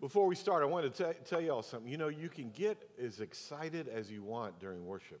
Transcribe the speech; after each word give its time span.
Before 0.00 0.26
we 0.26 0.34
start, 0.34 0.62
I 0.62 0.66
want 0.66 0.94
to 0.94 1.12
t- 1.12 1.18
tell 1.26 1.42
you 1.42 1.52
all 1.52 1.62
something. 1.62 1.90
You 1.90 1.98
know, 1.98 2.08
you 2.08 2.30
can 2.30 2.50
get 2.50 2.88
as 3.02 3.20
excited 3.20 3.86
as 3.86 4.10
you 4.10 4.22
want 4.22 4.58
during 4.58 4.86
worship. 4.86 5.20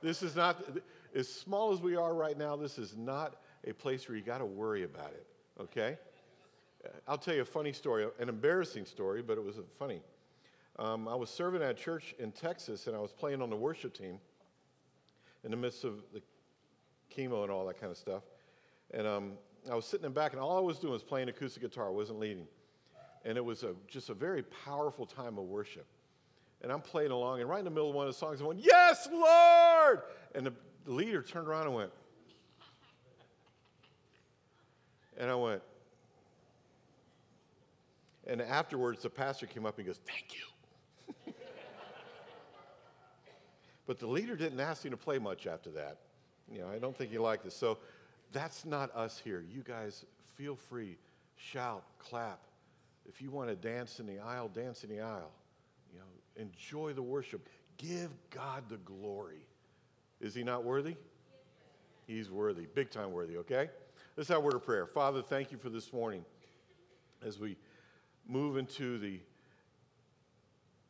This 0.00 0.22
is 0.22 0.36
not, 0.36 0.62
as 1.12 1.28
small 1.28 1.72
as 1.72 1.80
we 1.80 1.96
are 1.96 2.14
right 2.14 2.38
now, 2.38 2.54
this 2.54 2.78
is 2.78 2.96
not 2.96 3.40
a 3.66 3.72
place 3.72 4.08
where 4.08 4.16
you 4.16 4.22
got 4.22 4.38
to 4.38 4.44
worry 4.44 4.84
about 4.84 5.10
it, 5.10 5.26
okay? 5.60 5.98
I'll 7.08 7.18
tell 7.18 7.34
you 7.34 7.42
a 7.42 7.44
funny 7.44 7.72
story, 7.72 8.06
an 8.20 8.28
embarrassing 8.28 8.84
story, 8.84 9.20
but 9.22 9.36
it 9.36 9.44
was 9.44 9.56
funny. 9.76 10.02
Um, 10.78 11.08
I 11.08 11.16
was 11.16 11.30
serving 11.30 11.62
at 11.62 11.70
a 11.70 11.74
church 11.74 12.14
in 12.20 12.30
Texas, 12.30 12.86
and 12.86 12.94
I 12.94 13.00
was 13.00 13.12
playing 13.12 13.42
on 13.42 13.50
the 13.50 13.56
worship 13.56 13.92
team 13.92 14.20
in 15.42 15.50
the 15.50 15.56
midst 15.56 15.82
of 15.82 16.02
the 16.12 16.22
chemo 17.12 17.42
and 17.42 17.50
all 17.50 17.66
that 17.66 17.80
kind 17.80 17.90
of 17.90 17.98
stuff. 17.98 18.22
And 18.92 19.04
um, 19.04 19.32
I 19.70 19.74
was 19.74 19.84
sitting 19.84 20.06
in 20.06 20.12
back, 20.12 20.32
and 20.32 20.40
all 20.40 20.56
I 20.56 20.60
was 20.60 20.78
doing 20.78 20.92
was 20.92 21.02
playing 21.02 21.28
acoustic 21.28 21.62
guitar. 21.62 21.86
I 21.86 21.90
wasn't 21.90 22.20
leading. 22.20 22.46
And 23.24 23.36
it 23.36 23.44
was 23.44 23.62
a, 23.62 23.74
just 23.88 24.08
a 24.10 24.14
very 24.14 24.42
powerful 24.42 25.06
time 25.06 25.38
of 25.38 25.44
worship. 25.44 25.86
And 26.62 26.72
I'm 26.72 26.80
playing 26.80 27.10
along, 27.10 27.40
and 27.40 27.48
right 27.48 27.58
in 27.58 27.64
the 27.64 27.70
middle 27.70 27.90
of 27.90 27.94
one 27.94 28.06
of 28.06 28.14
the 28.14 28.18
songs, 28.18 28.40
I 28.40 28.44
went, 28.44 28.60
Yes, 28.60 29.08
Lord! 29.12 30.02
And 30.34 30.46
the, 30.46 30.52
leader 30.90 31.20
turned 31.20 31.48
around 31.48 31.66
and 31.66 31.74
went, 31.74 31.90
and 35.18 35.28
I 35.28 35.34
went, 35.34 35.62
and 38.26 38.40
afterwards, 38.40 39.02
the 39.02 39.10
pastor 39.10 39.46
came 39.46 39.66
up 39.66 39.78
and 39.78 39.86
goes, 39.86 40.00
Thank 40.06 40.34
you. 40.34 41.32
but 43.86 43.98
the 43.98 44.06
leader 44.06 44.36
didn't 44.36 44.60
ask 44.60 44.84
him 44.84 44.92
to 44.92 44.96
play 44.96 45.18
much 45.18 45.46
after 45.46 45.70
that. 45.70 45.98
You 46.50 46.60
know, 46.60 46.68
I 46.68 46.78
don't 46.78 46.96
think 46.96 47.10
he 47.10 47.18
liked 47.18 47.44
this. 47.44 47.56
So 47.56 47.78
that's 48.32 48.64
not 48.64 48.94
us 48.94 49.20
here. 49.22 49.44
You 49.48 49.62
guys 49.62 50.04
feel 50.36 50.56
free, 50.56 50.96
shout, 51.36 51.84
clap. 51.98 52.40
If 53.08 53.22
you 53.22 53.30
want 53.30 53.48
to 53.48 53.56
dance 53.56 54.00
in 54.00 54.06
the 54.06 54.18
aisle, 54.18 54.48
dance 54.48 54.84
in 54.84 54.90
the 54.90 55.00
aisle. 55.00 55.32
You 55.92 56.00
know, 56.00 56.42
enjoy 56.42 56.92
the 56.92 57.02
worship. 57.02 57.48
Give 57.78 58.10
God 58.30 58.64
the 58.68 58.78
glory. 58.78 59.46
Is 60.20 60.34
he 60.34 60.42
not 60.42 60.64
worthy? 60.64 60.96
He's 62.06 62.30
worthy, 62.30 62.66
big 62.74 62.90
time 62.90 63.12
worthy, 63.12 63.36
okay? 63.38 63.68
Let's 64.16 64.28
have 64.28 64.38
a 64.38 64.40
word 64.40 64.54
of 64.54 64.64
prayer. 64.64 64.86
Father, 64.86 65.22
thank 65.22 65.52
you 65.52 65.58
for 65.58 65.68
this 65.68 65.92
morning 65.92 66.24
as 67.24 67.38
we 67.38 67.56
move 68.28 68.56
into 68.56 68.98
the 68.98 69.20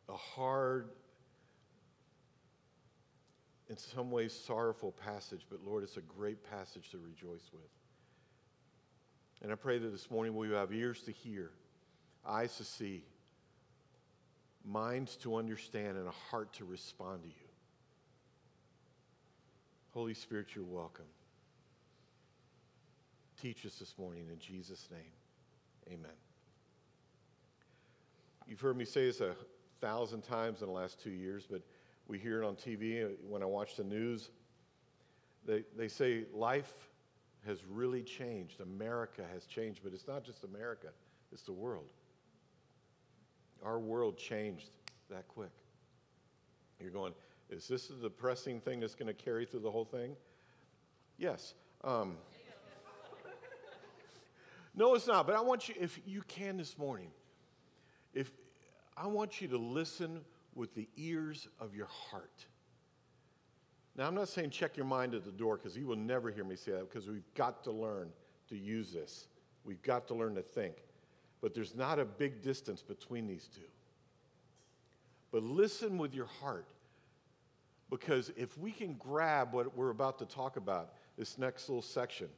a 0.08 0.16
hard, 0.16 0.90
in 3.68 3.76
some 3.76 4.10
ways 4.10 4.32
sorrowful 4.32 4.92
passage, 4.92 5.46
but 5.50 5.60
Lord, 5.64 5.82
it's 5.82 5.96
a 5.96 6.02
great 6.02 6.48
passage 6.50 6.90
to 6.90 6.98
rejoice 6.98 7.50
with. 7.52 7.70
And 9.42 9.52
I 9.52 9.54
pray 9.54 9.78
that 9.78 9.88
this 9.88 10.10
morning 10.10 10.36
we 10.36 10.48
will 10.48 10.58
have 10.58 10.72
ears 10.72 11.02
to 11.02 11.12
hear, 11.12 11.50
eyes 12.26 12.56
to 12.56 12.64
see, 12.64 13.04
minds 14.64 15.16
to 15.16 15.36
understand, 15.36 15.96
and 15.96 16.06
a 16.06 16.14
heart 16.30 16.52
to 16.54 16.64
respond 16.64 17.22
to 17.22 17.28
you. 17.28 17.34
Holy 19.92 20.14
Spirit, 20.14 20.48
you're 20.54 20.64
welcome. 20.64 21.04
Teach 23.40 23.66
us 23.66 23.78
this 23.78 23.94
morning 23.98 24.26
in 24.30 24.38
Jesus' 24.38 24.88
name. 24.90 25.92
Amen. 25.92 26.16
You've 28.46 28.60
heard 28.60 28.76
me 28.76 28.84
say 28.84 29.06
this 29.06 29.20
a 29.20 29.34
thousand 29.80 30.22
times 30.22 30.62
in 30.62 30.68
the 30.68 30.72
last 30.72 31.02
two 31.02 31.10
years, 31.10 31.46
but 31.50 31.62
we 32.08 32.18
hear 32.18 32.42
it 32.42 32.46
on 32.46 32.54
TV 32.54 33.04
uh, 33.04 33.08
when 33.28 33.42
I 33.42 33.46
watch 33.46 33.76
the 33.76 33.84
news. 33.84 34.30
They, 35.44 35.64
they 35.76 35.88
say 35.88 36.24
life 36.32 36.72
has 37.46 37.64
really 37.64 38.02
changed. 38.02 38.60
America 38.60 39.22
has 39.32 39.46
changed, 39.46 39.80
but 39.82 39.92
it's 39.92 40.08
not 40.08 40.24
just 40.24 40.44
America, 40.44 40.88
it's 41.32 41.42
the 41.42 41.52
world. 41.52 41.86
Our 43.64 43.78
world 43.78 44.18
changed 44.18 44.70
that 45.10 45.26
quick. 45.28 45.52
You're 46.80 46.90
going, 46.90 47.14
is 47.50 47.68
this 47.68 47.90
a 47.90 47.94
depressing 47.94 48.60
thing 48.60 48.80
that's 48.80 48.94
going 48.94 49.06
to 49.06 49.14
carry 49.14 49.46
through 49.46 49.60
the 49.60 49.70
whole 49.70 49.84
thing? 49.84 50.16
Yes. 51.18 51.54
Um, 51.82 52.16
no, 54.74 54.94
it's 54.94 55.06
not. 55.06 55.26
But 55.26 55.36
I 55.36 55.40
want 55.40 55.68
you, 55.68 55.74
if 55.80 55.98
you 56.04 56.22
can 56.22 56.56
this 56.58 56.76
morning, 56.76 57.10
if 58.12 58.30
I 58.96 59.06
want 59.06 59.40
you 59.40 59.48
to 59.48 59.58
listen 59.58 60.20
with 60.56 60.74
the 60.74 60.88
ears 60.96 61.46
of 61.60 61.76
your 61.76 61.86
heart. 61.86 62.46
Now, 63.94 64.06
I'm 64.06 64.14
not 64.14 64.28
saying 64.28 64.50
check 64.50 64.76
your 64.76 64.86
mind 64.86 65.14
at 65.14 65.24
the 65.24 65.30
door 65.30 65.56
because 65.56 65.76
you 65.76 65.86
will 65.86 65.96
never 65.96 66.30
hear 66.30 66.44
me 66.44 66.56
say 66.56 66.72
that 66.72 66.90
because 66.90 67.08
we've 67.08 67.32
got 67.34 67.62
to 67.64 67.70
learn 67.70 68.08
to 68.48 68.56
use 68.56 68.92
this. 68.92 69.28
We've 69.64 69.82
got 69.82 70.08
to 70.08 70.14
learn 70.14 70.34
to 70.34 70.42
think. 70.42 70.76
But 71.40 71.54
there's 71.54 71.74
not 71.74 71.98
a 71.98 72.04
big 72.04 72.42
distance 72.42 72.82
between 72.82 73.26
these 73.26 73.48
two. 73.48 73.60
But 75.30 75.42
listen 75.42 75.98
with 75.98 76.14
your 76.14 76.26
heart 76.26 76.66
because 77.90 78.32
if 78.36 78.56
we 78.58 78.72
can 78.72 78.94
grab 78.94 79.52
what 79.52 79.76
we're 79.76 79.90
about 79.90 80.18
to 80.18 80.26
talk 80.26 80.56
about, 80.56 80.94
this 81.16 81.38
next 81.38 81.68
little 81.68 81.82
section, 81.82 82.28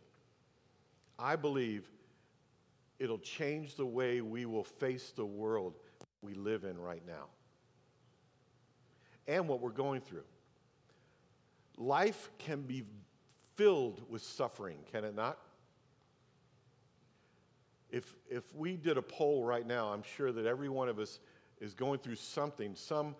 I 1.18 1.36
believe 1.36 1.88
it'll 2.98 3.18
change 3.18 3.76
the 3.76 3.86
way 3.86 4.20
we 4.20 4.46
will 4.46 4.64
face 4.64 5.12
the 5.14 5.24
world 5.24 5.74
we 6.22 6.34
live 6.34 6.64
in 6.64 6.78
right 6.78 7.02
now 7.06 7.26
and 9.28 9.46
what 9.46 9.60
we're 9.60 9.70
going 9.70 10.00
through. 10.00 10.24
Life 11.76 12.30
can 12.38 12.62
be 12.62 12.82
filled 13.54 14.02
with 14.08 14.22
suffering, 14.22 14.78
can 14.90 15.04
it 15.04 15.14
not? 15.14 15.38
If, 17.90 18.16
if 18.28 18.42
we 18.54 18.76
did 18.76 18.98
a 18.98 19.02
poll 19.02 19.44
right 19.44 19.66
now, 19.66 19.92
I'm 19.92 20.02
sure 20.02 20.32
that 20.32 20.46
every 20.46 20.68
one 20.68 20.88
of 20.88 20.98
us 20.98 21.20
is 21.60 21.74
going 21.74 22.00
through 22.00 22.16
something, 22.16 22.74
some 22.74 23.14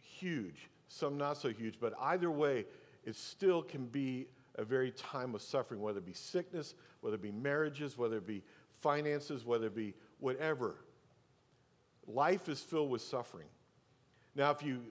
huge, 0.00 0.68
some 0.88 1.18
not 1.18 1.36
so 1.36 1.50
huge, 1.50 1.74
but 1.80 1.92
either 2.00 2.30
way, 2.30 2.64
it 3.04 3.16
still 3.16 3.62
can 3.62 3.86
be 3.86 4.26
a 4.56 4.64
very 4.64 4.90
time 4.92 5.34
of 5.34 5.42
suffering, 5.42 5.80
whether 5.80 5.98
it 5.98 6.06
be 6.06 6.12
sickness, 6.12 6.74
whether 7.00 7.16
it 7.16 7.22
be 7.22 7.30
marriages, 7.30 7.98
whether 7.98 8.16
it 8.16 8.26
be 8.26 8.42
finances, 8.80 9.44
whether 9.44 9.66
it 9.66 9.74
be 9.74 9.94
whatever. 10.18 10.76
Life 12.06 12.48
is 12.48 12.60
filled 12.60 12.90
with 12.90 13.02
suffering. 13.02 13.48
Now, 14.36 14.50
if 14.50 14.62
you 14.62 14.82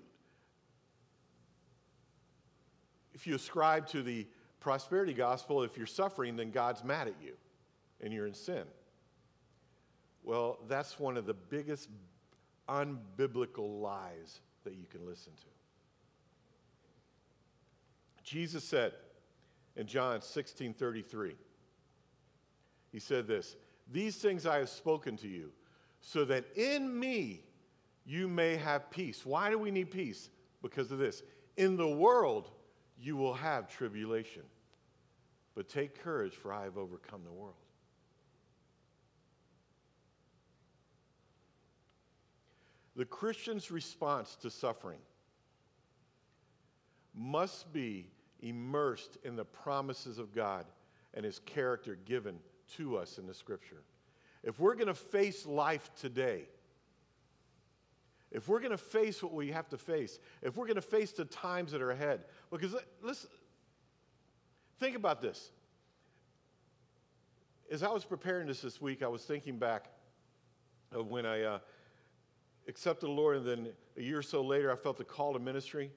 if 3.13 3.25
you 3.28 3.35
ascribe 3.35 3.88
to 3.89 4.03
the 4.03 4.28
prosperity 4.59 5.13
gospel, 5.13 5.63
if 5.63 5.78
you're 5.78 5.85
suffering, 5.85 6.35
then 6.35 6.51
God's 6.51 6.83
mad 6.83 7.07
at 7.07 7.13
you 7.23 7.35
and 8.01 8.11
you're 8.11 8.28
in 8.28 8.33
sin. 8.33 8.63
Well, 10.23 10.57
that's 10.67 11.00
one 11.00 11.16
of 11.16 11.25
the 11.25 11.33
biggest 11.33 11.89
unbiblical 12.67 13.81
lies 13.81 14.41
that 14.63 14.73
you 14.73 14.85
can 14.91 15.06
listen 15.06 15.31
to. 15.33 15.45
Jesus 18.23 18.63
said 18.63 18.94
in 19.75 19.85
John 19.85 20.22
16 20.22 20.73
33, 20.73 21.35
He 22.91 23.00
said 23.00 23.27
this 23.27 23.56
These 23.91 24.17
things 24.17 24.47
I 24.47 24.57
have 24.57 24.69
spoken 24.69 25.16
to 25.17 25.27
you, 25.27 25.51
so 26.01 26.25
that 26.25 26.45
in 26.57 27.00
me 27.00 27.44
you 28.06 28.28
may 28.28 28.56
have 28.56 28.92
peace. 28.92 29.26
Why 29.26 29.50
do 29.50 29.58
we 29.58 29.72
need 29.72 29.92
peace? 29.92 30.30
Because 30.62 30.92
of 30.92 31.00
this. 31.00 31.24
In 31.58 31.76
the 31.76 31.88
world, 31.88 32.50
you 33.00 33.16
will 33.16 33.34
have 33.34 33.68
tribulation. 33.68 34.44
But 35.56 35.70
take 35.70 36.04
courage, 36.04 36.34
for 36.34 36.54
I 36.54 36.64
have 36.64 36.78
overcome 36.78 37.22
the 37.24 37.32
world. 37.32 37.56
The 42.96 43.06
Christian's 43.06 43.72
response 43.72 44.36
to 44.42 44.50
suffering 44.50 45.00
must 47.14 47.72
be 47.74 48.08
immersed 48.42 49.18
in 49.24 49.36
the 49.36 49.46
promises 49.46 50.18
of 50.18 50.34
God 50.34 50.66
and 51.14 51.26
his 51.26 51.40
character 51.40 51.98
given 52.06 52.40
to 52.76 52.98
us 52.98 53.18
in 53.18 53.26
the 53.26 53.34
scripture. 53.34 53.84
If 54.44 54.60
we're 54.60 54.75
going 54.75 54.88
to 54.88 54.94
face 54.94 55.46
life 55.46 55.92
today, 56.00 56.48
if 58.36 58.50
we're 58.50 58.60
going 58.60 58.72
to 58.72 58.78
face 58.78 59.24
what 59.24 59.34
we 59.34 59.52
have 59.52 59.70
to 59.70 59.78
face, 59.78 60.20
if 60.42 60.58
we're 60.58 60.66
going 60.66 60.76
to 60.76 60.82
face 60.82 61.14
the 61.14 61.24
times 61.24 61.72
that 61.72 61.82
are 61.82 61.92
ahead, 61.92 62.26
because 62.52 62.76
let's 63.02 63.26
think 64.78 64.98
about 64.98 65.22
this. 65.22 65.52
As 67.72 67.82
I 67.82 67.88
was 67.88 68.04
preparing 68.04 68.48
this 68.48 68.60
this 68.60 68.82
week, 68.82 69.02
I 69.04 69.08
was 69.08 69.24
thinking 69.24 69.58
back 69.58 69.86
of 70.92 71.08
when 71.08 71.26
I 71.26 71.44
uh, 71.44 71.60
accepted 72.68 73.06
the 73.06 73.12
Lord, 73.14 73.38
and 73.38 73.48
then 73.48 73.68
a 73.96 74.02
year 74.02 74.20
or 74.20 74.22
so 74.22 74.44
later, 74.44 74.70
I 74.70 74.76
felt 74.76 74.98
the 74.98 75.06
call 75.06 75.32
to 75.32 75.40
ministry. 75.40 75.90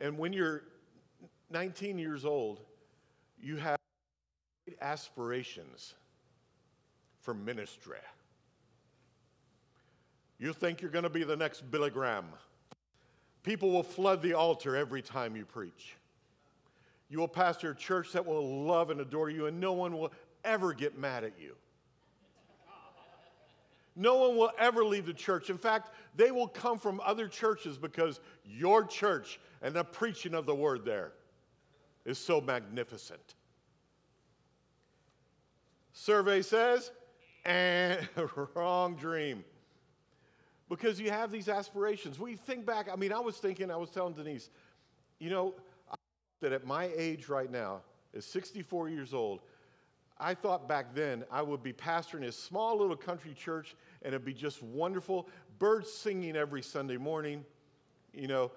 And 0.00 0.18
when 0.18 0.32
you're 0.32 0.64
19 1.50 2.00
years 2.00 2.24
old, 2.24 2.62
you 3.40 3.58
have 3.58 3.78
aspirations 4.80 5.94
for 7.20 7.32
ministry. 7.32 7.98
You 10.40 10.54
think 10.54 10.80
you're 10.80 10.90
going 10.90 11.04
to 11.04 11.10
be 11.10 11.22
the 11.22 11.36
next 11.36 11.70
Billy 11.70 11.90
Graham. 11.90 12.24
People 13.42 13.70
will 13.70 13.82
flood 13.82 14.22
the 14.22 14.32
altar 14.32 14.74
every 14.74 15.02
time 15.02 15.36
you 15.36 15.44
preach. 15.44 15.96
You 17.10 17.18
will 17.18 17.28
pastor 17.28 17.72
a 17.72 17.76
church 17.76 18.12
that 18.12 18.24
will 18.24 18.64
love 18.64 18.88
and 18.88 19.00
adore 19.00 19.28
you, 19.28 19.46
and 19.46 19.60
no 19.60 19.74
one 19.74 19.98
will 19.98 20.12
ever 20.42 20.72
get 20.72 20.98
mad 20.98 21.24
at 21.24 21.34
you. 21.38 21.54
No 23.96 24.16
one 24.16 24.36
will 24.36 24.52
ever 24.58 24.82
leave 24.82 25.04
the 25.04 25.12
church. 25.12 25.50
In 25.50 25.58
fact, 25.58 25.90
they 26.16 26.30
will 26.30 26.48
come 26.48 26.78
from 26.78 27.02
other 27.04 27.28
churches 27.28 27.76
because 27.76 28.20
your 28.46 28.84
church 28.84 29.38
and 29.60 29.74
the 29.74 29.84
preaching 29.84 30.34
of 30.34 30.46
the 30.46 30.54
word 30.54 30.86
there 30.86 31.12
is 32.06 32.16
so 32.16 32.40
magnificent. 32.40 33.34
Survey 35.92 36.40
says, 36.40 36.92
and 37.44 38.08
wrong 38.54 38.94
dream. 38.96 39.44
Because 40.70 41.00
you 41.00 41.10
have 41.10 41.30
these 41.30 41.48
aspirations. 41.48 42.18
We 42.18 42.36
think 42.36 42.64
back, 42.64 42.88
I 42.90 42.96
mean, 42.96 43.12
I 43.12 43.18
was 43.18 43.36
thinking, 43.36 43.70
I 43.70 43.76
was 43.76 43.90
telling 43.90 44.14
Denise, 44.14 44.48
you 45.18 45.28
know, 45.28 45.54
that 46.40 46.52
at 46.52 46.64
my 46.64 46.88
age 46.96 47.28
right 47.28 47.50
now, 47.50 47.80
is 48.14 48.24
64 48.24 48.88
years 48.88 49.12
old, 49.12 49.40
I 50.18 50.34
thought 50.34 50.68
back 50.68 50.94
then 50.94 51.24
I 51.30 51.42
would 51.42 51.62
be 51.62 51.72
pastoring 51.72 52.24
a 52.24 52.32
small 52.32 52.78
little 52.78 52.96
country 52.96 53.34
church 53.34 53.74
and 54.02 54.14
it'd 54.14 54.24
be 54.24 54.34
just 54.34 54.62
wonderful. 54.62 55.28
Birds 55.58 55.92
singing 55.92 56.36
every 56.36 56.62
Sunday 56.62 56.96
morning, 56.96 57.44
you 58.12 58.28
know, 58.28 58.52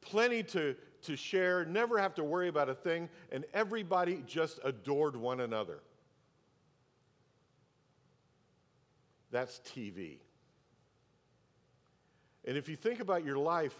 plenty 0.00 0.42
to, 0.44 0.74
to 1.02 1.16
share, 1.16 1.64
never 1.66 1.98
have 1.98 2.14
to 2.14 2.24
worry 2.24 2.48
about 2.48 2.68
a 2.68 2.74
thing, 2.74 3.08
and 3.32 3.44
everybody 3.52 4.22
just 4.26 4.60
adored 4.64 5.14
one 5.14 5.40
another. 5.40 5.80
That's 9.30 9.60
TV. 9.60 10.18
And 12.44 12.56
if 12.56 12.68
you 12.68 12.76
think 12.76 13.00
about 13.00 13.24
your 13.24 13.38
life, 13.38 13.74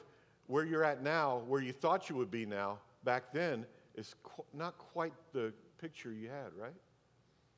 where 0.47 0.65
you're 0.65 0.85
at 0.85 1.03
now, 1.03 1.43
where 1.47 1.63
you 1.63 1.73
thought 1.73 2.11
you 2.11 2.17
would 2.17 2.31
be 2.31 2.45
now, 2.45 2.79
back 3.05 3.33
then, 3.33 3.65
is 3.95 4.15
qu- 4.23 4.45
not 4.53 4.77
quite 4.79 5.13
the 5.33 5.53
picture 5.79 6.13
you 6.13 6.29
had, 6.29 6.53
right? 6.61 6.75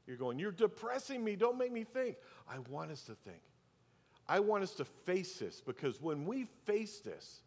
You're 0.06 0.16
going, 0.16 0.38
You're 0.38 0.52
depressing 0.52 1.24
me. 1.24 1.36
Don't 1.36 1.58
make 1.58 1.72
me 1.72 1.84
think. 1.84 2.16
I 2.48 2.58
want 2.70 2.90
us 2.90 3.02
to 3.04 3.14
think. 3.14 3.40
I 4.28 4.40
want 4.40 4.62
us 4.62 4.72
to 4.74 4.84
face 4.84 5.38
this 5.38 5.60
because 5.60 6.00
when 6.00 6.26
we 6.26 6.46
face 6.64 7.00
this, 7.00 7.40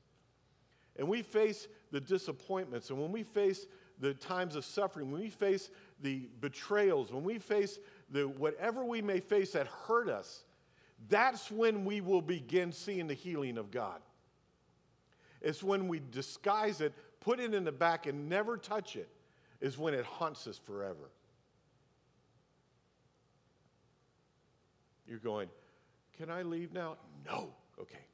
and 0.97 1.07
we 1.07 1.21
face 1.21 1.67
the 1.91 1.99
disappointments, 1.99 2.89
and 2.89 2.99
when 2.99 3.11
we 3.11 3.23
face 3.23 3.65
the 3.99 4.13
times 4.13 4.55
of 4.55 4.65
suffering, 4.65 5.11
when 5.11 5.21
we 5.21 5.29
face 5.29 5.69
the 6.01 6.27
betrayals, 6.41 7.11
when 7.11 7.23
we 7.23 7.37
face 7.37 7.79
the 8.09 8.27
whatever 8.27 8.83
we 8.83 9.01
may 9.01 9.19
face 9.19 9.51
that 9.51 9.67
hurt 9.67 10.09
us, 10.09 10.43
that's 11.09 11.51
when 11.51 11.85
we 11.85 12.01
will 12.01 12.21
begin 12.21 12.71
seeing 12.71 13.07
the 13.07 13.13
healing 13.13 13.57
of 13.57 13.71
God. 13.71 14.01
It's 15.41 15.61
when 15.63 15.87
we 15.87 16.01
disguise 16.11 16.81
it, 16.81 16.93
put 17.19 17.39
it 17.39 17.53
in 17.53 17.63
the 17.63 17.71
back, 17.71 18.07
and 18.07 18.29
never 18.29 18.57
touch 18.57 18.95
it, 18.95 19.09
is 19.61 19.77
when 19.77 19.93
it 19.93 20.05
haunts 20.05 20.47
us 20.47 20.57
forever. 20.57 21.11
You're 25.07 25.19
going, 25.19 25.49
Can 26.17 26.29
I 26.29 26.41
leave 26.41 26.73
now? 26.73 26.97
No. 27.25 27.53
Okay. 27.79 28.05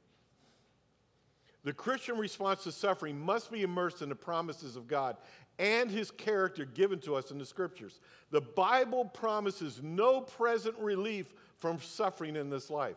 The 1.64 1.72
Christian 1.72 2.18
response 2.18 2.64
to 2.64 2.72
suffering 2.72 3.18
must 3.18 3.52
be 3.52 3.62
immersed 3.62 4.02
in 4.02 4.08
the 4.08 4.16
promises 4.16 4.74
of 4.74 4.88
God 4.88 5.16
and 5.58 5.90
his 5.90 6.10
character 6.10 6.64
given 6.64 6.98
to 7.00 7.14
us 7.14 7.30
in 7.30 7.38
the 7.38 7.46
scriptures. 7.46 8.00
The 8.30 8.40
Bible 8.40 9.04
promises 9.04 9.80
no 9.82 10.20
present 10.20 10.76
relief 10.78 11.32
from 11.62 11.80
suffering 11.80 12.34
in 12.34 12.50
this 12.50 12.70
life. 12.70 12.96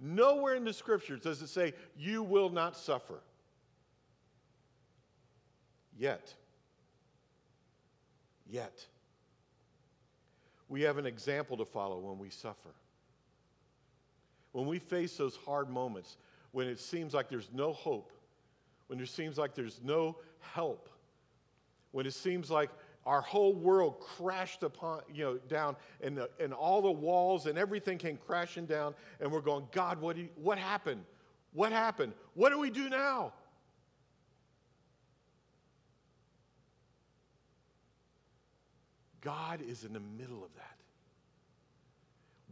Nowhere 0.00 0.56
in 0.56 0.64
the 0.64 0.72
scriptures 0.72 1.20
does 1.20 1.40
it 1.40 1.46
say, 1.46 1.74
You 1.96 2.24
will 2.24 2.50
not 2.50 2.76
suffer. 2.76 3.20
Yet, 5.96 6.34
yet, 8.50 8.84
we 10.68 10.82
have 10.82 10.98
an 10.98 11.06
example 11.06 11.56
to 11.58 11.64
follow 11.64 12.00
when 12.00 12.18
we 12.18 12.30
suffer. 12.30 12.70
When 14.50 14.66
we 14.66 14.80
face 14.80 15.16
those 15.16 15.36
hard 15.46 15.70
moments, 15.70 16.16
when 16.50 16.66
it 16.66 16.80
seems 16.80 17.14
like 17.14 17.28
there's 17.28 17.50
no 17.54 17.72
hope, 17.72 18.12
when 18.88 18.98
it 18.98 19.08
seems 19.08 19.38
like 19.38 19.54
there's 19.54 19.80
no 19.84 20.16
help, 20.40 20.88
when 21.92 22.06
it 22.06 22.14
seems 22.14 22.50
like 22.50 22.70
our 23.06 23.20
whole 23.20 23.54
world 23.54 24.00
crashed 24.00 24.62
upon, 24.62 25.02
you 25.12 25.24
know, 25.24 25.36
down 25.48 25.76
and, 26.00 26.16
the, 26.16 26.30
and 26.40 26.52
all 26.52 26.82
the 26.82 26.90
walls 26.90 27.46
and 27.46 27.58
everything 27.58 27.98
came 27.98 28.16
crashing 28.16 28.66
down, 28.66 28.94
and 29.20 29.30
we're 29.30 29.40
going, 29.40 29.66
God, 29.72 30.00
what, 30.00 30.16
you, 30.16 30.28
what 30.36 30.58
happened? 30.58 31.04
What 31.52 31.72
happened? 31.72 32.12
What 32.34 32.50
do 32.50 32.58
we 32.58 32.70
do 32.70 32.88
now? 32.88 33.32
God 39.20 39.60
is 39.66 39.84
in 39.84 39.92
the 39.92 40.00
middle 40.00 40.44
of 40.44 40.54
that 40.56 40.74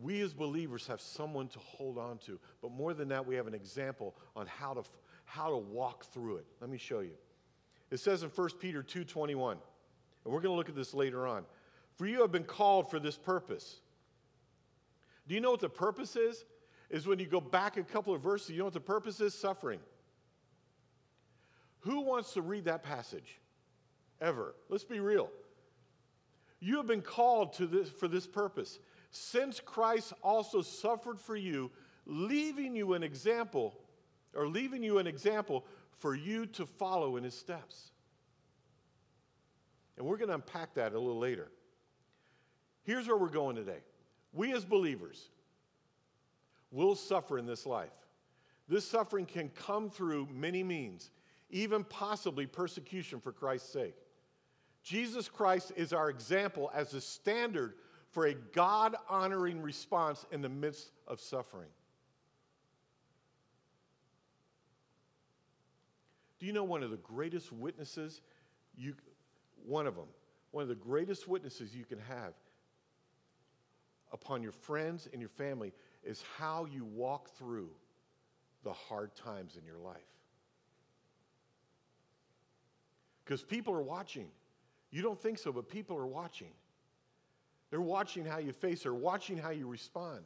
we 0.03 0.21
as 0.21 0.35
believers 0.35 0.87
have 0.89 1.01
someone 1.01 1.49
to 1.49 1.59
hold 1.61 1.97
on 1.97 2.19
to. 2.19 2.39
But 2.61 2.73
more 2.73 2.93
than 2.93 3.09
that, 3.09 3.27
we 3.27 3.37
have 3.37 3.47
an 3.47 3.55
example 3.55 4.15
on 4.35 4.47
how 4.47 4.75
to, 4.75 4.83
how 5.25 5.51
to 5.51 5.57
walk 5.57 6.07
through 6.13 6.39
it. 6.39 6.47
Let 6.61 6.69
me 6.69 6.79
show 6.79 7.01
you. 7.01 7.15
It 7.91 8.01
says 8.01 8.23
in 8.23 8.31
1 8.31 8.49
Peter 8.59 8.83
2.21, 8.83 9.57
and 10.25 10.33
we're 10.33 10.41
going 10.41 10.53
to 10.53 10.57
look 10.57 10.69
at 10.69 10.75
this 10.75 10.95
later 10.95 11.27
on. 11.27 11.45
For 11.97 12.07
you 12.07 12.23
have 12.23 12.33
been 12.33 12.45
called 12.45 12.91
for 12.91 12.99
this 12.99 13.17
purpose. 13.17 13.81
Do 15.29 15.35
you 15.35 15.41
know 15.41 15.51
what 15.51 15.61
the 15.61 15.69
purpose 15.69 16.17
is? 16.17 16.45
Is 16.91 17.07
when 17.07 17.19
you 17.19 17.27
go 17.27 17.41
back 17.41 17.77
a 17.77 17.83
couple 17.83 18.15
of 18.15 18.21
verses, 18.21 18.51
you 18.51 18.59
know 18.59 18.65
what 18.65 18.75
the 18.75 18.81
purpose 18.81 19.21
is? 19.21 19.35
Suffering. 19.35 19.81
Who 21.81 22.03
wants 22.03 22.35
to 22.35 22.43
read 22.43 22.67
that 22.67 22.83
passage? 22.83 23.39
Ever. 24.21 24.55
Let's 24.69 24.85
be 24.85 25.01
real. 25.01 25.31
You 26.61 26.77
have 26.77 26.87
been 26.87 27.03
called 27.03 27.55
to 27.55 27.67
this, 27.67 27.89
for 27.89 28.09
this 28.09 28.27
purpose 28.27 28.79
since 29.13 29.61
Christ 29.61 30.15
also 30.23 30.63
suffered 30.63 31.21
for 31.21 31.37
you, 31.37 31.71
leaving 32.07 32.75
you 32.75 32.95
an 32.95 33.03
example, 33.03 33.79
or 34.35 34.49
leaving 34.49 34.83
you 34.83 34.99
an 34.99 35.07
example 35.07 35.67
for 35.99 36.15
you 36.15 36.47
to 36.47 36.67
follow 36.67 37.17
in 37.17 37.25
his 37.25 37.39
steps. 37.39 37.92
And 39.97 40.07
we're 40.07 40.17
going 40.17 40.29
to 40.29 40.35
unpack 40.35 40.75
that 40.75 40.93
a 40.93 40.99
little 40.99 41.19
later. 41.19 41.51
Here's 42.85 43.07
where 43.07 43.17
we're 43.17 43.29
going 43.29 43.57
today. 43.57 43.81
We 44.33 44.53
as 44.53 44.65
believers 44.65 45.29
will 46.71 46.95
suffer 46.95 47.39
in 47.39 47.47
this 47.47 47.67
life. 47.67 47.93
This 48.69 48.89
suffering 48.89 49.27
can 49.27 49.51
come 49.51 49.91
through 49.91 50.29
many 50.33 50.63
means, 50.63 51.11
even 51.51 51.85
possibly 51.85 52.47
persecution 52.47 53.21
for 53.21 53.33
Christ's 53.33 53.73
sake. 53.73 53.97
Jesus 54.83 55.29
Christ 55.29 55.73
is 55.77 55.93
our 55.93 56.11
example 56.11 56.71
as 56.75 56.95
a 56.95 57.01
standard 57.01 57.75
for 58.11 58.27
a 58.27 58.35
God 58.35 58.97
honoring 59.09 59.63
response 59.63 60.27
in 60.33 60.43
the 60.43 60.49
midst 60.49 60.91
of 61.07 61.21
suffering. 61.21 61.69
Do 66.39 66.47
you 66.47 66.53
know 66.53 66.65
one 66.65 66.83
of 66.83 66.91
the 66.91 66.97
greatest 66.97 67.53
witnesses 67.53 68.21
you 68.77 68.95
one 69.67 69.87
of 69.87 69.97
them, 69.97 70.09
one 70.51 70.63
of 70.63 70.69
the 70.69 70.75
greatest 70.75 71.29
witnesses 71.29 71.75
you 71.75 71.85
can 71.85 71.99
have 71.99 72.35
upon 74.13 74.43
your 74.43 74.53
friends 74.53 75.09
and 75.13 75.21
your 75.21 75.31
family 75.31 75.73
is 76.05 76.23
how 76.39 76.67
you 76.67 76.85
walk 76.85 77.31
through 77.37 77.71
the 78.65 78.73
hard 78.73 79.15
times 79.17 79.57
in 79.57 79.65
your 79.65 79.79
life. 79.79 79.97
Because 83.25 83.43
people 83.43 83.75
are 83.75 83.83
watching. 83.83 84.29
You 84.91 85.03
don't 85.03 85.21
think 85.21 85.39
so, 85.39 85.53
but 85.53 85.69
people 85.69 85.97
are 85.97 86.07
watching. 86.07 86.51
They're 87.71 87.81
watching 87.81 88.27
how 88.27 88.39
you 88.39 88.53
face, 88.53 88.83
they're 88.83 88.93
watching 88.93 89.39
how 89.39 89.51
you 89.51 89.67
respond. 89.67 90.21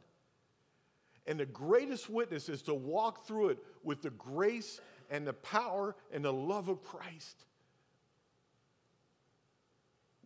And 1.25 1.39
the 1.39 1.45
greatest 1.45 2.09
witness 2.09 2.49
is 2.49 2.61
to 2.63 2.73
walk 2.73 3.25
through 3.25 3.49
it 3.49 3.59
with 3.83 4.01
the 4.01 4.09
grace 4.11 4.81
and 5.09 5.25
the 5.25 5.33
power 5.33 5.95
and 6.11 6.23
the 6.23 6.33
love 6.33 6.69
of 6.69 6.83
Christ. 6.83 7.45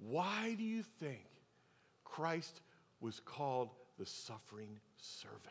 Why 0.01 0.55
do 0.57 0.63
you 0.63 0.81
think 0.99 1.25
Christ 2.03 2.61
was 2.99 3.19
called 3.19 3.69
the 3.99 4.05
suffering 4.05 4.79
servant? 4.97 5.45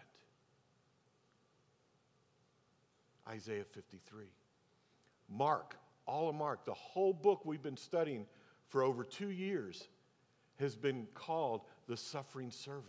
Isaiah 3.29 3.65
53. 3.65 4.25
Mark, 5.29 5.77
all 6.05 6.29
of 6.29 6.35
Mark, 6.35 6.65
the 6.65 6.75
whole 6.75 7.13
book 7.13 7.47
we've 7.47 7.63
been 7.63 7.77
studying 7.77 8.27
for 8.67 8.83
over 8.83 9.05
two 9.05 9.31
years 9.31 9.87
has 10.59 10.75
been 10.75 11.07
called 11.15 11.63
the 11.87 11.97
suffering 11.97 12.51
servant. 12.51 12.85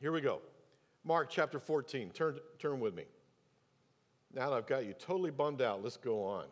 Here 0.00 0.10
we 0.10 0.22
go. 0.22 0.40
Mark 1.04 1.28
chapter 1.28 1.60
14. 1.60 2.10
Turn, 2.10 2.38
turn 2.58 2.80
with 2.80 2.94
me. 2.94 3.04
Now 4.34 4.48
that 4.50 4.56
I've 4.56 4.66
got 4.66 4.86
you 4.86 4.94
totally 4.94 5.30
bummed 5.30 5.60
out, 5.60 5.82
let's 5.82 5.98
go 5.98 6.24
on. 6.24 6.46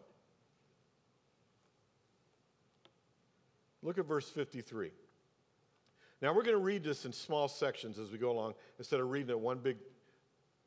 Look 3.82 3.98
at 3.98 4.06
verse 4.06 4.28
53. 4.28 4.90
Now 6.20 6.34
we're 6.34 6.42
going 6.42 6.56
to 6.56 6.62
read 6.62 6.82
this 6.82 7.04
in 7.04 7.12
small 7.12 7.48
sections 7.48 7.98
as 7.98 8.10
we 8.10 8.18
go 8.18 8.30
along 8.30 8.54
instead 8.78 9.00
of 9.00 9.10
reading 9.10 9.30
it 9.30 9.38
one 9.38 9.58
big 9.58 9.76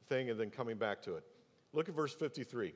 thing 0.07 0.29
and 0.29 0.39
then 0.39 0.49
coming 0.49 0.77
back 0.77 1.01
to 1.03 1.15
it. 1.15 1.23
Look 1.73 1.89
at 1.89 1.95
verse 1.95 2.13
53. 2.13 2.73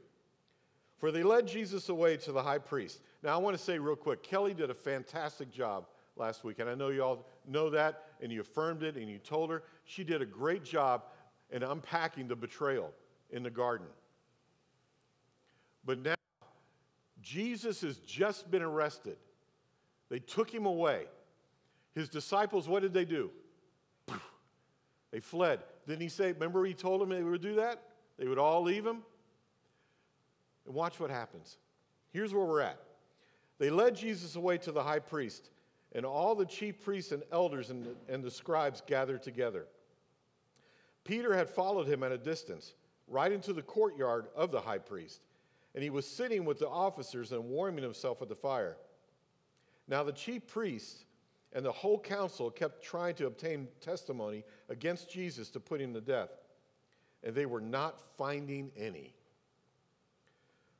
For 0.98 1.12
they 1.12 1.24
led 1.24 1.48
Jesus 1.48 1.90
away 1.90 2.18
to 2.18 2.32
the 2.32 2.42
high 2.42 2.58
priest. 2.58 3.02
Now, 3.24 3.34
I 3.34 3.38
want 3.38 3.58
to 3.58 3.64
say 3.64 3.80
real 3.80 3.96
quick 3.96 4.24
Kelly 4.24 4.54
did 4.54 4.70
a 4.70 4.74
fantastic 4.74 5.52
job 5.52 5.88
last 6.16 6.44
week. 6.44 6.60
And 6.60 6.70
I 6.70 6.76
know 6.76 6.90
you 6.90 7.04
all 7.04 7.28
know 7.48 7.70
that, 7.70 8.04
and 8.22 8.32
you 8.32 8.42
affirmed 8.42 8.84
it, 8.84 8.96
and 8.96 9.10
you 9.10 9.18
told 9.18 9.50
her. 9.50 9.64
She 9.84 10.04
did 10.04 10.22
a 10.22 10.26
great 10.26 10.64
job 10.64 11.04
in 11.52 11.64
unpacking 11.64 12.28
the 12.28 12.36
betrayal 12.36 12.92
in 13.32 13.44
the 13.44 13.50
garden. 13.50 13.88
But 15.86 16.00
now, 16.00 16.16
Jesus 17.22 17.82
has 17.82 17.98
just 17.98 18.50
been 18.50 18.62
arrested. 18.62 19.18
They 20.10 20.20
took 20.20 20.50
him 20.50 20.66
away. 20.66 21.06
His 21.94 22.10
disciples, 22.10 22.68
what 22.68 22.82
did 22.82 22.94
they 22.94 23.06
do? 23.06 23.32
They 25.12 25.20
fled. 25.20 25.62
Didn't 25.88 26.02
he 26.02 26.10
say, 26.10 26.34
remember 26.34 26.66
he 26.66 26.74
told 26.74 27.02
them 27.02 27.10
they 27.10 27.24
would 27.24 27.42
do 27.42 27.56
that? 27.56 27.82
They 28.18 28.28
would 28.28 28.38
all 28.38 28.62
leave 28.62 28.86
him? 28.86 29.04
And 30.66 30.76
watch 30.76 31.00
what 31.00 31.10
happens. 31.10 31.58
Here's 32.12 32.34
where 32.34 32.46
we're 32.46 32.62
at. 32.62 32.80
They 33.58 33.70
led 33.70 33.96
Jesus 33.96 34.36
away 34.36 34.58
to 34.60 34.72
the 34.72 34.84
high 34.84 35.00
priest, 35.00 35.50
and 35.94 36.06
all 36.06 36.36
the 36.36 36.46
chief 36.46 36.84
priests 36.84 37.14
and 37.14 37.24
elders 37.32 37.70
and 37.70 37.86
the, 37.86 38.14
and 38.14 38.24
the 38.24 38.32
scribes 38.32 38.82
gathered 38.86 39.24
together. 39.24 39.68
Peter 41.06 41.36
had 41.36 41.50
followed 41.50 41.88
him 41.88 42.04
at 42.04 42.12
a 42.12 42.18
distance, 42.18 42.74
right 43.08 43.32
into 43.32 43.54
the 43.54 43.62
courtyard 43.62 44.26
of 44.36 44.52
the 44.52 44.60
high 44.60 44.80
priest, 44.80 45.22
and 45.74 45.84
he 45.84 45.90
was 45.90 46.06
sitting 46.06 46.44
with 46.44 46.60
the 46.60 46.68
officers 46.68 47.32
and 47.32 47.46
warming 47.46 47.84
himself 47.84 48.22
at 48.22 48.28
the 48.28 48.36
fire. 48.36 48.76
Now, 49.88 50.04
the 50.04 50.12
chief 50.12 50.48
priests 50.48 51.06
and 51.54 51.66
the 51.66 51.72
whole 51.72 52.00
council 52.00 52.52
kept 52.52 52.84
trying 52.84 53.16
to 53.16 53.28
obtain 53.28 53.68
testimony 53.80 54.44
against 54.70 55.10
Jesus 55.10 55.50
to 55.52 55.60
put 55.60 55.80
him 55.80 55.94
to 55.94 56.02
death, 56.02 56.30
and 57.24 57.34
they 57.34 57.46
were 57.46 57.62
not 57.62 58.02
finding 58.18 58.72
any. 58.78 59.14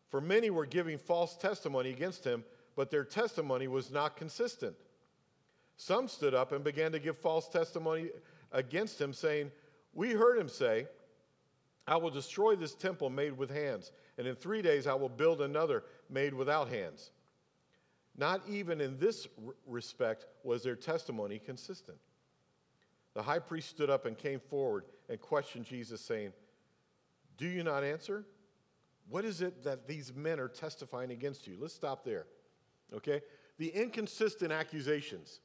For 0.10 0.20
many 0.22 0.50
were 0.50 0.66
giving 0.66 0.98
false 0.98 1.36
testimony 1.38 1.92
against 1.92 2.24
him, 2.24 2.44
but 2.76 2.92
their 2.92 3.04
testimony 3.04 3.68
was 3.68 3.92
not 3.92 4.18
consistent. 4.18 4.76
Some 5.78 6.08
stood 6.08 6.34
up 6.34 6.52
and 6.52 6.64
began 6.64 6.92
to 6.92 7.00
give 7.00 7.18
false 7.18 7.48
testimony 7.48 8.10
against 8.52 9.00
him, 9.00 9.14
saying, 9.14 9.52
We 9.94 10.12
heard 10.12 10.38
him 10.38 10.50
say, 10.50 10.88
I 11.88 11.98
will 11.98 12.10
destroy 12.10 12.56
this 12.56 12.74
temple 12.74 13.10
made 13.10 13.38
with 13.38 13.50
hands, 13.50 13.92
and 14.18 14.26
in 14.26 14.36
three 14.36 14.62
days 14.62 14.88
I 14.88 14.94
will 14.94 15.10
build 15.10 15.42
another 15.42 15.84
made 16.10 16.34
without 16.34 16.70
hands. 16.70 17.12
Not 18.18 18.42
even 18.48 18.80
in 18.80 18.98
this 18.98 19.28
respect 19.68 20.26
was 20.44 20.64
their 20.64 20.76
testimony 20.76 21.40
consistent. 21.40 21.98
The 23.14 23.24
high 23.24 23.40
priest 23.40 23.70
stood 23.70 23.90
up 23.90 24.06
and 24.06 24.18
came 24.18 24.40
forward 24.40 24.86
and 25.10 25.20
questioned 25.20 25.66
Jesus, 25.66 26.02
saying, 26.02 26.34
Do 27.38 27.48
you 27.48 27.64
not 27.64 27.84
answer? 27.84 28.26
What 29.10 29.26
is 29.26 29.42
it 29.42 29.64
that 29.64 29.88
these 29.88 30.14
men 30.16 30.40
are 30.40 30.48
testifying 30.48 31.12
against 31.12 31.46
you? 31.46 31.58
Let's 31.60 31.74
stop 31.74 32.04
there. 32.04 32.26
Okay? 32.94 33.22
The 33.58 33.68
inconsistent 33.70 34.52
accusations. 34.52 35.40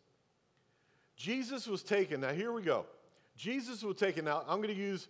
Jesus 1.16 1.66
was 1.66 1.82
taken, 1.82 2.20
now 2.20 2.32
here 2.32 2.52
we 2.52 2.62
go. 2.62 2.86
Jesus 3.36 3.82
was 3.82 3.96
taken, 3.96 4.24
now 4.24 4.42
I'm 4.48 4.62
going 4.62 4.74
to 4.74 4.80
use 4.80 5.08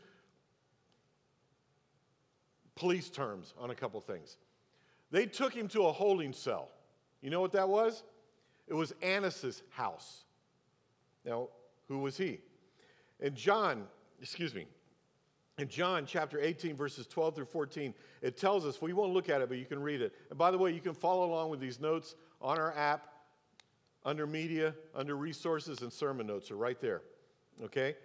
police 2.75 3.09
terms 3.11 3.55
on 3.59 3.71
a 3.71 3.75
couple 3.75 4.01
things. 4.01 4.37
They 5.11 5.27
took 5.27 5.55
him 5.55 5.69
to 5.69 5.83
a 5.87 5.93
holding 5.93 6.33
cell. 6.33 6.69
You 7.23 7.31
know 7.31 7.41
what 7.41 7.53
that 7.53 7.69
was? 7.69 8.03
It 8.67 8.75
was 8.75 8.93
Annas' 9.03 9.63
house. 9.71 10.25
Now, 11.25 11.49
who 11.89 11.99
was 11.99 12.17
he? 12.17 12.41
In 13.19 13.35
John, 13.35 13.87
excuse 14.23 14.55
me, 14.55 14.67
in 15.59 15.69
John 15.69 16.07
chapter 16.07 16.41
18, 16.41 16.75
verses 16.77 17.07
12 17.07 17.35
through 17.35 17.45
14, 17.45 17.93
it 18.23 18.39
tells 18.39 18.65
us, 18.65 18.81
we 18.81 18.95
won't 18.95 19.13
look 19.13 19.29
at 19.29 19.43
it, 19.43 19.49
but 19.49 19.59
you 19.59 19.67
can 19.67 19.83
read 19.83 20.01
it. 20.01 20.15
And 20.31 20.39
by 20.39 20.51
the 20.51 20.57
way, 20.57 20.73
you 20.73 20.81
can 20.81 20.95
follow 20.95 21.27
along 21.27 21.51
with 21.51 21.61
these 21.61 21.79
notes 21.79 22.15
on 22.41 22.59
our 22.59 22.75
app, 22.75 23.07
under 24.05 24.27
media, 24.27 24.75
under 24.95 25.17
resources, 25.17 25.83
and 25.83 25.93
sermon 25.93 26.27
notes 26.27 26.51
are 26.51 26.57
right 26.57 26.81
there. 26.81 27.03
Okay? 27.63 27.97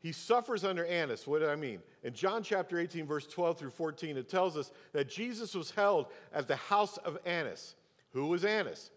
He 0.00 0.12
suffers 0.12 0.64
under 0.64 0.84
Annas. 0.84 1.26
What 1.26 1.40
do 1.40 1.48
I 1.48 1.56
mean? 1.56 1.80
In 2.02 2.12
John 2.12 2.42
chapter 2.42 2.78
18, 2.78 3.06
verse 3.06 3.26
12 3.26 3.58
through 3.58 3.70
14, 3.70 4.16
it 4.18 4.28
tells 4.28 4.56
us 4.56 4.70
that 4.92 5.08
Jesus 5.08 5.54
was 5.54 5.70
held 5.70 6.06
at 6.34 6.46
the 6.46 6.56
house 6.56 6.98
of 6.98 7.18
Annas. 7.24 7.74
Who 8.12 8.26
was 8.26 8.44
Annas? 8.44 8.90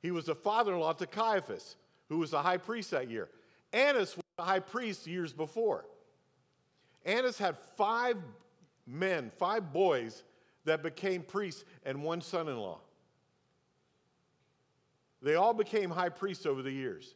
He 0.00 0.10
was 0.10 0.26
the 0.26 0.34
father 0.34 0.72
in 0.72 0.80
law 0.80 0.92
to 0.92 1.06
Caiaphas, 1.06 1.76
who 2.08 2.18
was 2.18 2.30
the 2.30 2.42
high 2.42 2.58
priest 2.58 2.90
that 2.90 3.10
year. 3.10 3.28
Annas 3.72 4.16
was 4.16 4.24
the 4.36 4.44
high 4.44 4.60
priest 4.60 5.06
years 5.06 5.32
before. 5.32 5.84
Annas 7.04 7.38
had 7.38 7.56
five 7.76 8.16
men, 8.86 9.30
five 9.38 9.72
boys 9.72 10.24
that 10.64 10.82
became 10.82 11.22
priests, 11.22 11.64
and 11.84 12.02
one 12.02 12.20
son 12.20 12.48
in 12.48 12.56
law. 12.56 12.80
They 15.22 15.34
all 15.34 15.54
became 15.54 15.90
high 15.90 16.10
priests 16.10 16.46
over 16.46 16.62
the 16.62 16.70
years. 16.70 17.14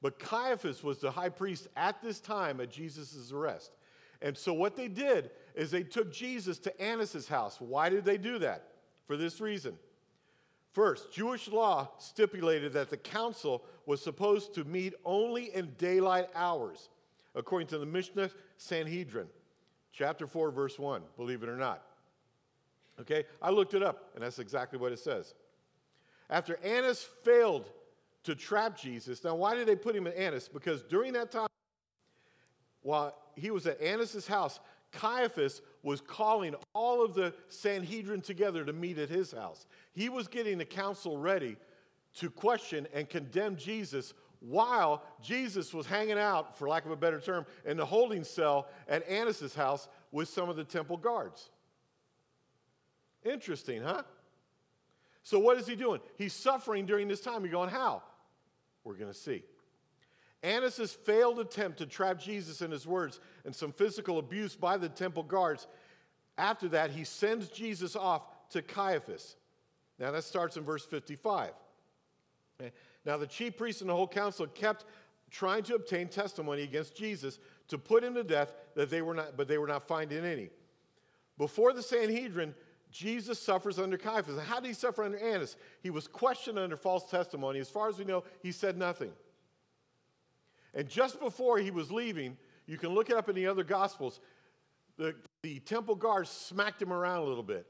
But 0.00 0.18
Caiaphas 0.18 0.82
was 0.82 0.98
the 0.98 1.12
high 1.12 1.28
priest 1.28 1.68
at 1.76 2.02
this 2.02 2.20
time 2.20 2.60
at 2.60 2.70
Jesus' 2.70 3.30
arrest. 3.32 3.70
And 4.20 4.36
so 4.36 4.52
what 4.52 4.76
they 4.76 4.88
did 4.88 5.30
is 5.54 5.70
they 5.70 5.84
took 5.84 6.12
Jesus 6.12 6.58
to 6.60 6.82
Annas' 6.82 7.28
house. 7.28 7.60
Why 7.60 7.88
did 7.88 8.04
they 8.04 8.18
do 8.18 8.40
that? 8.40 8.71
For 9.12 9.18
this 9.18 9.42
reason. 9.42 9.74
First, 10.70 11.12
Jewish 11.12 11.46
law 11.46 11.90
stipulated 11.98 12.72
that 12.72 12.88
the 12.88 12.96
council 12.96 13.62
was 13.84 14.00
supposed 14.00 14.54
to 14.54 14.64
meet 14.64 14.94
only 15.04 15.54
in 15.54 15.74
daylight 15.76 16.30
hours 16.34 16.88
according 17.34 17.68
to 17.68 17.78
the 17.78 17.84
Mishnah 17.84 18.30
Sanhedrin, 18.56 19.26
chapter 19.92 20.26
4, 20.26 20.50
verse 20.50 20.78
1, 20.78 21.02
believe 21.18 21.42
it 21.42 21.50
or 21.50 21.58
not. 21.58 21.82
Okay, 23.02 23.24
I 23.42 23.50
looked 23.50 23.74
it 23.74 23.82
up, 23.82 24.12
and 24.14 24.24
that's 24.24 24.38
exactly 24.38 24.78
what 24.78 24.92
it 24.92 24.98
says. 24.98 25.34
After 26.30 26.58
Annas 26.64 27.06
failed 27.22 27.68
to 28.24 28.34
trap 28.34 28.78
Jesus, 28.78 29.22
now 29.22 29.34
why 29.34 29.54
did 29.54 29.68
they 29.68 29.76
put 29.76 29.94
him 29.94 30.06
in 30.06 30.14
Annas? 30.14 30.48
Because 30.48 30.80
during 30.84 31.12
that 31.12 31.30
time, 31.30 31.48
while 32.80 33.14
he 33.36 33.50
was 33.50 33.66
at 33.66 33.78
Annas' 33.78 34.26
house, 34.26 34.58
Caiaphas 34.90 35.60
was 35.82 36.00
calling 36.00 36.54
all 36.74 37.04
of 37.04 37.14
the 37.14 37.34
Sanhedrin 37.48 38.20
together 38.20 38.64
to 38.64 38.72
meet 38.72 38.98
at 38.98 39.08
his 39.08 39.32
house. 39.32 39.66
He 39.92 40.08
was 40.08 40.28
getting 40.28 40.58
the 40.58 40.64
council 40.64 41.18
ready 41.18 41.56
to 42.18 42.30
question 42.30 42.86
and 42.94 43.08
condemn 43.08 43.56
Jesus 43.56 44.14
while 44.40 45.02
Jesus 45.22 45.72
was 45.72 45.86
hanging 45.86 46.18
out, 46.18 46.58
for 46.58 46.68
lack 46.68 46.84
of 46.84 46.90
a 46.90 46.96
better 46.96 47.20
term, 47.20 47.46
in 47.64 47.76
the 47.76 47.86
holding 47.86 48.24
cell 48.24 48.68
at 48.88 49.06
Annas' 49.08 49.54
house 49.54 49.88
with 50.10 50.28
some 50.28 50.48
of 50.48 50.56
the 50.56 50.64
temple 50.64 50.96
guards. 50.96 51.50
Interesting, 53.24 53.82
huh? 53.82 54.02
So, 55.22 55.38
what 55.38 55.58
is 55.58 55.68
he 55.68 55.76
doing? 55.76 56.00
He's 56.18 56.32
suffering 56.32 56.86
during 56.86 57.06
this 57.06 57.20
time. 57.20 57.42
You're 57.42 57.52
going, 57.52 57.70
how? 57.70 58.02
We're 58.82 58.94
going 58.94 59.12
to 59.12 59.18
see. 59.18 59.44
Annas' 60.42 60.92
failed 60.92 61.38
attempt 61.38 61.78
to 61.78 61.86
trap 61.86 62.18
Jesus 62.18 62.62
in 62.62 62.70
his 62.70 62.86
words 62.86 63.20
and 63.44 63.54
some 63.54 63.72
physical 63.72 64.18
abuse 64.18 64.56
by 64.56 64.76
the 64.76 64.88
temple 64.88 65.22
guards. 65.22 65.66
After 66.36 66.68
that, 66.70 66.90
he 66.90 67.04
sends 67.04 67.48
Jesus 67.48 67.94
off 67.94 68.22
to 68.50 68.62
Caiaphas. 68.62 69.36
Now, 69.98 70.10
that 70.10 70.24
starts 70.24 70.56
in 70.56 70.64
verse 70.64 70.84
55. 70.84 71.52
Okay? 72.60 72.72
Now, 73.04 73.16
the 73.16 73.26
chief 73.26 73.56
priests 73.56 73.80
and 73.82 73.90
the 73.90 73.94
whole 73.94 74.08
council 74.08 74.46
kept 74.46 74.84
trying 75.30 75.62
to 75.64 75.74
obtain 75.74 76.08
testimony 76.08 76.62
against 76.62 76.96
Jesus 76.96 77.38
to 77.68 77.78
put 77.78 78.02
him 78.04 78.14
to 78.14 78.24
death, 78.24 78.52
that 78.74 78.90
they 78.90 79.00
were 79.00 79.14
not, 79.14 79.36
but 79.36 79.48
they 79.48 79.58
were 79.58 79.66
not 79.66 79.86
finding 79.86 80.24
any. 80.24 80.50
Before 81.38 81.72
the 81.72 81.82
Sanhedrin, 81.82 82.54
Jesus 82.90 83.38
suffers 83.38 83.78
under 83.78 83.96
Caiaphas. 83.96 84.38
How 84.40 84.60
did 84.60 84.68
he 84.68 84.74
suffer 84.74 85.02
under 85.04 85.18
Annas? 85.18 85.56
He 85.82 85.90
was 85.90 86.06
questioned 86.06 86.58
under 86.58 86.76
false 86.76 87.10
testimony. 87.10 87.58
As 87.58 87.70
far 87.70 87.88
as 87.88 87.98
we 87.98 88.04
know, 88.04 88.24
he 88.42 88.52
said 88.52 88.76
nothing. 88.76 89.12
And 90.74 90.88
just 90.88 91.20
before 91.20 91.58
he 91.58 91.70
was 91.70 91.90
leaving, 91.90 92.36
you 92.66 92.78
can 92.78 92.90
look 92.90 93.10
it 93.10 93.16
up 93.16 93.28
in 93.28 93.34
the 93.34 93.46
other 93.46 93.64
Gospels, 93.64 94.20
the, 94.96 95.14
the 95.42 95.60
temple 95.60 95.94
guards 95.94 96.30
smacked 96.30 96.80
him 96.80 96.92
around 96.92 97.22
a 97.22 97.24
little 97.24 97.42
bit. 97.42 97.66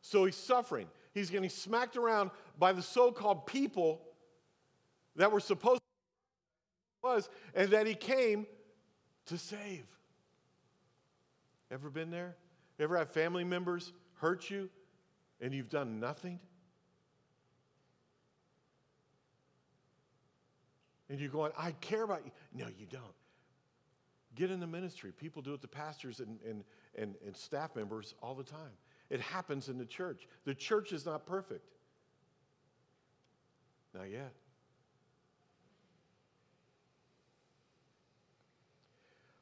So 0.00 0.24
he's 0.24 0.36
suffering. 0.36 0.88
He's 1.14 1.30
getting 1.30 1.48
smacked 1.48 1.96
around 1.96 2.30
by 2.58 2.72
the 2.72 2.82
so-called 2.82 3.46
people 3.46 4.02
that 5.16 5.32
were 5.32 5.40
supposed 5.40 5.80
to 5.80 5.84
was 7.04 7.28
and 7.54 7.70
that 7.70 7.86
he 7.86 7.94
came 7.94 8.46
to 9.26 9.38
save. 9.38 9.84
Ever 11.70 11.90
been 11.90 12.10
there? 12.10 12.36
Ever 12.78 12.96
have 12.96 13.10
family 13.10 13.44
members 13.44 13.92
hurt 14.14 14.50
you 14.50 14.68
and 15.40 15.54
you've 15.54 15.70
done 15.70 16.00
nothing? 16.00 16.40
And 21.08 21.20
you're 21.20 21.28
going, 21.28 21.52
I 21.58 21.72
care 21.72 22.02
about 22.02 22.24
you. 22.24 22.30
No, 22.54 22.66
you 22.78 22.86
don't. 22.86 23.02
Get 24.34 24.50
in 24.50 24.58
the 24.58 24.66
ministry. 24.66 25.12
People 25.12 25.42
do 25.42 25.54
it 25.54 25.60
to 25.62 25.68
pastors 25.68 26.20
and, 26.20 26.38
and, 26.48 26.64
and, 26.96 27.14
and 27.24 27.36
staff 27.36 27.76
members 27.76 28.14
all 28.22 28.34
the 28.34 28.42
time. 28.42 28.72
It 29.10 29.20
happens 29.20 29.68
in 29.68 29.78
the 29.78 29.84
church. 29.84 30.26
The 30.44 30.54
church 30.54 30.92
is 30.92 31.06
not 31.06 31.26
perfect. 31.26 31.68
Not 33.94 34.10
yet. 34.10 34.32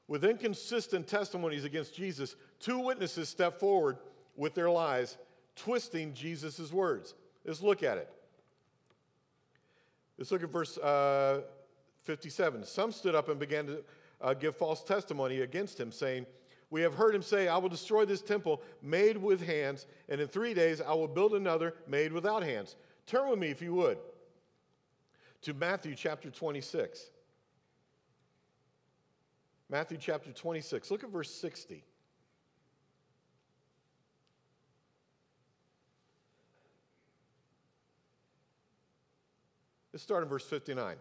With 0.09 0.25
inconsistent 0.25 1.07
testimonies 1.07 1.65
against 1.65 1.95
Jesus, 1.95 2.37
two 2.61 2.81
witnesses 2.81 3.31
step 3.31 3.59
forward 3.59 3.97
with 4.37 4.55
their 4.55 4.69
lies, 4.69 5.17
twisting 5.57 6.13
Jesus' 6.13 6.71
words. 6.71 7.15
Let's 7.47 7.63
look 7.63 7.83
at 7.83 7.97
it. 7.97 8.13
Let's 10.23 10.31
look 10.31 10.45
at 10.45 10.51
verse 10.51 10.79
uh, 10.79 11.41
57. 12.05 12.65
Some 12.65 12.93
stood 12.93 13.17
up 13.17 13.29
and 13.29 13.41
began 13.41 13.67
to 13.67 13.85
uh, 14.21 14.35
give 14.35 14.55
false 14.55 14.85
testimony 14.85 15.41
against 15.41 15.81
him, 15.81 15.91
saying, 15.91 16.27
We 16.71 16.81
have 16.83 16.95
heard 16.95 17.13
him 17.13 17.23
say, 17.23 17.49
I 17.49 17.57
will 17.57 17.69
destroy 17.69 18.05
this 18.05 18.23
temple 18.23 18.63
made 18.81 19.17
with 19.17 19.45
hands, 19.45 19.85
and 20.09 20.21
in 20.21 20.29
three 20.29 20.55
days 20.55 20.81
I 20.81 20.95
will 20.95 21.09
build 21.09 21.35
another 21.35 21.75
made 21.89 22.13
without 22.13 22.45
hands. 22.45 22.77
Turn 23.05 23.31
with 23.31 23.41
me, 23.41 23.49
if 23.49 23.61
you 23.61 23.75
would, 23.75 23.99
to 25.41 25.55
Matthew 25.55 25.97
chapter 25.97 26.31
26. 26.31 27.05
Matthew 29.69 29.99
chapter 30.01 30.31
26. 30.31 30.89
Look 30.93 31.03
at 31.03 31.11
verse 31.11 31.33
60. 31.33 31.83
Let's 39.93 40.03
start 40.03 40.23
in 40.23 40.29
verse 40.29 40.45
59. 40.45 40.97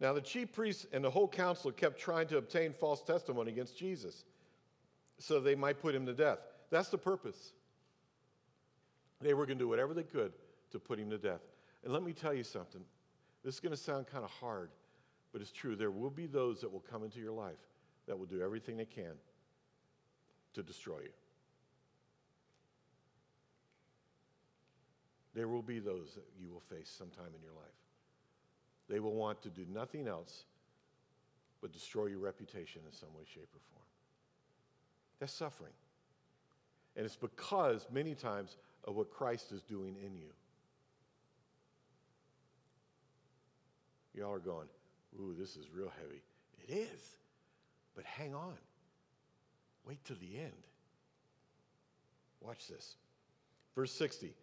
Now, 0.00 0.12
the 0.12 0.20
chief 0.20 0.52
priests 0.52 0.86
and 0.92 1.04
the 1.04 1.10
whole 1.10 1.26
council 1.26 1.72
kept 1.72 1.98
trying 1.98 2.28
to 2.28 2.36
obtain 2.36 2.72
false 2.72 3.02
testimony 3.02 3.50
against 3.50 3.76
Jesus 3.76 4.24
so 5.18 5.40
they 5.40 5.54
might 5.54 5.80
put 5.80 5.94
him 5.94 6.06
to 6.06 6.12
death. 6.12 6.38
That's 6.70 6.88
the 6.88 6.98
purpose. 6.98 7.52
They 9.20 9.34
were 9.34 9.46
going 9.46 9.58
to 9.58 9.64
do 9.64 9.68
whatever 9.68 9.94
they 9.94 10.04
could 10.04 10.32
to 10.70 10.78
put 10.78 10.98
him 10.98 11.10
to 11.10 11.18
death. 11.18 11.40
And 11.82 11.92
let 11.92 12.02
me 12.02 12.12
tell 12.12 12.32
you 12.32 12.44
something. 12.44 12.82
This 13.44 13.54
is 13.54 13.60
going 13.60 13.74
to 13.74 13.80
sound 13.80 14.06
kind 14.06 14.24
of 14.24 14.30
hard, 14.30 14.70
but 15.32 15.40
it's 15.40 15.50
true. 15.50 15.74
There 15.74 15.90
will 15.90 16.10
be 16.10 16.26
those 16.26 16.60
that 16.60 16.72
will 16.72 16.84
come 16.90 17.02
into 17.02 17.18
your 17.18 17.32
life 17.32 17.58
that 18.06 18.16
will 18.16 18.26
do 18.26 18.40
everything 18.40 18.76
they 18.76 18.84
can 18.84 19.14
to 20.54 20.62
destroy 20.62 20.98
you. 21.00 21.10
There 25.38 25.46
will 25.46 25.62
be 25.62 25.78
those 25.78 26.14
that 26.16 26.26
you 26.36 26.50
will 26.50 26.64
face 26.68 26.92
sometime 26.98 27.28
in 27.32 27.40
your 27.40 27.52
life. 27.52 27.78
They 28.88 28.98
will 28.98 29.14
want 29.14 29.40
to 29.42 29.48
do 29.48 29.64
nothing 29.72 30.08
else 30.08 30.46
but 31.62 31.72
destroy 31.72 32.06
your 32.06 32.18
reputation 32.18 32.82
in 32.84 32.92
some 32.92 33.10
way, 33.16 33.22
shape, 33.24 33.48
or 33.54 33.60
form. 33.72 33.86
That's 35.20 35.32
suffering. 35.32 35.74
And 36.96 37.06
it's 37.06 37.14
because 37.14 37.86
many 37.92 38.16
times 38.16 38.56
of 38.82 38.96
what 38.96 39.12
Christ 39.12 39.52
is 39.52 39.62
doing 39.62 39.94
in 40.04 40.16
you. 40.16 40.32
Y'all 44.12 44.32
are 44.32 44.40
going, 44.40 44.66
ooh, 45.20 45.36
this 45.38 45.50
is 45.50 45.66
real 45.72 45.92
heavy. 46.00 46.20
It 46.66 46.78
is. 46.78 47.16
But 47.94 48.04
hang 48.04 48.34
on. 48.34 48.56
Wait 49.86 50.04
till 50.04 50.16
the 50.16 50.40
end. 50.40 50.66
Watch 52.40 52.66
this. 52.66 52.96
Verse 53.76 53.92
60. 53.92 54.34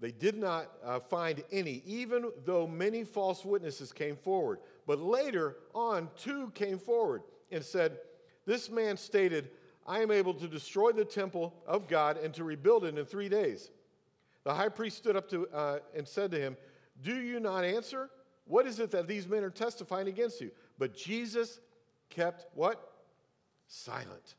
They 0.00 0.12
did 0.12 0.36
not 0.36 0.70
uh, 0.84 1.00
find 1.00 1.42
any, 1.50 1.82
even 1.84 2.30
though 2.44 2.66
many 2.66 3.02
false 3.02 3.44
witnesses 3.44 3.92
came 3.92 4.16
forward. 4.16 4.60
But 4.86 5.00
later 5.00 5.56
on, 5.74 6.08
two 6.16 6.50
came 6.54 6.78
forward 6.78 7.22
and 7.50 7.64
said, 7.64 7.98
This 8.46 8.70
man 8.70 8.96
stated, 8.96 9.50
I 9.86 10.00
am 10.00 10.10
able 10.10 10.34
to 10.34 10.46
destroy 10.46 10.92
the 10.92 11.04
temple 11.04 11.54
of 11.66 11.88
God 11.88 12.18
and 12.18 12.32
to 12.34 12.44
rebuild 12.44 12.84
it 12.84 12.96
in 12.96 13.04
three 13.06 13.28
days. 13.28 13.70
The 14.44 14.54
high 14.54 14.68
priest 14.68 14.98
stood 14.98 15.16
up 15.16 15.28
to, 15.30 15.48
uh, 15.48 15.78
and 15.96 16.06
said 16.06 16.30
to 16.30 16.38
him, 16.38 16.56
Do 17.02 17.16
you 17.16 17.40
not 17.40 17.64
answer? 17.64 18.08
What 18.44 18.66
is 18.66 18.78
it 18.78 18.90
that 18.92 19.08
these 19.08 19.26
men 19.26 19.42
are 19.42 19.50
testifying 19.50 20.08
against 20.08 20.40
you? 20.40 20.52
But 20.78 20.96
Jesus 20.96 21.60
kept 22.08 22.46
what? 22.54 22.80
Silent. 23.66 24.36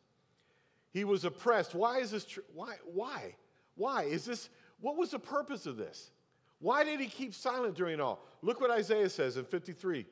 He 0.91 1.03
was 1.03 1.25
oppressed. 1.25 1.75
Why 1.75 1.99
is 1.99 2.11
this 2.11 2.25
true? 2.25 2.43
Why? 2.53 2.75
Why? 2.85 3.35
Why? 3.75 4.03
Is 4.03 4.25
this 4.25 4.49
what 4.81 4.97
was 4.97 5.11
the 5.11 5.19
purpose 5.19 5.65
of 5.65 5.77
this? 5.77 6.11
Why 6.59 6.83
did 6.83 6.99
he 6.99 7.07
keep 7.07 7.33
silent 7.33 7.75
during 7.75 7.99
all? 7.99 8.23
Look 8.41 8.59
what 8.59 8.71
Isaiah 8.71 9.09
says 9.09 9.37
in 9.37 9.45
53, 9.45 10.05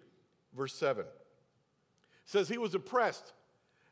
verse 0.55 0.73
7. 0.73 1.03
It 1.03 1.11
says 2.25 2.47
he 2.47 2.57
was 2.57 2.73
oppressed 2.73 3.33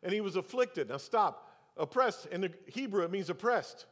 and 0.03 0.13
he 0.13 0.21
was 0.21 0.35
afflicted. 0.35 0.89
Now 0.89 0.97
stop. 0.97 1.41
Oppressed 1.77 2.27
in 2.27 2.41
the 2.41 2.51
Hebrew, 2.67 3.03
it 3.03 3.11
means 3.11 3.29
oppressed. 3.29 3.85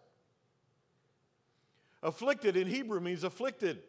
Afflicted 2.01 2.55
in 2.55 2.67
Hebrew 2.67 2.99
means 2.99 3.23
afflicted. 3.23 3.79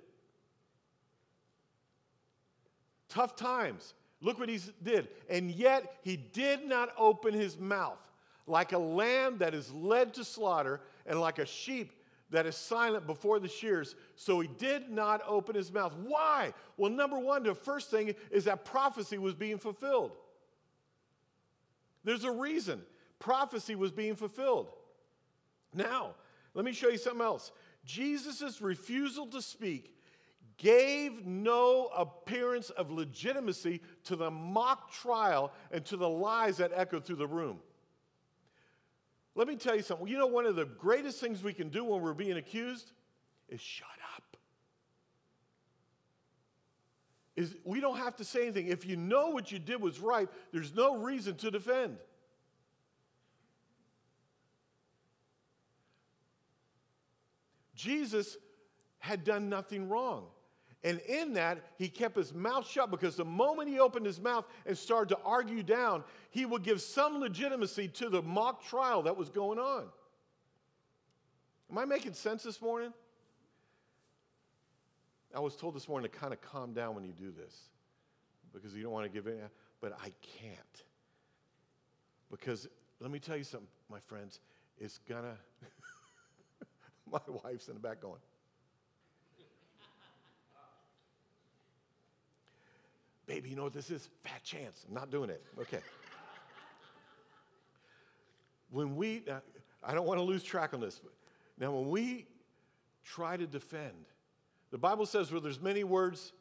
Tough 3.08 3.36
times. 3.36 3.94
Look 4.20 4.38
what 4.38 4.48
he 4.48 4.58
did. 4.82 5.08
And 5.28 5.50
yet 5.50 5.98
he 6.02 6.16
did 6.16 6.66
not 6.66 6.90
open 6.98 7.34
his 7.34 7.58
mouth. 7.58 7.98
Like 8.46 8.72
a 8.72 8.78
lamb 8.78 9.38
that 9.38 9.54
is 9.54 9.72
led 9.72 10.14
to 10.14 10.24
slaughter, 10.24 10.80
and 11.06 11.20
like 11.20 11.38
a 11.38 11.46
sheep 11.46 11.92
that 12.30 12.46
is 12.46 12.56
silent 12.56 13.06
before 13.06 13.38
the 13.38 13.48
shears. 13.48 13.94
So 14.16 14.40
he 14.40 14.48
did 14.48 14.90
not 14.90 15.22
open 15.26 15.54
his 15.54 15.72
mouth. 15.72 15.94
Why? 16.04 16.52
Well, 16.76 16.90
number 16.90 17.18
one, 17.18 17.42
the 17.42 17.54
first 17.54 17.90
thing 17.90 18.14
is 18.30 18.44
that 18.44 18.64
prophecy 18.64 19.18
was 19.18 19.34
being 19.34 19.58
fulfilled. 19.58 20.12
There's 22.02 22.24
a 22.24 22.32
reason 22.32 22.82
prophecy 23.18 23.74
was 23.74 23.90
being 23.90 24.16
fulfilled. 24.16 24.68
Now, 25.72 26.14
let 26.52 26.64
me 26.64 26.72
show 26.72 26.88
you 26.88 26.98
something 26.98 27.22
else. 27.22 27.52
Jesus' 27.84 28.60
refusal 28.60 29.26
to 29.28 29.40
speak 29.40 29.94
gave 30.56 31.26
no 31.26 31.90
appearance 31.96 32.70
of 32.70 32.90
legitimacy 32.90 33.80
to 34.04 34.16
the 34.16 34.30
mock 34.30 34.92
trial 34.92 35.52
and 35.72 35.84
to 35.86 35.96
the 35.96 36.08
lies 36.08 36.58
that 36.58 36.70
echoed 36.74 37.04
through 37.04 37.16
the 37.16 37.26
room. 37.26 37.58
Let 39.34 39.48
me 39.48 39.56
tell 39.56 39.74
you 39.74 39.82
something. 39.82 40.06
You 40.06 40.18
know, 40.18 40.26
one 40.26 40.46
of 40.46 40.56
the 40.56 40.64
greatest 40.64 41.20
things 41.20 41.42
we 41.42 41.52
can 41.52 41.68
do 41.68 41.84
when 41.84 42.00
we're 42.00 42.14
being 42.14 42.36
accused 42.36 42.92
is 43.48 43.60
shut 43.60 43.88
up. 44.16 44.36
Is 47.36 47.56
we 47.64 47.80
don't 47.80 47.96
have 47.96 48.14
to 48.16 48.24
say 48.24 48.42
anything. 48.42 48.68
If 48.68 48.86
you 48.86 48.96
know 48.96 49.30
what 49.30 49.50
you 49.50 49.58
did 49.58 49.80
was 49.80 49.98
right, 49.98 50.28
there's 50.52 50.72
no 50.74 50.96
reason 50.96 51.34
to 51.36 51.50
defend. 51.50 51.96
Jesus 57.74 58.36
had 59.00 59.24
done 59.24 59.48
nothing 59.48 59.88
wrong. 59.88 60.26
And 60.84 61.00
in 61.00 61.32
that, 61.32 61.64
he 61.78 61.88
kept 61.88 62.14
his 62.14 62.34
mouth 62.34 62.68
shut 62.68 62.90
because 62.90 63.16
the 63.16 63.24
moment 63.24 63.70
he 63.70 63.80
opened 63.80 64.04
his 64.04 64.20
mouth 64.20 64.44
and 64.66 64.76
started 64.76 65.08
to 65.14 65.18
argue 65.24 65.62
down, 65.62 66.04
he 66.30 66.44
would 66.44 66.62
give 66.62 66.82
some 66.82 67.20
legitimacy 67.20 67.88
to 67.88 68.10
the 68.10 68.20
mock 68.20 68.62
trial 68.62 69.02
that 69.02 69.16
was 69.16 69.30
going 69.30 69.58
on. 69.58 69.86
Am 71.70 71.78
I 71.78 71.86
making 71.86 72.12
sense 72.12 72.42
this 72.42 72.60
morning? 72.60 72.92
I 75.34 75.40
was 75.40 75.56
told 75.56 75.74
this 75.74 75.88
morning 75.88 76.10
to 76.10 76.16
kind 76.16 76.34
of 76.34 76.42
calm 76.42 76.74
down 76.74 76.94
when 76.94 77.04
you 77.04 77.12
do 77.12 77.32
this 77.32 77.58
because 78.52 78.74
you 78.74 78.82
don't 78.82 78.92
want 78.92 79.10
to 79.10 79.10
give 79.10 79.26
in, 79.26 79.40
but 79.80 79.98
I 80.00 80.12
can't. 80.40 80.84
Because 82.30 82.68
let 83.00 83.10
me 83.10 83.18
tell 83.18 83.38
you 83.38 83.42
something, 83.42 83.68
my 83.90 83.98
friends, 84.00 84.38
it's 84.78 84.98
gonna, 85.08 85.36
my 87.10 87.20
wife's 87.42 87.68
in 87.68 87.74
the 87.74 87.80
back 87.80 88.02
going, 88.02 88.20
Baby, 93.26 93.50
you 93.50 93.56
know 93.56 93.64
what 93.64 93.72
this 93.72 93.90
is? 93.90 94.08
Fat 94.22 94.42
chance. 94.42 94.84
I'm 94.88 94.94
not 94.94 95.10
doing 95.10 95.30
it. 95.30 95.42
Okay. 95.60 95.80
when 98.70 98.96
we, 98.96 99.22
uh, 99.30 99.40
I 99.82 99.94
don't 99.94 100.06
want 100.06 100.18
to 100.18 100.24
lose 100.24 100.42
track 100.42 100.74
on 100.74 100.80
this. 100.80 101.00
Now, 101.58 101.72
when 101.72 101.88
we 101.88 102.26
try 103.04 103.36
to 103.36 103.46
defend, 103.46 104.06
the 104.70 104.78
Bible 104.78 105.06
says 105.06 105.30
where 105.30 105.40
there's 105.40 105.60
many 105.60 105.84
words, 105.84 106.32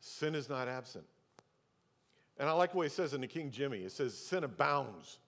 sin 0.00 0.34
is 0.34 0.48
not 0.48 0.68
absent. 0.68 1.04
And 2.38 2.48
I 2.48 2.52
like 2.52 2.74
what 2.74 2.86
it 2.86 2.92
says 2.92 3.14
in 3.14 3.20
the 3.20 3.26
King 3.26 3.50
Jimmy 3.50 3.78
it 3.78 3.92
says, 3.92 4.16
sin 4.16 4.44
abounds. 4.44 5.18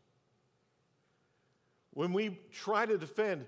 When 1.94 2.12
we 2.12 2.38
try 2.50 2.86
to 2.86 2.96
defend, 2.96 3.46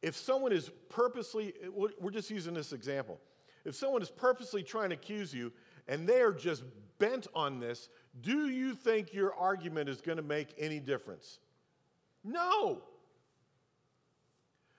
if 0.00 0.16
someone 0.16 0.52
is 0.52 0.70
purposely, 0.88 1.52
we're 1.74 2.10
just 2.10 2.30
using 2.30 2.54
this 2.54 2.72
example. 2.72 3.20
If 3.64 3.74
someone 3.74 4.02
is 4.02 4.10
purposely 4.10 4.62
trying 4.62 4.90
to 4.90 4.94
accuse 4.94 5.34
you 5.34 5.52
and 5.88 6.08
they 6.08 6.20
are 6.20 6.32
just 6.32 6.62
bent 6.98 7.26
on 7.34 7.60
this, 7.60 7.88
do 8.20 8.48
you 8.48 8.74
think 8.74 9.12
your 9.12 9.34
argument 9.34 9.88
is 9.88 10.00
going 10.00 10.16
to 10.16 10.22
make 10.22 10.54
any 10.58 10.80
difference? 10.80 11.38
No. 12.24 12.82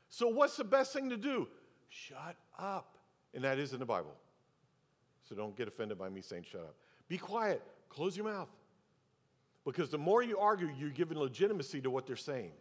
So, 0.10 0.28
what's 0.28 0.58
the 0.58 0.64
best 0.64 0.94
thing 0.94 1.10
to 1.10 1.18
do? 1.18 1.48
Shut 1.90 2.36
up. 2.60 2.98
And 3.34 3.44
that 3.44 3.60
is 3.60 3.74
in 3.74 3.80
the 3.80 3.86
Bible. 3.86 4.14
So, 5.28 5.36
don't 5.36 5.56
get 5.56 5.68
offended 5.68 5.98
by 5.98 6.10
me 6.10 6.22
saying 6.22 6.46
shut 6.52 6.62
up. 6.62 6.76
Be 7.08 7.18
quiet. 7.18 7.62
Close 7.90 8.16
your 8.16 8.26
mouth. 8.26 8.50
Because 9.66 9.90
the 9.90 9.98
more 9.98 10.24
you 10.24 10.38
argue, 10.40 10.70
you're 10.78 10.90
giving 10.90 11.18
legitimacy 11.18 11.82
to 11.82 11.90
what 11.90 12.08
they're 12.08 12.16
saying. 12.16 12.52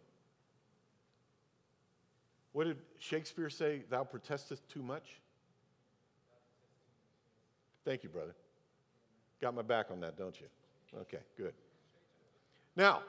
What 2.53 2.65
did 2.67 2.77
Shakespeare 2.99 3.49
say? 3.49 3.83
Thou 3.89 4.03
protestest 4.03 4.67
too 4.69 4.83
much? 4.83 5.21
Thank 7.85 8.03
you, 8.03 8.09
brother. 8.09 8.35
Got 9.41 9.55
my 9.55 9.61
back 9.61 9.87
on 9.89 9.99
that, 10.01 10.17
don't 10.17 10.39
you? 10.39 10.47
Okay, 11.01 11.19
good. 11.37 11.53
Now, 12.75 13.01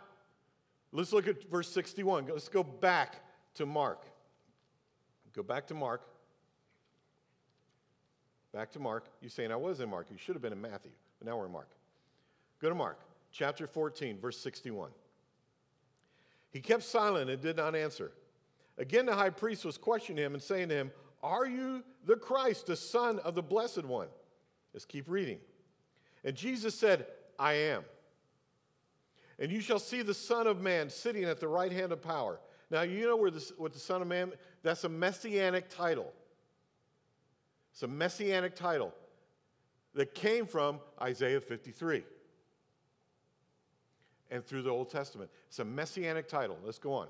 let's 0.92 1.12
look 1.12 1.28
at 1.28 1.48
verse 1.50 1.68
61. 1.68 2.26
Let's 2.26 2.48
go 2.48 2.62
back 2.62 3.16
to 3.54 3.66
Mark. 3.66 4.04
Go 5.35 5.42
back 5.42 5.66
to 5.68 5.74
Mark. 5.74 6.02
Back 8.52 8.70
to 8.72 8.78
Mark. 8.78 9.06
You're 9.20 9.30
saying 9.30 9.50
I 9.50 9.56
was 9.56 9.80
in 9.80 9.88
Mark. 9.88 10.08
You 10.11 10.18
should 10.18 10.35
have 10.35 10.42
been 10.42 10.52
in 10.52 10.61
Matthew, 10.61 10.92
but 11.18 11.28
now 11.28 11.38
we're 11.38 11.46
in 11.46 11.52
Mark. 11.52 11.68
Go 12.61 12.68
to 12.68 12.74
Mark, 12.74 13.00
chapter 13.30 13.66
14, 13.66 14.18
verse 14.20 14.38
61. 14.38 14.90
He 16.50 16.61
kept 16.61 16.82
silent 16.82 17.30
and 17.30 17.40
did 17.40 17.56
not 17.56 17.74
answer. 17.74 18.12
Again, 18.78 19.06
the 19.06 19.14
high 19.14 19.30
priest 19.30 19.64
was 19.64 19.78
questioning 19.78 20.22
him 20.22 20.35
and 20.35 20.42
saying 20.42 20.68
to 20.68 20.74
him, 20.74 20.92
Are 21.22 21.46
you 21.46 21.82
the 22.04 22.16
Christ, 22.16 22.66
the 22.66 22.76
Son 22.76 23.18
of 23.20 23.35
the 23.35 23.42
Blessed 23.42 23.85
One? 23.85 24.08
Let's 24.72 24.85
keep 24.85 25.08
reading. 25.08 25.38
And 26.24 26.37
Jesus 26.37 26.74
said, 26.74 27.06
I 27.38 27.54
am. 27.54 27.85
And 29.38 29.50
you 29.50 29.61
shall 29.61 29.78
see 29.78 30.02
the 30.02 30.14
Son 30.14 30.46
of 30.46 30.61
Man 30.61 30.88
sitting 30.88 31.24
at 31.24 31.40
the 31.40 31.48
right 31.48 31.72
hand 31.72 31.92
of 31.92 32.00
power. 32.00 32.38
Now, 32.70 32.82
you 32.82 33.06
know 33.06 33.16
where 33.16 33.30
this, 33.30 33.52
what 33.58 33.72
the 33.72 33.78
Son 33.78 34.00
of 34.00 34.08
Man, 34.08 34.32
that's 34.62 34.85
a 34.85 34.88
messianic 34.88 35.68
title. 35.68 36.12
It's 37.72 37.82
a 37.82 37.88
messianic 37.88 38.54
title 38.54 38.92
that 39.94 40.14
came 40.14 40.46
from 40.46 40.80
Isaiah 41.00 41.40
53 41.40 42.04
and 44.30 44.44
through 44.44 44.62
the 44.62 44.70
Old 44.70 44.90
Testament. 44.90 45.30
It's 45.48 45.58
a 45.58 45.64
messianic 45.64 46.28
title. 46.28 46.58
Let's 46.64 46.78
go 46.78 46.94
on. 46.94 47.08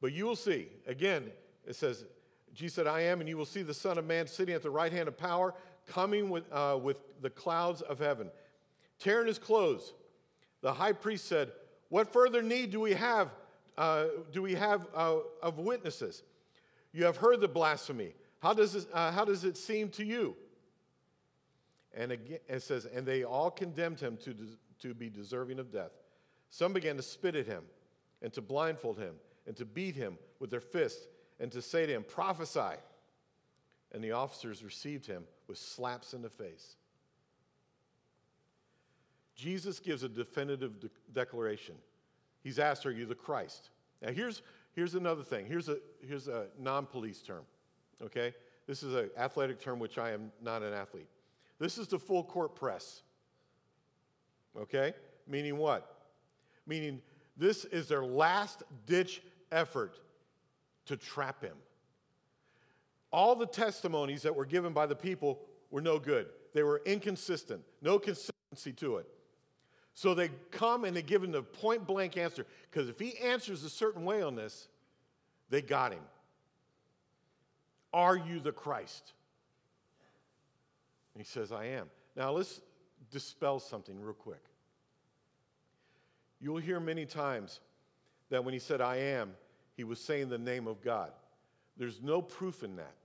But 0.00 0.12
you 0.12 0.26
will 0.26 0.36
see, 0.36 0.68
again, 0.86 1.30
it 1.66 1.76
says, 1.76 2.04
Jesus 2.52 2.74
said, 2.74 2.86
I 2.86 3.00
am, 3.02 3.20
and 3.20 3.28
you 3.28 3.36
will 3.36 3.46
see 3.46 3.62
the 3.62 3.74
Son 3.74 3.96
of 3.96 4.04
Man 4.04 4.26
sitting 4.26 4.54
at 4.54 4.62
the 4.62 4.70
right 4.70 4.92
hand 4.92 5.08
of 5.08 5.16
power, 5.16 5.54
coming 5.86 6.30
with, 6.30 6.44
uh, 6.52 6.78
with 6.80 6.98
the 7.20 7.30
clouds 7.30 7.80
of 7.82 7.98
heaven. 7.98 8.30
Tearing 8.98 9.26
his 9.26 9.38
clothes, 9.38 9.92
the 10.60 10.72
high 10.72 10.92
priest 10.92 11.26
said, 11.26 11.52
What 11.88 12.12
further 12.12 12.42
need 12.42 12.70
do 12.70 12.80
we 12.80 12.94
have? 12.94 13.30
Uh, 13.76 14.06
do 14.32 14.40
we 14.40 14.54
have 14.54 14.86
uh, 14.94 15.16
of 15.42 15.58
witnesses? 15.58 16.22
You 16.92 17.04
have 17.04 17.16
heard 17.16 17.40
the 17.40 17.48
blasphemy. 17.48 18.14
How 18.38 18.54
does, 18.54 18.74
it, 18.74 18.86
uh, 18.92 19.10
how 19.10 19.24
does 19.24 19.44
it 19.44 19.56
seem 19.56 19.88
to 19.90 20.04
you? 20.04 20.36
And 21.92 22.12
again, 22.12 22.38
it 22.48 22.62
says, 22.62 22.86
And 22.86 23.06
they 23.06 23.24
all 23.24 23.50
condemned 23.50 24.00
him 24.00 24.16
to, 24.18 24.34
to 24.80 24.94
be 24.94 25.08
deserving 25.08 25.58
of 25.58 25.72
death. 25.72 25.90
Some 26.50 26.72
began 26.72 26.96
to 26.96 27.02
spit 27.02 27.34
at 27.34 27.46
him 27.46 27.64
and 28.22 28.32
to 28.34 28.40
blindfold 28.40 28.98
him 28.98 29.14
and 29.46 29.56
to 29.56 29.64
beat 29.64 29.96
him 29.96 30.18
with 30.38 30.50
their 30.50 30.60
fists 30.60 31.06
and 31.40 31.50
to 31.52 31.60
say 31.60 31.86
to 31.86 31.92
him, 31.92 32.04
Prophesy. 32.04 32.76
And 33.92 34.02
the 34.02 34.12
officers 34.12 34.62
received 34.62 35.06
him 35.06 35.24
with 35.48 35.58
slaps 35.58 36.14
in 36.14 36.22
the 36.22 36.30
face. 36.30 36.76
Jesus 39.34 39.80
gives 39.80 40.02
a 40.02 40.08
definitive 40.08 40.80
de- 40.80 40.90
declaration. 41.12 41.74
He's 42.42 42.58
asked, 42.58 42.86
Are 42.86 42.90
you 42.90 43.06
the 43.06 43.14
Christ? 43.14 43.70
Now, 44.00 44.12
here's, 44.12 44.42
here's 44.74 44.94
another 44.94 45.22
thing. 45.22 45.46
Here's 45.46 45.68
a, 45.68 45.78
here's 46.06 46.28
a 46.28 46.46
non 46.58 46.86
police 46.86 47.20
term, 47.20 47.44
okay? 48.02 48.34
This 48.66 48.82
is 48.82 48.94
an 48.94 49.10
athletic 49.16 49.60
term, 49.60 49.78
which 49.78 49.98
I 49.98 50.12
am 50.12 50.30
not 50.42 50.62
an 50.62 50.72
athlete. 50.72 51.08
This 51.58 51.78
is 51.78 51.88
the 51.88 51.98
full 51.98 52.24
court 52.24 52.54
press, 52.54 53.02
okay? 54.58 54.94
Meaning 55.28 55.58
what? 55.58 56.08
Meaning 56.66 57.00
this 57.36 57.64
is 57.66 57.88
their 57.88 58.04
last 58.04 58.62
ditch 58.86 59.22
effort 59.50 59.98
to 60.86 60.96
trap 60.96 61.42
him. 61.42 61.56
All 63.14 63.36
the 63.36 63.46
testimonies 63.46 64.22
that 64.22 64.34
were 64.34 64.44
given 64.44 64.72
by 64.72 64.86
the 64.86 64.96
people 64.96 65.38
were 65.70 65.80
no 65.80 66.00
good. 66.00 66.26
They 66.52 66.64
were 66.64 66.82
inconsistent, 66.84 67.62
no 67.80 67.96
consistency 67.96 68.72
to 68.72 68.96
it. 68.96 69.06
So 69.94 70.14
they 70.14 70.30
come 70.50 70.84
and 70.84 70.96
they 70.96 71.02
give 71.02 71.22
him 71.22 71.30
the 71.30 71.44
point 71.44 71.86
blank 71.86 72.16
answer. 72.16 72.44
Because 72.68 72.88
if 72.88 72.98
he 72.98 73.16
answers 73.18 73.62
a 73.62 73.70
certain 73.70 74.04
way 74.04 74.20
on 74.20 74.34
this, 74.34 74.66
they 75.48 75.62
got 75.62 75.92
him. 75.92 76.02
Are 77.92 78.16
you 78.16 78.40
the 78.40 78.50
Christ? 78.50 79.12
And 81.14 81.24
he 81.24 81.24
says, 81.24 81.52
I 81.52 81.66
am. 81.66 81.86
Now 82.16 82.32
let's 82.32 82.60
dispel 83.12 83.60
something 83.60 84.00
real 84.00 84.14
quick. 84.14 84.42
You'll 86.40 86.56
hear 86.56 86.80
many 86.80 87.06
times 87.06 87.60
that 88.30 88.44
when 88.44 88.54
he 88.54 88.58
said, 88.58 88.80
I 88.80 88.96
am, 88.96 89.36
he 89.76 89.84
was 89.84 90.00
saying 90.00 90.30
the 90.30 90.36
name 90.38 90.66
of 90.66 90.82
God. 90.82 91.12
There's 91.76 92.02
no 92.02 92.20
proof 92.20 92.64
in 92.64 92.74
that. 92.74 92.96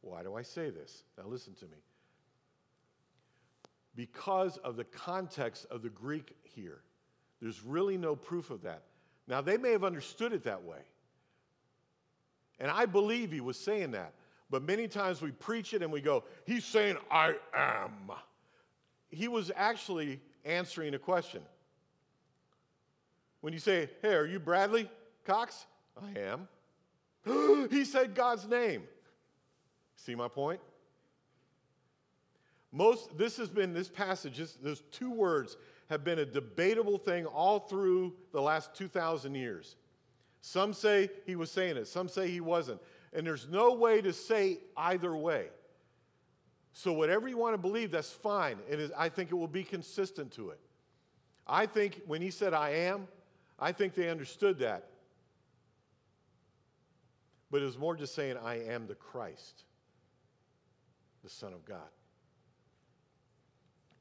Why 0.00 0.22
do 0.22 0.34
I 0.34 0.42
say 0.42 0.70
this? 0.70 1.04
Now, 1.16 1.24
listen 1.26 1.54
to 1.54 1.64
me. 1.66 1.78
Because 3.94 4.56
of 4.58 4.76
the 4.76 4.84
context 4.84 5.66
of 5.70 5.82
the 5.82 5.88
Greek 5.88 6.36
here, 6.42 6.82
there's 7.40 7.64
really 7.64 7.96
no 7.96 8.14
proof 8.14 8.50
of 8.50 8.62
that. 8.62 8.82
Now, 9.26 9.40
they 9.40 9.56
may 9.56 9.72
have 9.72 9.84
understood 9.84 10.32
it 10.32 10.44
that 10.44 10.64
way. 10.64 10.80
And 12.60 12.70
I 12.70 12.86
believe 12.86 13.30
he 13.30 13.40
was 13.40 13.56
saying 13.56 13.92
that. 13.92 14.14
But 14.50 14.62
many 14.62 14.88
times 14.88 15.20
we 15.20 15.30
preach 15.30 15.74
it 15.74 15.82
and 15.82 15.92
we 15.92 16.00
go, 16.00 16.24
He's 16.46 16.64
saying, 16.64 16.96
I 17.10 17.34
am. 17.54 18.10
He 19.10 19.28
was 19.28 19.50
actually 19.54 20.20
answering 20.44 20.94
a 20.94 20.98
question. 20.98 21.42
When 23.40 23.52
you 23.52 23.58
say, 23.58 23.90
Hey, 24.02 24.14
are 24.14 24.26
you 24.26 24.40
Bradley 24.40 24.90
Cox? 25.24 25.66
I 26.00 26.18
am. 26.18 26.48
he 27.70 27.84
said 27.84 28.14
God's 28.14 28.48
name. 28.48 28.84
See 29.98 30.14
my 30.14 30.28
point? 30.28 30.60
Most, 32.70 33.18
this 33.18 33.36
has 33.38 33.48
been, 33.48 33.74
this 33.74 33.88
passage, 33.88 34.38
this, 34.38 34.52
those 34.52 34.82
two 34.92 35.10
words 35.10 35.56
have 35.90 36.04
been 36.04 36.20
a 36.20 36.24
debatable 36.24 36.98
thing 36.98 37.26
all 37.26 37.58
through 37.58 38.14
the 38.32 38.40
last 38.40 38.74
2,000 38.74 39.34
years. 39.34 39.74
Some 40.40 40.72
say 40.72 41.10
he 41.26 41.34
was 41.34 41.50
saying 41.50 41.76
it, 41.76 41.88
some 41.88 42.08
say 42.08 42.30
he 42.30 42.40
wasn't. 42.40 42.80
And 43.12 43.26
there's 43.26 43.48
no 43.48 43.74
way 43.74 44.00
to 44.00 44.12
say 44.12 44.58
either 44.76 45.16
way. 45.16 45.48
So, 46.72 46.92
whatever 46.92 47.26
you 47.26 47.36
want 47.36 47.54
to 47.54 47.58
believe, 47.58 47.90
that's 47.90 48.12
fine. 48.12 48.58
It 48.70 48.78
is, 48.78 48.92
I 48.96 49.08
think 49.08 49.32
it 49.32 49.34
will 49.34 49.48
be 49.48 49.64
consistent 49.64 50.30
to 50.32 50.50
it. 50.50 50.60
I 51.44 51.66
think 51.66 52.02
when 52.06 52.22
he 52.22 52.30
said, 52.30 52.54
I 52.54 52.70
am, 52.70 53.08
I 53.58 53.72
think 53.72 53.94
they 53.94 54.08
understood 54.08 54.60
that. 54.60 54.84
But 57.50 57.62
it 57.62 57.64
was 57.64 57.78
more 57.78 57.96
just 57.96 58.14
saying, 58.14 58.36
I 58.36 58.62
am 58.66 58.86
the 58.86 58.94
Christ, 58.94 59.64
the 61.22 61.30
Son 61.30 61.52
of 61.52 61.64
God. 61.64 61.88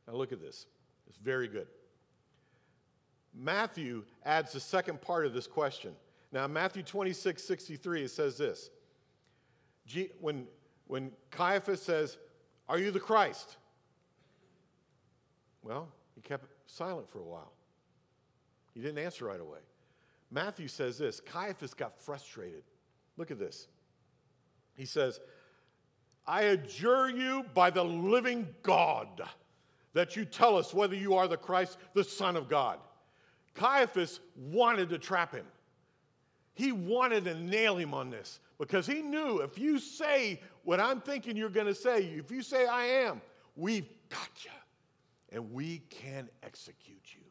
Now 0.07 0.13
look 0.13 0.31
at 0.31 0.41
this. 0.41 0.65
It's 1.07 1.17
very 1.17 1.47
good. 1.47 1.67
Matthew 3.33 4.03
adds 4.25 4.53
the 4.53 4.59
second 4.59 5.01
part 5.01 5.25
of 5.25 5.33
this 5.33 5.47
question. 5.47 5.93
Now, 6.31 6.47
Matthew 6.47 6.83
26, 6.83 7.43
63, 7.43 8.03
it 8.03 8.11
says 8.11 8.37
this. 8.37 8.69
When, 10.19 10.47
when 10.87 11.11
Caiaphas 11.31 11.81
says, 11.81 12.17
Are 12.67 12.79
you 12.79 12.91
the 12.91 12.99
Christ? 12.99 13.57
Well, 15.61 15.87
he 16.15 16.21
kept 16.21 16.45
silent 16.65 17.09
for 17.09 17.19
a 17.19 17.23
while. 17.23 17.53
He 18.73 18.81
didn't 18.81 19.03
answer 19.03 19.25
right 19.25 19.39
away. 19.39 19.59
Matthew 20.31 20.67
says 20.67 20.97
this 20.97 21.19
Caiaphas 21.19 21.73
got 21.73 21.99
frustrated. 21.99 22.63
Look 23.17 23.31
at 23.31 23.39
this. 23.39 23.67
He 24.75 24.85
says, 24.85 25.19
I 26.27 26.43
adjure 26.43 27.09
you 27.09 27.45
by 27.53 27.69
the 27.69 27.83
living 27.83 28.47
God 28.61 29.21
that 29.93 30.15
you 30.15 30.25
tell 30.25 30.57
us 30.57 30.73
whether 30.73 30.95
you 30.95 31.15
are 31.15 31.27
the 31.27 31.37
Christ, 31.37 31.77
the 31.93 32.03
Son 32.03 32.35
of 32.35 32.49
God. 32.49 32.79
Caiaphas 33.55 34.19
wanted 34.35 34.89
to 34.89 34.99
trap 34.99 35.33
him. 35.33 35.45
He 36.53 36.71
wanted 36.71 37.25
to 37.25 37.35
nail 37.35 37.77
him 37.77 37.93
on 37.93 38.09
this 38.09 38.39
because 38.59 38.85
he 38.85 39.01
knew 39.01 39.39
if 39.39 39.57
you 39.57 39.79
say 39.79 40.41
what 40.63 40.79
I'm 40.79 41.01
thinking 41.01 41.37
you're 41.37 41.49
going 41.49 41.67
to 41.67 41.75
say, 41.75 42.03
if 42.03 42.29
you 42.29 42.41
say 42.41 42.67
I 42.67 42.85
am, 42.85 43.21
we've 43.55 43.87
got 44.09 44.29
you 44.43 44.51
and 45.31 45.53
we 45.53 45.79
can 45.89 46.29
execute 46.43 47.03
you. 47.13 47.21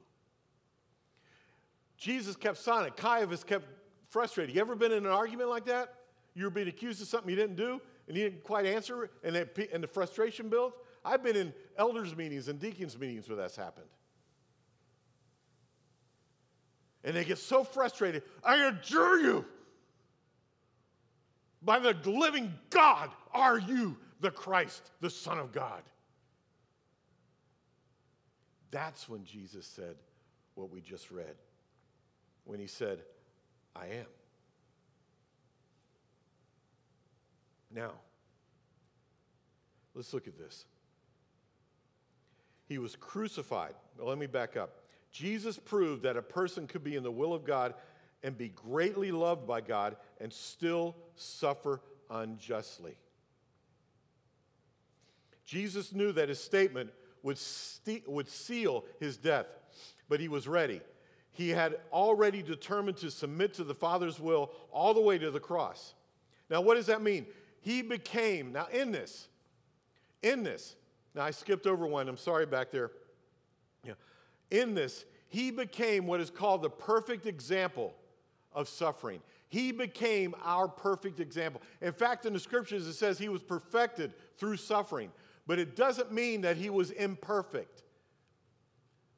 Jesus 1.96 2.37
kept 2.37 2.59
silent. 2.59 2.96
Caiaphas 2.96 3.44
kept 3.44 3.66
frustrated. 4.09 4.54
You 4.54 4.61
ever 4.61 4.74
been 4.74 4.92
in 4.92 5.04
an 5.06 5.12
argument 5.12 5.50
like 5.50 5.66
that? 5.66 5.94
You 6.35 6.44
were 6.44 6.50
being 6.50 6.68
accused 6.68 7.02
of 7.02 7.09
something 7.09 7.30
you 7.30 7.37
didn't 7.37 7.56
do, 7.56 7.80
and 8.09 8.16
he 8.16 8.23
didn't 8.23 8.45
quite 8.45 8.66
answer, 8.66 9.11
and, 9.25 9.37
it, 9.37 9.71
and 9.73 9.83
the 9.83 9.88
frustration 9.88 10.49
built? 10.49 10.75
I've 11.05 11.23
been 11.23 11.37
in 11.37 11.53
elders' 11.77 12.16
meetings 12.16 12.49
and 12.49 12.59
deacons' 12.59 12.99
meetings 12.99 13.29
where 13.29 13.37
that's 13.37 13.57
happened. 13.57 13.87
And 17.05 17.14
they 17.14 17.25
get 17.25 17.38
so 17.38 17.62
frustrated. 17.62 18.23
I 18.42 18.66
adjure 18.66 19.21
you, 19.21 19.45
by 21.62 21.79
the 21.79 21.95
living 22.05 22.53
God, 22.71 23.11
are 23.33 23.59
you 23.59 23.97
the 24.21 24.31
Christ, 24.31 24.90
the 25.01 25.11
Son 25.11 25.38
of 25.38 25.53
God? 25.53 25.83
That's 28.71 29.09
when 29.09 29.25
Jesus 29.25 29.66
said 29.66 29.97
what 30.55 30.71
we 30.71 30.81
just 30.81 31.11
read 31.11 31.37
when 32.45 32.59
he 32.59 32.66
said, 32.66 33.03
I 33.75 33.87
am. 33.87 34.07
Now, 37.76 37.92
let's 39.94 40.14
look 40.14 40.26
at 40.26 40.38
this. 40.38 40.64
He 42.66 42.78
was 42.78 42.96
crucified. 42.96 43.74
Let 43.98 44.16
me 44.16 44.26
back 44.26 44.56
up. 44.56 44.80
Jesus 45.12 45.58
proved 45.58 46.02
that 46.04 46.16
a 46.16 46.22
person 46.22 46.66
could 46.66 46.82
be 46.82 46.96
in 46.96 47.02
the 47.02 47.12
will 47.12 47.34
of 47.34 47.44
God 47.44 47.74
and 48.22 48.36
be 48.36 48.48
greatly 48.48 49.12
loved 49.12 49.46
by 49.46 49.60
God 49.60 49.96
and 50.20 50.32
still 50.32 50.96
suffer 51.16 51.82
unjustly. 52.10 52.96
Jesus 55.44 55.92
knew 55.92 56.12
that 56.12 56.30
his 56.30 56.40
statement 56.40 56.90
would, 57.22 57.38
would 58.06 58.28
seal 58.28 58.84
his 58.98 59.18
death, 59.18 59.46
but 60.08 60.18
he 60.18 60.28
was 60.28 60.48
ready. 60.48 60.80
He 61.32 61.50
had 61.50 61.76
already 61.92 62.42
determined 62.42 62.96
to 62.98 63.10
submit 63.10 63.52
to 63.54 63.64
the 63.64 63.74
Father's 63.74 64.18
will 64.18 64.50
all 64.72 64.94
the 64.94 65.00
way 65.00 65.18
to 65.18 65.30
the 65.30 65.40
cross. 65.40 65.92
Now, 66.48 66.62
what 66.62 66.76
does 66.76 66.86
that 66.86 67.02
mean? 67.02 67.26
He 67.66 67.83
became, 67.83 68.52
now 68.52 68.68
in 68.72 68.92
this, 68.92 69.26
in 70.22 70.44
this, 70.44 70.76
now 71.16 71.24
I 71.24 71.33
skipped 71.33 71.66
over 71.66 71.85
one, 71.85 72.09
I'm 72.09 72.16
sorry 72.16 72.46
back 72.46 72.70
there. 72.70 72.92
Yeah. 73.83 73.94
In 74.52 74.72
this, 74.72 75.05
he 75.26 75.50
became 75.50 76.07
what 76.07 76.20
is 76.20 76.31
called 76.31 76.62
the 76.62 76.70
perfect 76.70 77.26
example 77.26 77.92
of 78.52 78.68
suffering. 78.68 79.20
He 79.48 79.72
became 79.72 80.37
our 80.44 80.68
perfect 80.68 81.18
example. 81.18 81.61
In 81.81 81.92
fact, 81.92 82.24
in 82.24 82.33
the 82.33 82.38
scriptures, 82.38 82.87
it 82.87 82.92
says 82.92 83.18
he 83.18 83.29
was 83.29 83.42
perfected 83.42 84.12
through 84.38 84.59
suffering, 84.59 85.11
but 85.48 85.59
it 85.59 85.74
doesn't 85.74 86.12
mean 86.12 86.42
that 86.42 86.57
he 86.57 86.70
was 86.70 86.92
imperfect. 86.92 87.83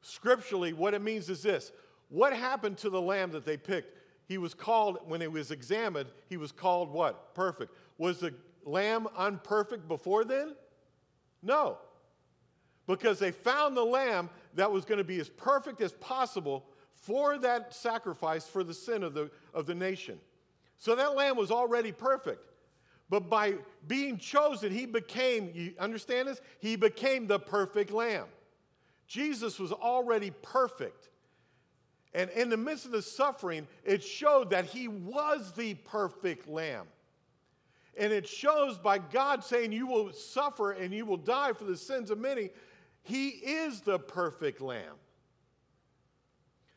Scripturally, 0.01 0.73
what 0.73 0.95
it 0.95 1.03
means 1.03 1.29
is 1.29 1.43
this 1.43 1.71
what 2.09 2.33
happened 2.33 2.79
to 2.79 2.89
the 2.89 2.99
lamb 2.99 3.29
that 3.29 3.45
they 3.45 3.57
picked? 3.57 3.95
He 4.25 4.39
was 4.39 4.53
called, 4.53 4.99
when 5.05 5.21
it 5.21 5.31
was 5.31 5.51
examined, 5.51 6.09
he 6.29 6.37
was 6.37 6.51
called 6.51 6.91
what? 6.91 7.35
Perfect. 7.35 7.73
Was 7.99 8.21
the 8.21 8.33
lamb 8.65 9.07
unperfect 9.15 9.87
before 9.87 10.25
then? 10.25 10.55
No. 11.43 11.77
Because 12.87 13.19
they 13.19 13.29
found 13.29 13.77
the 13.77 13.85
lamb 13.85 14.31
that 14.55 14.71
was 14.71 14.85
going 14.85 14.97
to 14.97 15.03
be 15.03 15.19
as 15.19 15.29
perfect 15.29 15.79
as 15.81 15.91
possible 15.93 16.65
for 16.93 17.37
that 17.37 17.75
sacrifice 17.75 18.47
for 18.47 18.63
the 18.63 18.73
sin 18.73 19.03
of 19.03 19.13
the, 19.13 19.29
of 19.53 19.67
the 19.67 19.75
nation. 19.75 20.17
So 20.77 20.95
that 20.95 21.15
lamb 21.15 21.37
was 21.37 21.51
already 21.51 21.91
perfect. 21.91 22.41
But 23.09 23.29
by 23.29 23.55
being 23.87 24.17
chosen, 24.17 24.71
he 24.71 24.85
became, 24.85 25.51
you 25.53 25.73
understand 25.79 26.27
this? 26.27 26.41
He 26.59 26.75
became 26.75 27.27
the 27.27 27.39
perfect 27.39 27.91
lamb. 27.91 28.25
Jesus 29.07 29.59
was 29.59 29.71
already 29.71 30.31
perfect. 30.41 31.09
And 32.13 32.29
in 32.31 32.49
the 32.49 32.57
midst 32.57 32.85
of 32.85 32.91
the 32.91 33.01
suffering, 33.01 33.67
it 33.83 34.03
showed 34.03 34.51
that 34.51 34.65
he 34.65 34.87
was 34.87 35.51
the 35.53 35.73
perfect 35.73 36.47
lamb. 36.47 36.87
And 37.97 38.13
it 38.13 38.27
shows 38.27 38.77
by 38.77 38.97
God 38.97 39.43
saying, 39.43 39.71
You 39.71 39.87
will 39.87 40.11
suffer 40.13 40.71
and 40.71 40.93
you 40.93 41.05
will 41.05 41.17
die 41.17 41.53
for 41.53 41.65
the 41.65 41.77
sins 41.77 42.11
of 42.11 42.17
many. 42.17 42.51
He 43.01 43.29
is 43.29 43.81
the 43.81 43.99
perfect 43.99 44.61
lamb. 44.61 44.95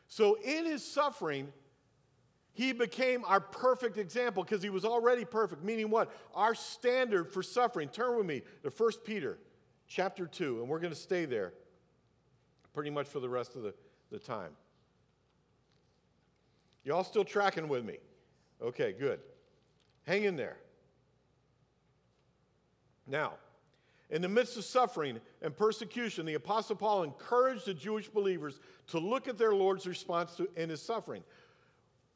So 0.08 0.36
in 0.42 0.66
his 0.66 0.84
suffering, 0.84 1.52
he 2.52 2.72
became 2.72 3.24
our 3.24 3.40
perfect 3.40 3.96
example 3.96 4.42
because 4.44 4.62
he 4.62 4.68
was 4.68 4.84
already 4.84 5.24
perfect, 5.24 5.64
meaning 5.64 5.88
what? 5.88 6.12
Our 6.34 6.54
standard 6.54 7.30
for 7.30 7.42
suffering. 7.42 7.88
Turn 7.88 8.16
with 8.16 8.26
me 8.26 8.42
to 8.62 8.70
1 8.70 8.90
Peter 9.04 9.38
chapter 9.88 10.26
2, 10.26 10.60
and 10.60 10.68
we're 10.68 10.80
going 10.80 10.92
to 10.92 10.98
stay 10.98 11.24
there 11.24 11.54
pretty 12.74 12.90
much 12.90 13.06
for 13.06 13.20
the 13.20 13.28
rest 13.28 13.56
of 13.56 13.62
the, 13.62 13.74
the 14.10 14.18
time. 14.18 14.50
Y'all 16.84 17.04
still 17.04 17.24
tracking 17.24 17.68
with 17.68 17.84
me? 17.84 17.98
Okay, 18.60 18.92
good. 18.92 19.20
Hang 20.06 20.24
in 20.24 20.36
there. 20.36 20.56
Now, 23.06 23.34
in 24.10 24.20
the 24.20 24.28
midst 24.28 24.56
of 24.56 24.64
suffering 24.64 25.20
and 25.40 25.56
persecution, 25.56 26.26
the 26.26 26.34
Apostle 26.34 26.76
Paul 26.76 27.02
encouraged 27.02 27.66
the 27.66 27.74
Jewish 27.74 28.08
believers 28.08 28.60
to 28.88 28.98
look 28.98 29.26
at 29.26 29.38
their 29.38 29.54
Lord's 29.54 29.86
response 29.86 30.36
to, 30.36 30.48
in 30.54 30.68
his 30.68 30.82
suffering. 30.82 31.24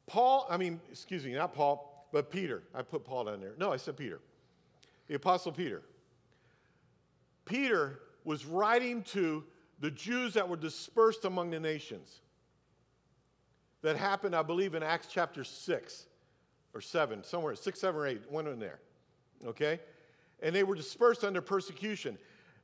Paul, 0.05 0.45
I 0.49 0.57
mean, 0.57 0.79
excuse 0.91 1.25
me, 1.25 1.33
not 1.33 1.53
Paul, 1.53 2.07
but 2.11 2.31
Peter. 2.31 2.63
I 2.73 2.83
put 2.83 3.03
Paul 3.03 3.25
down 3.25 3.41
there. 3.41 3.53
No, 3.57 3.73
I 3.73 3.77
said 3.77 3.97
Peter. 3.97 4.21
The 5.07 5.15
Apostle 5.15 5.51
Peter. 5.51 5.81
Peter 7.45 7.99
was 8.23 8.45
writing 8.45 9.03
to 9.03 9.43
the 9.79 9.89
Jews 9.89 10.33
that 10.33 10.47
were 10.47 10.57
dispersed 10.57 11.25
among 11.25 11.49
the 11.49 11.59
nations. 11.59 12.21
That 13.81 13.95
happened, 13.95 14.35
I 14.35 14.43
believe, 14.43 14.75
in 14.75 14.83
Acts 14.83 15.07
chapter 15.09 15.43
6 15.43 16.05
or 16.73 16.81
7, 16.81 17.23
somewhere, 17.23 17.55
6, 17.55 17.79
7, 17.79 17.99
or 17.99 18.05
8, 18.05 18.21
one 18.29 18.47
in 18.47 18.59
there. 18.59 18.79
Okay? 19.45 19.79
And 20.41 20.55
they 20.55 20.63
were 20.63 20.75
dispersed 20.75 21.23
under 21.23 21.41
persecution. 21.41 22.17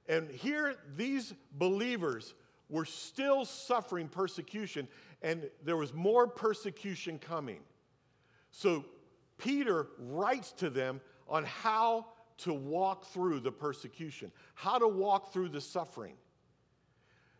And 0.07 0.29
here, 0.29 0.75
these 0.95 1.33
believers 1.53 2.33
were 2.69 2.85
still 2.85 3.45
suffering 3.45 4.07
persecution, 4.07 4.87
and 5.21 5.49
there 5.63 5.77
was 5.77 5.93
more 5.93 6.27
persecution 6.27 7.19
coming. 7.19 7.59
So, 8.51 8.85
Peter 9.37 9.87
writes 9.97 10.51
to 10.53 10.69
them 10.69 11.01
on 11.27 11.43
how 11.45 12.07
to 12.39 12.53
walk 12.53 13.05
through 13.05 13.39
the 13.39 13.51
persecution, 13.51 14.31
how 14.53 14.77
to 14.77 14.87
walk 14.87 15.33
through 15.33 15.49
the 15.49 15.61
suffering. 15.61 16.15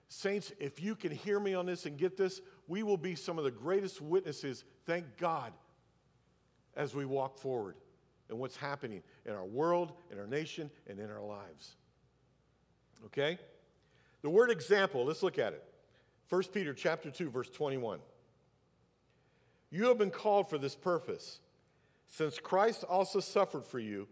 Saints, 0.08 0.52
if 0.60 0.82
you 0.82 0.96
can 0.96 1.12
hear 1.12 1.40
me 1.40 1.54
on 1.54 1.66
this 1.66 1.86
and 1.86 1.98
get 1.98 2.18
this, 2.18 2.42
we 2.68 2.84
will 2.84 2.98
be 2.98 3.16
some 3.16 3.38
of 3.38 3.44
the 3.44 3.52
greatest 3.52 4.02
witnesses, 4.02 4.64
thank 4.86 5.18
God, 5.18 5.54
as 6.76 6.94
we 6.96 7.06
walk 7.06 7.38
forward 7.38 7.76
and 8.34 8.40
what's 8.40 8.58
happening 8.58 9.04
in 9.28 9.34
our 9.34 9.46
world, 9.46 9.94
in 10.12 10.18
our 10.18 10.26
nation, 10.26 10.72
and 10.88 11.00
in 11.00 11.12
our 11.12 11.22
lives. 11.22 11.76
Okay? 13.06 13.38
The 14.24 14.30
word 14.30 14.50
example, 14.50 15.06
let's 15.06 15.22
look 15.22 15.38
at 15.38 15.54
it. 15.54 15.64
1 16.30 16.44
Peter 16.52 16.74
chapter 16.74 17.12
2 17.12 17.30
verse 17.30 17.50
21. 17.52 18.00
You 19.70 19.86
have 19.86 20.00
been 20.00 20.10
called 20.10 20.50
for 20.50 20.58
this 20.58 20.74
purpose, 20.74 21.42
since 22.08 22.40
Christ 22.40 22.84
also 22.84 23.20
suffered 23.20 23.68
for 23.68 23.78
you, 23.78 24.08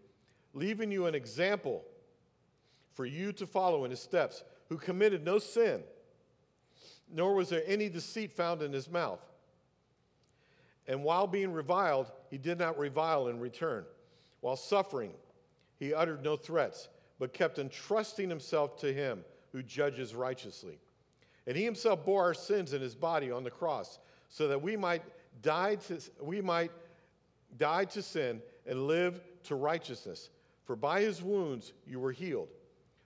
leaving 0.54 0.92
you 0.92 1.08
an 1.08 1.16
example 1.16 1.84
for 2.94 3.06
you 3.06 3.34
to 3.34 3.48
follow 3.48 3.86
in 3.86 3.90
his 3.90 4.02
steps, 4.02 4.44
who 4.70 4.78
committed 4.78 5.26
no 5.26 5.40
sin, 5.40 5.82
nor 7.12 7.34
was 7.34 7.50
there 7.50 7.64
any 7.66 7.90
deceit 7.90 8.34
found 8.34 8.62
in 8.62 8.72
his 8.72 8.88
mouth. 8.88 9.26
And 10.88 11.04
while 11.04 11.26
being 11.26 11.52
reviled, 11.54 12.12
he 12.30 12.38
did 12.38 12.60
not 12.60 12.78
revile 12.78 13.28
in 13.28 13.40
return. 13.40 13.86
While 14.42 14.56
suffering, 14.56 15.12
he 15.78 15.94
uttered 15.94 16.24
no 16.24 16.36
threats, 16.36 16.90
but 17.20 17.34
kept 17.34 17.60
entrusting 17.60 18.30
himself 18.30 18.78
to 18.78 18.94
him 18.94 19.24
who 19.52 19.64
judges 19.64 20.14
righteously. 20.14 20.80
And 21.48 21.56
he 21.56 21.64
himself 21.64 22.06
bore 22.06 22.24
our 22.24 22.34
sins 22.34 22.74
in 22.74 22.82
his 22.82 22.96
body 22.96 23.32
on 23.32 23.44
the 23.44 23.52
cross, 23.52 24.00
so 24.30 24.48
that 24.48 24.62
we 24.62 24.76
might 24.76 25.04
die 25.42 25.76
to, 25.76 26.00
we 26.22 26.42
might 26.42 26.72
die 27.58 27.86
to 27.86 28.02
sin 28.02 28.42
and 28.68 28.88
live 28.88 29.22
to 29.44 29.56
righteousness. 29.56 30.30
For 30.66 30.76
by 30.76 31.02
his 31.02 31.22
wounds 31.22 31.74
you 31.86 32.00
were 32.00 32.12
healed. 32.12 32.50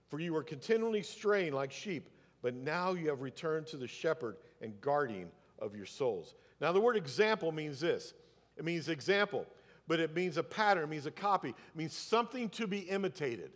For 0.10 0.20
you 0.20 0.34
were 0.34 0.44
continually 0.44 1.02
straying 1.02 1.54
like 1.54 1.72
sheep, 1.72 2.10
but 2.42 2.54
now 2.54 2.94
you 2.94 3.10
have 3.10 3.22
returned 3.22 3.68
to 3.68 3.78
the 3.78 3.88
shepherd 3.88 4.38
and 4.62 4.80
guardian 4.82 5.30
of 5.60 5.76
your 5.76 5.86
souls. 5.86 6.36
Now, 6.62 6.72
the 6.72 6.80
word 6.80 6.96
example 6.96 7.52
means 7.52 7.80
this 7.80 8.14
it 8.56 8.64
means 8.64 8.88
example 8.88 9.46
but 9.88 10.00
it 10.00 10.16
means 10.16 10.38
a 10.38 10.44
pattern, 10.44 10.90
means 10.90 11.06
a 11.06 11.12
copy, 11.12 11.54
means 11.76 11.94
something 11.94 12.50
to 12.50 12.68
be 12.68 12.80
imitated. 12.80 13.52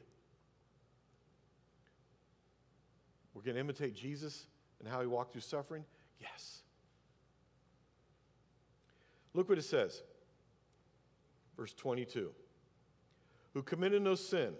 We're 3.34 3.42
going 3.42 3.56
to 3.56 3.62
imitate 3.62 3.96
Jesus 3.96 4.46
and 4.80 4.88
how 4.88 5.02
he 5.02 5.08
walked 5.08 5.32
through 5.32 5.42
suffering? 5.42 5.86
Yes. 6.20 6.62
Look 9.34 9.50
what 9.50 9.58
it 9.58 9.64
says. 9.64 10.02
Verse 11.58 11.74
22 11.74 12.32
Who 13.54 13.64
committed 13.64 14.02
no 14.02 14.16
sin, 14.16 14.54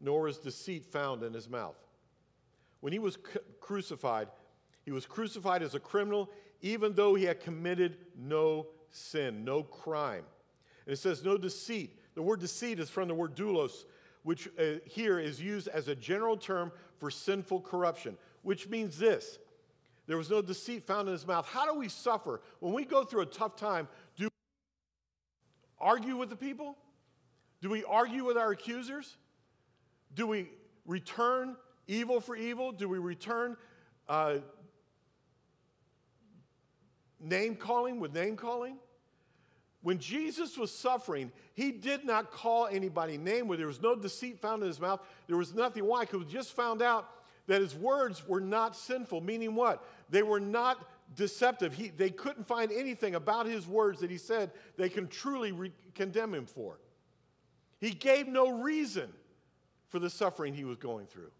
nor 0.00 0.22
was 0.22 0.38
deceit 0.38 0.86
found 0.86 1.22
in 1.22 1.32
his 1.32 1.48
mouth. 1.48 1.76
When 2.80 2.92
he 2.92 2.98
was 2.98 3.18
crucified, 3.60 4.28
he 4.84 4.90
was 4.90 5.04
crucified 5.04 5.62
as 5.62 5.74
a 5.74 5.80
criminal, 5.80 6.30
even 6.62 6.94
though 6.94 7.14
he 7.14 7.24
had 7.24 7.40
committed 7.40 7.98
no 8.16 8.68
sin, 8.90 9.44
no 9.44 9.62
crime. 9.62 10.24
And 10.86 10.92
it 10.92 10.96
says 10.96 11.24
no 11.24 11.36
deceit. 11.36 11.98
The 12.14 12.22
word 12.22 12.40
deceit 12.40 12.78
is 12.80 12.90
from 12.90 13.08
the 13.08 13.14
word 13.14 13.34
dolos, 13.36 13.84
which 14.22 14.48
uh, 14.58 14.80
here 14.84 15.18
is 15.18 15.40
used 15.40 15.68
as 15.68 15.88
a 15.88 15.94
general 15.94 16.36
term 16.36 16.72
for 16.98 17.10
sinful 17.10 17.60
corruption, 17.60 18.16
which 18.42 18.68
means 18.68 18.98
this 18.98 19.38
there 20.06 20.16
was 20.16 20.28
no 20.28 20.42
deceit 20.42 20.82
found 20.82 21.06
in 21.06 21.12
his 21.12 21.24
mouth. 21.24 21.46
How 21.46 21.72
do 21.72 21.78
we 21.78 21.88
suffer? 21.88 22.40
When 22.58 22.72
we 22.72 22.84
go 22.84 23.04
through 23.04 23.20
a 23.20 23.26
tough 23.26 23.54
time, 23.54 23.86
do 24.16 24.24
we 24.24 24.30
argue 25.78 26.16
with 26.16 26.30
the 26.30 26.36
people? 26.36 26.76
Do 27.62 27.70
we 27.70 27.84
argue 27.84 28.24
with 28.24 28.36
our 28.36 28.50
accusers? 28.50 29.16
Do 30.14 30.26
we 30.26 30.50
return 30.84 31.54
evil 31.86 32.20
for 32.20 32.34
evil? 32.34 32.72
Do 32.72 32.88
we 32.88 32.98
return 32.98 33.56
uh, 34.08 34.38
name 37.20 37.56
calling 37.56 38.00
with 38.00 38.14
name 38.14 38.36
calling? 38.36 38.76
When 39.82 39.98
Jesus 39.98 40.58
was 40.58 40.70
suffering, 40.70 41.32
he 41.54 41.72
did 41.72 42.04
not 42.04 42.30
call 42.30 42.66
anybody 42.66 43.16
name 43.16 43.48
where 43.48 43.56
there 43.56 43.66
was 43.66 43.80
no 43.80 43.94
deceit 43.94 44.38
found 44.38 44.62
in 44.62 44.68
his 44.68 44.80
mouth. 44.80 45.00
There 45.26 45.38
was 45.38 45.54
nothing. 45.54 45.84
Why? 45.84 46.02
Because 46.02 46.20
we 46.20 46.26
just 46.26 46.54
found 46.54 46.82
out 46.82 47.08
that 47.46 47.62
his 47.62 47.74
words 47.74 48.26
were 48.28 48.40
not 48.40 48.76
sinful, 48.76 49.22
meaning 49.22 49.54
what? 49.54 49.82
They 50.10 50.22
were 50.22 50.40
not 50.40 50.86
deceptive. 51.16 51.72
He, 51.74 51.88
they 51.88 52.10
couldn't 52.10 52.46
find 52.46 52.70
anything 52.70 53.14
about 53.14 53.46
his 53.46 53.66
words 53.66 54.00
that 54.00 54.10
he 54.10 54.18
said 54.18 54.50
they 54.76 54.88
can 54.88 55.08
truly 55.08 55.52
re- 55.52 55.72
condemn 55.94 56.34
him 56.34 56.46
for. 56.46 56.78
He 57.80 57.90
gave 57.90 58.28
no 58.28 58.50
reason 58.60 59.10
for 59.88 59.98
the 59.98 60.10
suffering 60.10 60.54
he 60.54 60.64
was 60.64 60.76
going 60.76 61.06
through, 61.06 61.32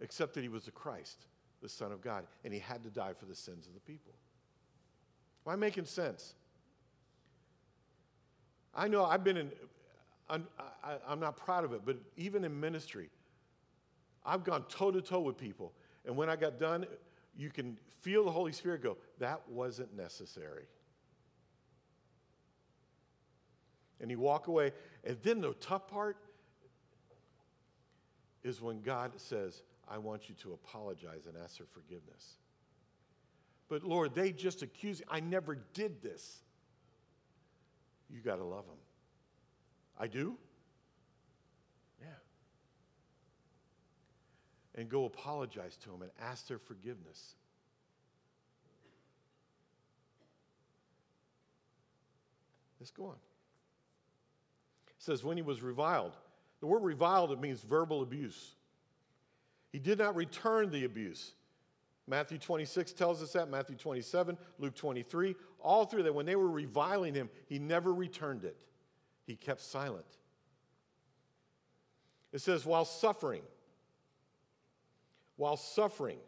except 0.00 0.34
that 0.34 0.42
he 0.42 0.48
was 0.48 0.64
the 0.64 0.70
Christ, 0.70 1.26
the 1.62 1.68
Son 1.68 1.92
of 1.92 2.00
God, 2.00 2.24
and 2.44 2.52
he 2.52 2.60
had 2.60 2.82
to 2.84 2.90
die 2.90 3.12
for 3.12 3.26
the 3.26 3.34
sins 3.34 3.66
of 3.66 3.74
the 3.74 3.80
people. 3.80 4.14
Am 5.46 5.52
I 5.52 5.56
making 5.56 5.86
sense? 5.86 6.34
I 8.74 8.88
know 8.88 9.04
I've 9.04 9.24
been 9.24 9.36
in, 9.36 9.50
I'm, 10.28 10.46
I, 10.84 11.12
am 11.12 11.20
not 11.20 11.36
proud 11.36 11.64
of 11.64 11.72
it, 11.72 11.82
but 11.84 11.96
even 12.16 12.44
in 12.44 12.58
ministry, 12.60 13.10
I've 14.24 14.44
gone 14.44 14.64
toe 14.68 14.90
to 14.90 15.00
toe 15.00 15.20
with 15.20 15.38
people. 15.38 15.72
And 16.04 16.16
when 16.16 16.28
I 16.28 16.36
got 16.36 16.58
done, 16.58 16.86
you 17.36 17.50
can 17.50 17.78
feel 18.00 18.24
the 18.24 18.30
Holy 18.30 18.52
Spirit 18.52 18.82
go, 18.82 18.96
that 19.18 19.40
wasn't 19.48 19.96
necessary. 19.96 20.64
And 24.00 24.10
you 24.10 24.18
walk 24.18 24.46
away. 24.46 24.72
And 25.04 25.16
then 25.22 25.40
the 25.40 25.54
tough 25.54 25.88
part 25.88 26.16
is 28.44 28.60
when 28.60 28.80
God 28.82 29.12
says, 29.16 29.62
I 29.90 29.98
want 29.98 30.28
you 30.28 30.34
to 30.42 30.52
apologize 30.52 31.26
and 31.26 31.36
ask 31.42 31.56
for 31.58 31.66
forgiveness. 31.72 32.36
But 33.68 33.82
Lord, 33.84 34.14
they 34.14 34.32
just 34.32 34.62
accuse 34.62 35.00
you. 35.00 35.06
I 35.08 35.20
never 35.20 35.58
did 35.74 36.02
this. 36.02 36.42
You 38.10 38.20
got 38.20 38.36
to 38.36 38.44
love 38.44 38.66
them. 38.66 38.78
I 39.98 40.06
do? 40.06 40.36
Yeah. 42.00 42.06
And 44.74 44.88
go 44.88 45.04
apologize 45.04 45.76
to 45.82 45.90
them 45.90 46.02
and 46.02 46.10
ask 46.20 46.46
their 46.46 46.58
forgiveness. 46.58 47.34
Let's 52.80 52.90
go 52.90 53.06
on. 53.06 53.16
It 54.86 55.02
says, 55.02 55.24
when 55.24 55.36
he 55.36 55.42
was 55.42 55.62
reviled. 55.62 56.16
The 56.60 56.66
word 56.66 56.82
reviled, 56.82 57.32
it 57.32 57.40
means 57.40 57.60
verbal 57.60 58.02
abuse. 58.02 58.54
He 59.70 59.78
did 59.78 59.98
not 59.98 60.16
return 60.16 60.70
the 60.70 60.84
abuse. 60.84 61.32
Matthew 62.06 62.38
26 62.38 62.92
tells 62.92 63.22
us 63.22 63.32
that, 63.32 63.50
Matthew 63.50 63.76
27, 63.76 64.38
Luke 64.58 64.74
23, 64.74 65.36
all 65.60 65.84
through 65.84 66.04
that. 66.04 66.14
When 66.14 66.24
they 66.24 66.36
were 66.36 66.48
reviling 66.48 67.14
him, 67.14 67.28
he 67.46 67.58
never 67.58 67.92
returned 67.92 68.44
it, 68.44 68.56
he 69.26 69.36
kept 69.36 69.60
silent. 69.60 70.06
It 72.32 72.40
says, 72.40 72.64
while 72.64 72.84
suffering, 72.84 73.42
while 75.36 75.56
suffering, 75.56 76.18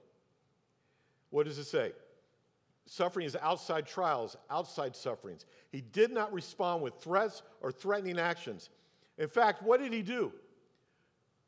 what 1.30 1.46
does 1.46 1.58
it 1.58 1.64
say? 1.64 1.92
Suffering 2.86 3.26
is 3.26 3.36
outside 3.40 3.86
trials, 3.86 4.36
outside 4.50 4.96
sufferings. 4.96 5.46
He 5.70 5.80
did 5.80 6.10
not 6.10 6.32
respond 6.32 6.82
with 6.82 6.94
threats 6.94 7.42
or 7.60 7.70
threatening 7.70 8.18
actions. 8.18 8.68
In 9.16 9.28
fact, 9.28 9.62
what 9.62 9.80
did 9.80 9.92
he 9.92 10.02
do? 10.02 10.32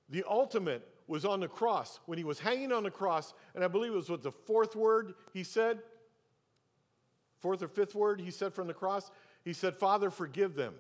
The 0.09 0.25
ultimate 0.29 0.87
was 1.07 1.25
on 1.25 1.41
the 1.41 1.49
cross. 1.49 2.01
When 2.07 2.19
he 2.19 2.25
was 2.25 2.39
hanging 2.39 2.73
on 2.73 2.85
the 2.85 2.91
cross, 2.91 3.35
and 3.55 3.65
I 3.65 3.69
believe 3.69 3.93
it 3.93 3.97
was 3.97 4.11
what 4.11 4.23
the 4.23 4.33
fourth 4.33 4.77
word 4.77 5.15
he 5.33 5.45
said, 5.45 5.81
fourth 7.41 7.63
or 7.63 7.69
fifth 7.69 7.95
word 7.95 8.21
he 8.21 8.31
said 8.31 8.55
from 8.55 8.67
the 8.67 8.75
cross, 8.75 9.11
he 9.45 9.53
said, 9.53 9.77
Father, 9.77 10.11
forgive 10.11 10.55
them, 10.55 10.75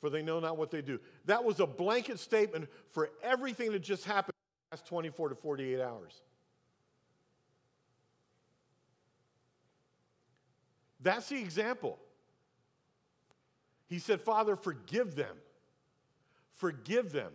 for 0.00 0.10
they 0.10 0.22
know 0.22 0.40
not 0.40 0.56
what 0.56 0.70
they 0.70 0.82
do. 0.82 0.98
That 1.26 1.44
was 1.44 1.60
a 1.60 1.66
blanket 1.66 2.18
statement 2.18 2.68
for 2.90 3.10
everything 3.22 3.72
that 3.72 3.82
just 3.82 4.04
happened 4.04 4.34
in 4.34 4.76
the 4.76 4.76
last 4.76 4.86
24 4.88 5.30
to 5.30 5.34
48 5.36 5.80
hours. 5.80 6.22
That's 11.00 11.28
the 11.28 11.40
example. 11.40 11.98
He 13.88 13.98
said, 13.98 14.20
Father, 14.20 14.56
forgive 14.56 15.14
them. 15.16 15.36
Forgive 16.54 17.12
them. 17.12 17.32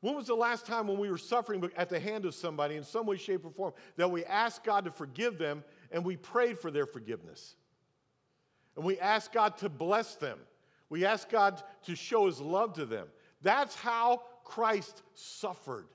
When 0.00 0.14
was 0.14 0.26
the 0.26 0.34
last 0.34 0.66
time 0.66 0.86
when 0.88 0.98
we 0.98 1.10
were 1.10 1.18
suffering 1.18 1.70
at 1.76 1.90
the 1.90 2.00
hand 2.00 2.24
of 2.24 2.34
somebody 2.34 2.76
in 2.76 2.84
some 2.84 3.06
way, 3.06 3.16
shape, 3.16 3.44
or 3.44 3.50
form 3.50 3.74
that 3.96 4.10
we 4.10 4.24
asked 4.24 4.64
God 4.64 4.86
to 4.86 4.90
forgive 4.90 5.38
them 5.38 5.62
and 5.90 6.04
we 6.04 6.16
prayed 6.16 6.58
for 6.58 6.70
their 6.70 6.86
forgiveness? 6.86 7.54
And 8.76 8.84
we 8.84 8.98
asked 8.98 9.32
God 9.32 9.58
to 9.58 9.68
bless 9.68 10.14
them. 10.14 10.38
We 10.88 11.04
asked 11.04 11.28
God 11.28 11.62
to 11.84 11.94
show 11.94 12.26
his 12.26 12.40
love 12.40 12.74
to 12.74 12.86
them. 12.86 13.08
That's 13.42 13.74
how 13.74 14.22
Christ 14.44 15.02
suffered. 15.14 15.86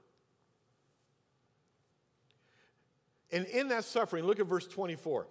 And 3.32 3.46
in 3.48 3.70
that 3.70 3.86
suffering, 3.86 4.24
look 4.26 4.40
at 4.40 4.46
verse 4.46 4.68
24. 4.68 5.28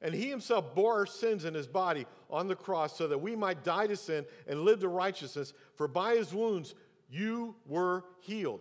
And 0.00 0.14
he 0.14 0.28
himself 0.28 0.74
bore 0.74 0.94
our 0.94 1.06
sins 1.06 1.44
in 1.44 1.54
his 1.54 1.68
body 1.68 2.06
on 2.28 2.48
the 2.48 2.56
cross 2.56 2.96
so 2.96 3.06
that 3.06 3.18
we 3.18 3.36
might 3.36 3.62
die 3.62 3.86
to 3.86 3.96
sin 3.96 4.24
and 4.48 4.62
live 4.62 4.80
to 4.80 4.88
righteousness. 4.88 5.52
For 5.76 5.86
by 5.86 6.16
his 6.16 6.34
wounds 6.34 6.74
you 7.12 7.54
were 7.66 8.04
healed. 8.20 8.60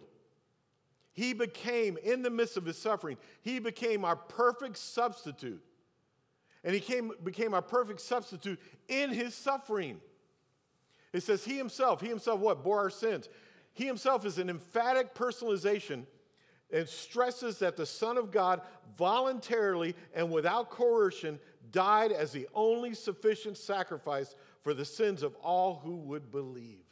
He 1.14 1.34
became, 1.34 1.98
in 2.04 2.22
the 2.22 2.30
midst 2.30 2.58
of 2.58 2.66
his 2.66 2.78
suffering, 2.78 3.18
he 3.42 3.60
became 3.60 4.06
our 4.06 4.16
perfect 4.16 4.78
substitute. 4.78 5.62
And 6.64 6.74
he 6.74 6.80
came, 6.80 7.12
became 7.24 7.54
our 7.54 7.62
perfect 7.62 8.02
substitute 8.02 8.60
in 8.88 9.10
his 9.10 9.34
suffering. 9.34 10.00
It 11.14 11.24
says, 11.24 11.44
He 11.44 11.58
himself, 11.58 12.02
He 12.02 12.08
himself 12.08 12.40
what? 12.40 12.64
Bore 12.64 12.80
our 12.80 12.90
sins. 12.90 13.30
He 13.74 13.86
himself 13.86 14.26
is 14.26 14.38
an 14.38 14.50
emphatic 14.50 15.16
personalization 15.16 16.06
and 16.74 16.88
stresses 16.88 17.60
that 17.60 17.78
the 17.78 17.86
Son 17.86 18.18
of 18.18 18.32
God 18.32 18.62
voluntarily 18.98 19.96
and 20.14 20.32
without 20.32 20.70
coercion 20.70 21.40
died 21.72 22.12
as 22.12 22.32
the 22.32 22.48
only 22.54 22.94
sufficient 22.94 23.58
sacrifice 23.58 24.36
for 24.62 24.74
the 24.74 24.86
sins 24.86 25.24
of 25.24 25.36
all 25.36 25.82
who 25.84 25.96
would 25.96 26.32
believe. 26.32 26.84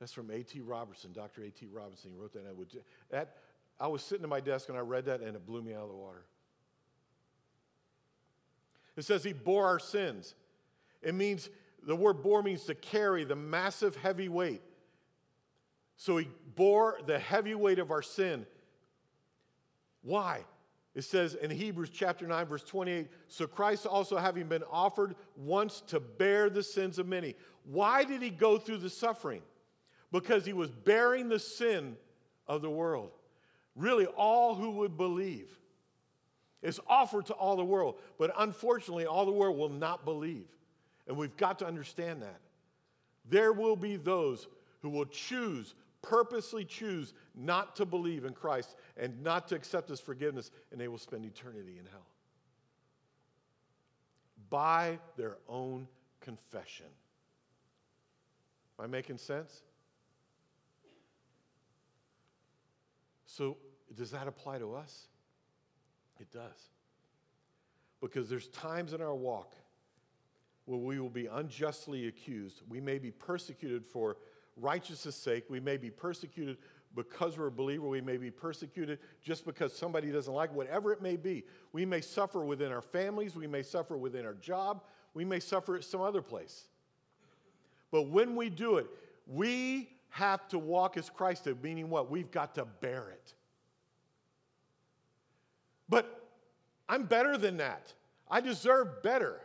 That's 0.00 0.12
from 0.12 0.30
A.T. 0.30 0.60
Robertson, 0.60 1.12
Dr. 1.12 1.42
A.T. 1.42 1.66
Robertson. 1.72 2.10
He 2.10 2.16
wrote 2.16 2.32
that. 2.34 2.44
I, 2.48 2.52
would, 2.52 2.68
that. 3.10 3.36
I 3.80 3.88
was 3.88 4.02
sitting 4.02 4.24
at 4.24 4.28
my 4.30 4.40
desk 4.40 4.68
and 4.68 4.78
I 4.78 4.80
read 4.80 5.06
that 5.06 5.20
and 5.20 5.34
it 5.34 5.44
blew 5.44 5.62
me 5.62 5.74
out 5.74 5.82
of 5.82 5.88
the 5.88 5.96
water. 5.96 6.24
It 8.96 9.04
says 9.04 9.22
he 9.22 9.32
bore 9.32 9.66
our 9.66 9.78
sins. 9.78 10.34
It 11.02 11.14
means, 11.14 11.50
the 11.86 11.94
word 11.94 12.22
bore 12.22 12.42
means 12.42 12.64
to 12.64 12.74
carry 12.74 13.24
the 13.24 13.36
massive 13.36 13.96
heavy 13.96 14.28
weight. 14.28 14.62
So 15.96 16.16
he 16.16 16.28
bore 16.54 16.98
the 17.06 17.18
heavy 17.18 17.54
weight 17.54 17.78
of 17.78 17.90
our 17.90 18.02
sin. 18.02 18.46
Why? 20.02 20.44
It 20.94 21.02
says 21.02 21.34
in 21.34 21.50
Hebrews 21.50 21.90
chapter 21.90 22.26
9, 22.26 22.46
verse 22.46 22.64
28 22.64 23.08
So 23.28 23.46
Christ 23.46 23.86
also, 23.86 24.16
having 24.16 24.48
been 24.48 24.64
offered 24.70 25.14
once 25.36 25.80
to 25.88 26.00
bear 26.00 26.50
the 26.50 26.62
sins 26.62 26.98
of 26.98 27.06
many. 27.06 27.36
Why 27.64 28.04
did 28.04 28.22
he 28.22 28.30
go 28.30 28.58
through 28.58 28.78
the 28.78 28.90
suffering? 28.90 29.42
Because 30.10 30.46
he 30.46 30.52
was 30.52 30.70
bearing 30.70 31.28
the 31.28 31.38
sin 31.38 31.96
of 32.46 32.62
the 32.62 32.70
world. 32.70 33.10
Really, 33.76 34.06
all 34.06 34.54
who 34.54 34.70
would 34.72 34.96
believe. 34.96 35.48
It's 36.62 36.80
offered 36.88 37.26
to 37.26 37.34
all 37.34 37.56
the 37.56 37.64
world, 37.64 38.00
but 38.18 38.32
unfortunately, 38.36 39.06
all 39.06 39.24
the 39.24 39.32
world 39.32 39.56
will 39.56 39.68
not 39.68 40.04
believe. 40.04 40.48
And 41.06 41.16
we've 41.16 41.36
got 41.36 41.60
to 41.60 41.66
understand 41.66 42.22
that. 42.22 42.40
There 43.28 43.52
will 43.52 43.76
be 43.76 43.96
those 43.96 44.48
who 44.80 44.90
will 44.90 45.06
choose 45.06 45.74
purposely 46.02 46.64
choose 46.64 47.12
not 47.34 47.76
to 47.76 47.86
believe 47.86 48.24
in 48.24 48.32
Christ 48.32 48.76
and 48.96 49.22
not 49.22 49.48
to 49.48 49.54
accept 49.54 49.88
his 49.88 50.00
forgiveness, 50.00 50.50
and 50.70 50.80
they 50.80 50.88
will 50.88 50.98
spend 50.98 51.24
eternity 51.24 51.78
in 51.78 51.86
hell. 51.86 52.06
By 54.50 54.98
their 55.16 55.36
own 55.48 55.88
confession. 56.20 56.86
Am 58.78 58.84
I 58.84 58.88
making 58.88 59.18
sense? 59.18 59.62
So, 63.38 63.56
does 63.96 64.10
that 64.10 64.26
apply 64.26 64.58
to 64.58 64.74
us? 64.74 65.06
It 66.18 66.28
does. 66.32 66.70
Because 68.00 68.28
there's 68.28 68.48
times 68.48 68.92
in 68.92 69.00
our 69.00 69.14
walk 69.14 69.54
where 70.64 70.80
we 70.80 70.98
will 70.98 71.08
be 71.08 71.26
unjustly 71.26 72.08
accused. 72.08 72.62
We 72.68 72.80
may 72.80 72.98
be 72.98 73.12
persecuted 73.12 73.86
for 73.86 74.16
righteousness' 74.56 75.14
sake. 75.14 75.44
We 75.48 75.60
may 75.60 75.76
be 75.76 75.88
persecuted 75.88 76.56
because 76.96 77.38
we're 77.38 77.46
a 77.46 77.52
believer. 77.52 77.86
We 77.86 78.00
may 78.00 78.16
be 78.16 78.32
persecuted 78.32 78.98
just 79.22 79.46
because 79.46 79.72
somebody 79.72 80.10
doesn't 80.10 80.34
like 80.34 80.52
whatever 80.52 80.92
it 80.92 81.00
may 81.00 81.14
be. 81.14 81.44
We 81.72 81.86
may 81.86 82.00
suffer 82.00 82.44
within 82.44 82.72
our 82.72 82.82
families. 82.82 83.36
We 83.36 83.46
may 83.46 83.62
suffer 83.62 83.96
within 83.96 84.26
our 84.26 84.34
job. 84.34 84.82
We 85.14 85.24
may 85.24 85.38
suffer 85.38 85.76
at 85.76 85.84
some 85.84 86.00
other 86.00 86.22
place. 86.22 86.66
But 87.92 88.08
when 88.08 88.34
we 88.34 88.50
do 88.50 88.78
it, 88.78 88.88
we 89.28 89.90
have 90.10 90.48
to 90.48 90.58
walk 90.58 90.96
as 90.96 91.10
Christ 91.10 91.44
did, 91.44 91.62
meaning 91.62 91.90
what? 91.90 92.10
We've 92.10 92.30
got 92.30 92.54
to 92.56 92.64
bear 92.64 93.10
it. 93.10 93.34
But 95.88 96.28
I'm 96.88 97.04
better 97.04 97.36
than 97.36 97.58
that. 97.58 97.92
I 98.30 98.40
deserve 98.40 99.02
better. 99.02 99.40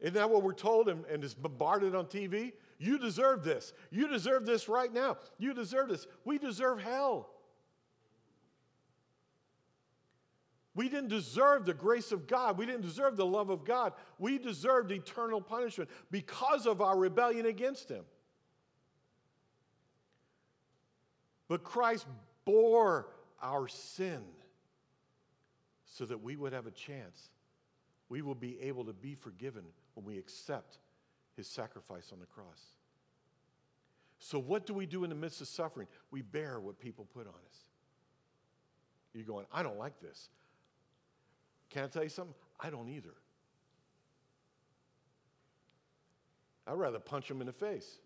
Isn't 0.00 0.14
that 0.14 0.30
what 0.30 0.42
we're 0.42 0.52
told 0.52 0.88
and, 0.88 1.04
and 1.06 1.22
is 1.22 1.34
bombarded 1.34 1.94
on 1.94 2.06
TV? 2.06 2.52
You 2.78 2.98
deserve 2.98 3.44
this. 3.44 3.74
You 3.90 4.08
deserve 4.08 4.46
this 4.46 4.68
right 4.68 4.92
now. 4.92 5.18
You 5.38 5.52
deserve 5.52 5.88
this. 5.88 6.06
We 6.24 6.38
deserve 6.38 6.80
hell. 6.80 7.28
We 10.74 10.88
didn't 10.88 11.08
deserve 11.08 11.66
the 11.66 11.74
grace 11.74 12.12
of 12.12 12.26
God. 12.26 12.56
We 12.56 12.64
didn't 12.64 12.82
deserve 12.82 13.16
the 13.16 13.26
love 13.26 13.50
of 13.50 13.64
God. 13.64 13.92
We 14.18 14.38
deserved 14.38 14.92
eternal 14.92 15.40
punishment 15.40 15.90
because 16.10 16.66
of 16.66 16.80
our 16.80 16.96
rebellion 16.96 17.44
against 17.44 17.90
Him. 17.90 18.04
But 21.50 21.64
Christ 21.64 22.06
bore 22.44 23.08
our 23.42 23.66
sin 23.66 24.22
so 25.84 26.04
that 26.04 26.22
we 26.22 26.36
would 26.36 26.52
have 26.52 26.68
a 26.68 26.70
chance. 26.70 27.28
We 28.08 28.22
will 28.22 28.36
be 28.36 28.60
able 28.60 28.84
to 28.84 28.92
be 28.92 29.16
forgiven 29.16 29.64
when 29.94 30.06
we 30.06 30.16
accept 30.16 30.78
His 31.36 31.48
sacrifice 31.48 32.12
on 32.12 32.20
the 32.20 32.26
cross. 32.26 32.74
So, 34.20 34.38
what 34.38 34.64
do 34.64 34.74
we 34.74 34.86
do 34.86 35.02
in 35.02 35.10
the 35.10 35.16
midst 35.16 35.40
of 35.40 35.48
suffering? 35.48 35.88
We 36.12 36.22
bear 36.22 36.60
what 36.60 36.78
people 36.78 37.04
put 37.12 37.26
on 37.26 37.32
us. 37.32 37.64
You're 39.12 39.24
going, 39.24 39.46
I 39.52 39.64
don't 39.64 39.78
like 39.78 39.98
this. 40.00 40.28
Can 41.68 41.82
I 41.82 41.88
tell 41.88 42.04
you 42.04 42.10
something? 42.10 42.34
I 42.60 42.70
don't 42.70 42.88
either. 42.88 43.14
I'd 46.68 46.74
rather 46.74 47.00
punch 47.00 47.26
them 47.26 47.40
in 47.40 47.48
the 47.48 47.52
face. 47.52 47.98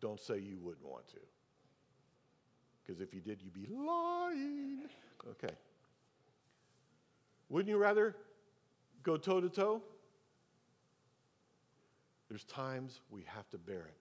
Don't 0.00 0.20
say 0.20 0.38
you 0.38 0.58
wouldn't 0.60 0.86
want 0.86 1.06
to. 1.08 1.20
Because 2.82 3.00
if 3.00 3.14
you 3.14 3.20
did, 3.20 3.42
you'd 3.42 3.54
be 3.54 3.66
lying. 3.72 4.88
Okay. 5.30 5.54
Wouldn't 7.48 7.68
you 7.68 7.76
rather 7.76 8.16
go 9.02 9.16
toe 9.16 9.40
to 9.40 9.48
toe? 9.48 9.82
There's 12.28 12.44
times 12.44 13.00
we 13.10 13.24
have 13.26 13.48
to 13.50 13.58
bear 13.58 13.80
it. 13.80 13.96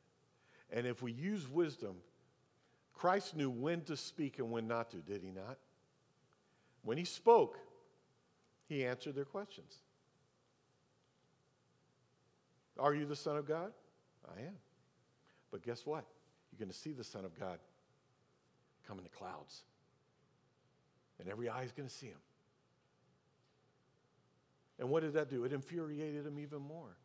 And 0.72 0.86
if 0.86 1.02
we 1.02 1.12
use 1.12 1.50
wisdom, 1.50 1.95
Christ 2.93 3.36
knew 3.36 3.50
when 3.50 3.82
to 3.82 3.97
speak 3.97 4.39
and 4.39 4.52
when 4.52 4.68
not 4.68 4.91
to, 4.91 4.97
did 4.97 5.24
he 5.24 5.32
not? 5.32 5.58
When 6.84 6.97
he 6.97 7.06
spoke, 7.06 7.58
he 8.68 8.86
answered 8.86 9.16
their 9.16 9.26
questions. 9.26 9.74
Are 12.78 12.93
you 12.93 13.06
the 13.06 13.16
Son 13.16 13.36
of 13.36 13.47
God? 13.47 13.72
I 14.28 14.41
am. 14.41 14.56
But 15.52 15.64
guess 15.64 15.86
what? 15.86 16.06
You're 16.52 16.60
going 16.60 16.72
to 16.72 16.78
see 16.78 16.91
the 16.91 17.04
Son 17.04 17.26
of 17.26 17.39
God 17.39 17.60
come 18.88 18.97
in 18.97 19.04
the 19.04 19.10
clouds. 19.10 19.62
And 21.20 21.28
every 21.28 21.50
eye 21.50 21.64
is 21.64 21.72
going 21.72 21.88
to 21.88 21.93
see 21.93 22.08
him. 22.08 22.18
And 24.80 24.89
what 24.89 25.04
did 25.04 25.14
that 25.14 25.30
do? 25.30 25.43
It 25.43 25.52
infuriated 25.52 26.26
him 26.26 26.39
even 26.39 26.62
more. 26.62 26.95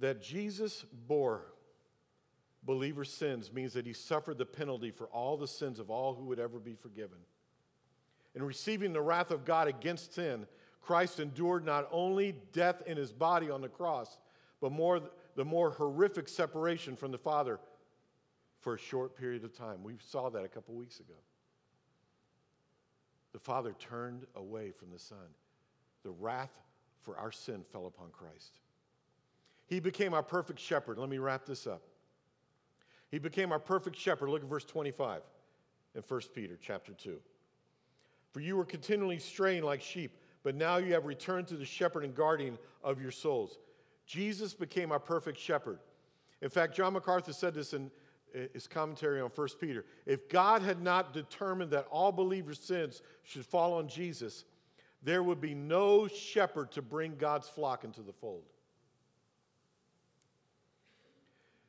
That 0.00 0.22
Jesus 0.22 0.84
bore 1.06 1.42
believers' 2.62 3.12
sins 3.12 3.52
means 3.52 3.72
that 3.72 3.86
he 3.86 3.92
suffered 3.92 4.36
the 4.36 4.44
penalty 4.44 4.90
for 4.90 5.06
all 5.06 5.36
the 5.36 5.48
sins 5.48 5.78
of 5.78 5.90
all 5.90 6.14
who 6.14 6.24
would 6.26 6.38
ever 6.38 6.58
be 6.58 6.74
forgiven. 6.74 7.18
In 8.34 8.42
receiving 8.42 8.92
the 8.92 9.00
wrath 9.00 9.30
of 9.30 9.44
God 9.44 9.68
against 9.68 10.14
sin, 10.14 10.46
Christ 10.82 11.20
endured 11.20 11.64
not 11.64 11.88
only 11.92 12.34
death 12.52 12.82
in 12.86 12.96
his 12.96 13.12
body 13.12 13.50
on 13.50 13.60
the 13.60 13.68
cross, 13.68 14.18
but 14.60 14.72
more, 14.72 15.00
the 15.36 15.44
more 15.44 15.70
horrific 15.70 16.28
separation 16.28 16.96
from 16.96 17.12
the 17.12 17.18
Father 17.18 17.60
for 18.60 18.74
a 18.74 18.78
short 18.78 19.16
period 19.16 19.44
of 19.44 19.56
time. 19.56 19.82
We 19.82 19.94
saw 20.04 20.28
that 20.30 20.44
a 20.44 20.48
couple 20.48 20.74
weeks 20.74 21.00
ago. 21.00 21.14
The 23.32 23.38
Father 23.38 23.74
turned 23.78 24.26
away 24.36 24.72
from 24.72 24.90
the 24.90 24.98
Son. 24.98 25.18
The 26.02 26.10
wrath 26.10 26.52
for 27.02 27.16
our 27.16 27.32
sin 27.32 27.64
fell 27.72 27.86
upon 27.86 28.10
Christ. 28.10 28.60
He 29.66 29.80
became 29.80 30.14
our 30.14 30.22
perfect 30.22 30.60
shepherd. 30.60 30.98
Let 30.98 31.08
me 31.08 31.18
wrap 31.18 31.46
this 31.46 31.66
up. 31.66 31.82
He 33.10 33.18
became 33.18 33.52
our 33.52 33.58
perfect 33.58 33.96
shepherd. 33.96 34.28
Look 34.28 34.42
at 34.42 34.48
verse 34.48 34.64
25 34.64 35.22
in 35.94 36.02
1 36.06 36.20
Peter 36.34 36.58
chapter 36.60 36.92
2. 36.92 37.18
For 38.32 38.40
you 38.40 38.56
were 38.56 38.64
continually 38.64 39.18
straying 39.18 39.62
like 39.62 39.80
sheep, 39.80 40.16
but 40.42 40.54
now 40.54 40.76
you 40.76 40.92
have 40.94 41.04
returned 41.04 41.46
to 41.48 41.56
the 41.56 41.64
shepherd 41.64 42.04
and 42.04 42.14
guardian 42.14 42.58
of 42.82 43.00
your 43.00 43.10
souls. 43.10 43.58
Jesus 44.06 44.54
became 44.54 44.92
our 44.92 44.98
perfect 44.98 45.38
shepherd. 45.38 45.78
In 46.40 46.50
fact, 46.50 46.74
John 46.74 46.94
MacArthur 46.94 47.32
said 47.32 47.54
this 47.54 47.72
in 47.72 47.90
his 48.52 48.66
commentary 48.66 49.20
on 49.20 49.30
1 49.34 49.48
Peter. 49.60 49.84
If 50.06 50.28
God 50.28 50.62
had 50.62 50.82
not 50.82 51.12
determined 51.12 51.70
that 51.70 51.86
all 51.90 52.12
believers' 52.12 52.58
sins 52.58 53.02
should 53.22 53.46
fall 53.46 53.74
on 53.74 53.88
Jesus, 53.88 54.44
there 55.02 55.22
would 55.22 55.40
be 55.40 55.54
no 55.54 56.08
shepherd 56.08 56.72
to 56.72 56.82
bring 56.82 57.16
God's 57.16 57.48
flock 57.48 57.84
into 57.84 58.02
the 58.02 58.12
fold. 58.12 58.44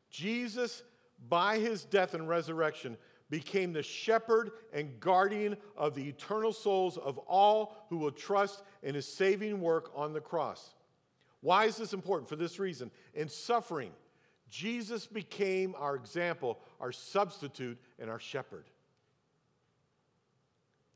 Jesus, 0.09 0.83
by 1.27 1.57
his 1.57 1.85
death 1.85 2.13
and 2.13 2.29
resurrection, 2.29 2.97
became 3.29 3.73
the 3.73 3.83
shepherd 3.83 4.51
and 4.73 4.99
guardian 4.99 5.57
of 5.75 5.95
the 5.95 6.07
eternal 6.07 6.53
souls 6.53 6.97
of 6.97 7.17
all 7.19 7.85
who 7.89 7.97
will 7.97 8.11
trust 8.11 8.63
in 8.83 8.95
his 8.95 9.07
saving 9.07 9.59
work 9.59 9.91
on 9.95 10.13
the 10.13 10.21
cross. 10.21 10.73
Why 11.41 11.65
is 11.65 11.75
this 11.77 11.93
important? 11.93 12.29
For 12.29 12.35
this 12.35 12.59
reason. 12.59 12.91
In 13.13 13.27
suffering, 13.27 13.91
Jesus 14.49 15.07
became 15.07 15.75
our 15.77 15.95
example, 15.95 16.59
our 16.79 16.91
substitute, 16.91 17.77
and 17.99 18.09
our 18.09 18.19
shepherd. 18.19 18.65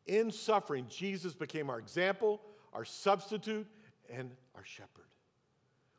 In 0.05 0.32
suffering, 0.32 0.86
Jesus 0.89 1.34
became 1.34 1.69
our 1.69 1.80
example, 1.80 2.41
our 2.71 2.86
substitute, 2.86 3.67
and 4.09 4.32
our 4.55 4.63
shepherd. 4.63 5.05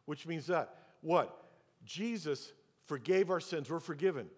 Which 0.07 0.27
means 0.27 0.47
that 0.47 0.75
what? 1.03 1.45
Jesus 1.85 2.53
forgave 2.87 3.31
our 3.31 3.41
sins. 3.41 3.69
We're 3.69 3.81
forgiven. 3.81 4.29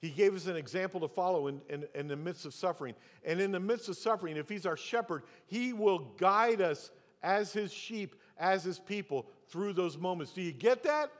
He 0.00 0.10
gave 0.10 0.34
us 0.34 0.46
an 0.46 0.56
example 0.56 1.00
to 1.00 1.08
follow 1.08 1.48
in, 1.48 1.60
in, 1.68 1.84
in, 1.94 2.06
the 2.06 2.16
midst 2.16 2.46
of 2.46 2.54
suffering. 2.54 2.94
And 3.24 3.40
in 3.40 3.50
the 3.50 3.60
midst 3.60 3.88
of 3.88 3.96
suffering, 3.96 4.36
if 4.36 4.48
He's 4.48 4.66
our 4.66 4.76
shepherd, 4.76 5.24
He 5.46 5.72
will 5.72 5.98
guide 6.18 6.60
us 6.60 6.90
as 7.22 7.52
His 7.52 7.72
sheep, 7.72 8.14
as 8.38 8.62
His 8.62 8.78
people 8.78 9.26
through 9.48 9.72
those 9.72 9.98
moments. 9.98 10.32
Do 10.32 10.42
you 10.42 10.52
get 10.52 10.84
that? 10.84 11.10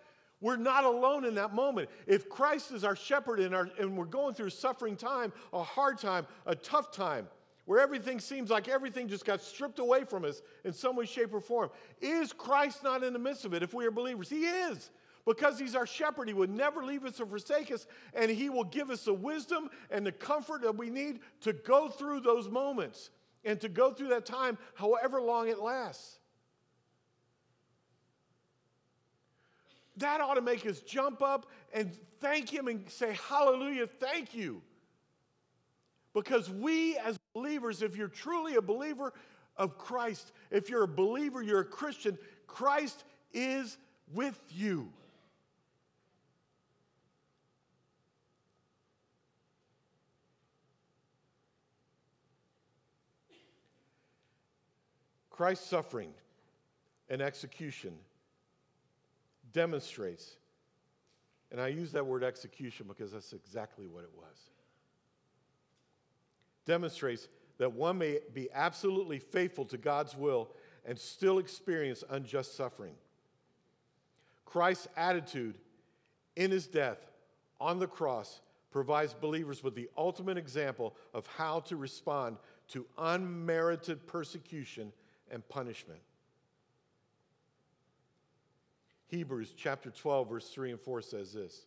We're 0.41 0.57
not 0.57 0.85
alone 0.85 1.25
in 1.25 1.35
that 1.35 1.53
moment. 1.53 1.89
If 2.07 2.29
Christ 2.29 2.71
is 2.71 2.85
our 2.85 2.95
shepherd 2.95 3.41
and, 3.41 3.53
our, 3.55 3.69
and 3.81 3.97
we're 3.97 4.05
going 4.05 4.35
through 4.35 4.47
a 4.47 4.53
suffering 4.53 4.95
time, 4.95 5.33
a 5.53 5.63
hard 5.63 5.99
time, 5.99 6.27
a 6.47 6.55
tough 6.55 6.93
time, 6.93 7.27
where 7.65 7.81
everything 7.81 8.21
seems 8.21 8.49
like 8.49 8.69
everything 8.69 9.09
just 9.09 9.25
got 9.25 9.43
stripped 9.43 9.81
away 9.81 10.05
from 10.05 10.25
us 10.25 10.41
in 10.65 10.73
some 10.73 10.95
way, 10.95 11.05
shape, 11.05 11.35
or 11.35 11.41
form, 11.41 11.69
is 12.01 12.33
Christ 12.33 12.85
not 12.85 13.03
in 13.03 13.13
the 13.13 13.19
midst 13.19 13.45
of 13.45 13.53
it 13.53 13.63
if 13.63 13.75
we 13.75 13.85
are 13.85 13.91
believers? 13.91 14.31
He 14.31 14.47
is. 14.47 14.91
Because 15.27 15.59
he's 15.59 15.75
our 15.75 15.87
shepherd, 15.87 16.29
he 16.29 16.35
would 16.35 16.51
never 16.51 16.85
leave 16.85 17.05
us 17.05 17.21
or 17.21 17.27
forsake 17.27 17.71
us, 17.71 17.87
and 18.15 18.31
he 18.31 18.49
will 18.49 18.65
give 18.65 18.91
us 18.91 19.05
the 19.05 19.15
wisdom 19.15 19.69
and 19.91 20.07
the 20.07 20.13
comfort 20.13 20.63
that 20.63 20.77
we 20.77 20.91
need 20.91 21.21
to 21.43 21.53
go 21.53 21.89
through 21.89 22.21
those 22.21 22.49
moments 22.49 23.11
and 23.45 23.61
to 23.61 23.69
go 23.69 23.93
through 23.93 24.09
that 24.09 24.27
time, 24.27 24.59
however 24.75 25.21
long 25.21 25.49
it 25.49 25.59
lasts. 25.59 26.19
That 29.99 30.21
ought 30.21 30.35
to 30.35 30.41
make 30.41 30.65
us 30.65 30.81
jump 30.81 31.23
up 31.23 31.47
and 31.73 31.97
thank 32.21 32.49
him 32.49 32.69
and 32.69 32.89
say, 32.89 33.19
Hallelujah, 33.29 33.87
thank 33.87 34.35
you. 34.35 34.63
Because 36.15 36.51
we, 36.51 36.97
as 36.99 37.19
believers, 37.35 37.83
if 37.83 37.97
you're 37.97 38.09
truly 38.09 38.55
a 38.57 38.63
believer 38.63 39.13
of 39.57 39.77
Christ, 39.77 40.33
if 40.51 40.71
you're 40.71 40.85
a 40.85 40.89
believer, 40.89 41.43
you're 41.43 41.61
a 41.61 41.65
Christian, 41.65 42.17
Christ 42.47 43.05
is 43.33 43.77
with 44.13 44.41
you. 44.51 44.89
Christ's 55.39 55.69
suffering 55.71 56.11
and 57.09 57.23
execution 57.23 57.93
demonstrates, 59.53 60.35
and 61.53 61.61
I 61.61 61.69
use 61.69 61.93
that 61.93 62.05
word 62.05 62.25
execution 62.25 62.87
because 62.89 63.13
that's 63.13 63.33
exactly 63.33 63.87
what 63.87 64.03
it 64.03 64.11
was, 64.17 64.37
demonstrates 66.67 67.29
that 67.59 67.73
one 67.73 67.99
may 67.99 68.19
be 68.35 68.49
absolutely 68.53 69.21
faithful 69.21 69.65
to 69.67 69.79
God's 69.79 70.17
will 70.17 70.51
and 70.85 70.99
still 70.99 71.39
experience 71.39 72.03
unjust 72.11 72.57
suffering. 72.57 72.95
Christ's 74.45 74.89
attitude 74.97 75.55
in 76.35 76.51
his 76.51 76.67
death 76.67 76.99
on 77.61 77.79
the 77.79 77.87
cross 77.87 78.41
provides 78.73 79.15
believers 79.15 79.63
with 79.63 79.77
the 79.77 79.89
ultimate 79.97 80.37
example 80.37 80.97
of 81.15 81.29
how 81.29 81.61
to 81.61 81.77
respond 81.77 82.39
to 82.71 82.85
unmerited 82.99 84.05
persecution 84.09 84.93
and 85.31 85.47
punishment. 85.49 86.01
Hebrews 89.09 89.55
chapter 89.57 89.91
12, 89.91 90.29
verse 90.29 90.49
3 90.51 90.71
and 90.73 90.81
4 90.81 91.03
says 91.03 91.33
this 91.33 91.63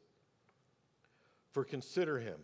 For 1.51 1.63
consider 1.63 2.19
him. 2.19 2.39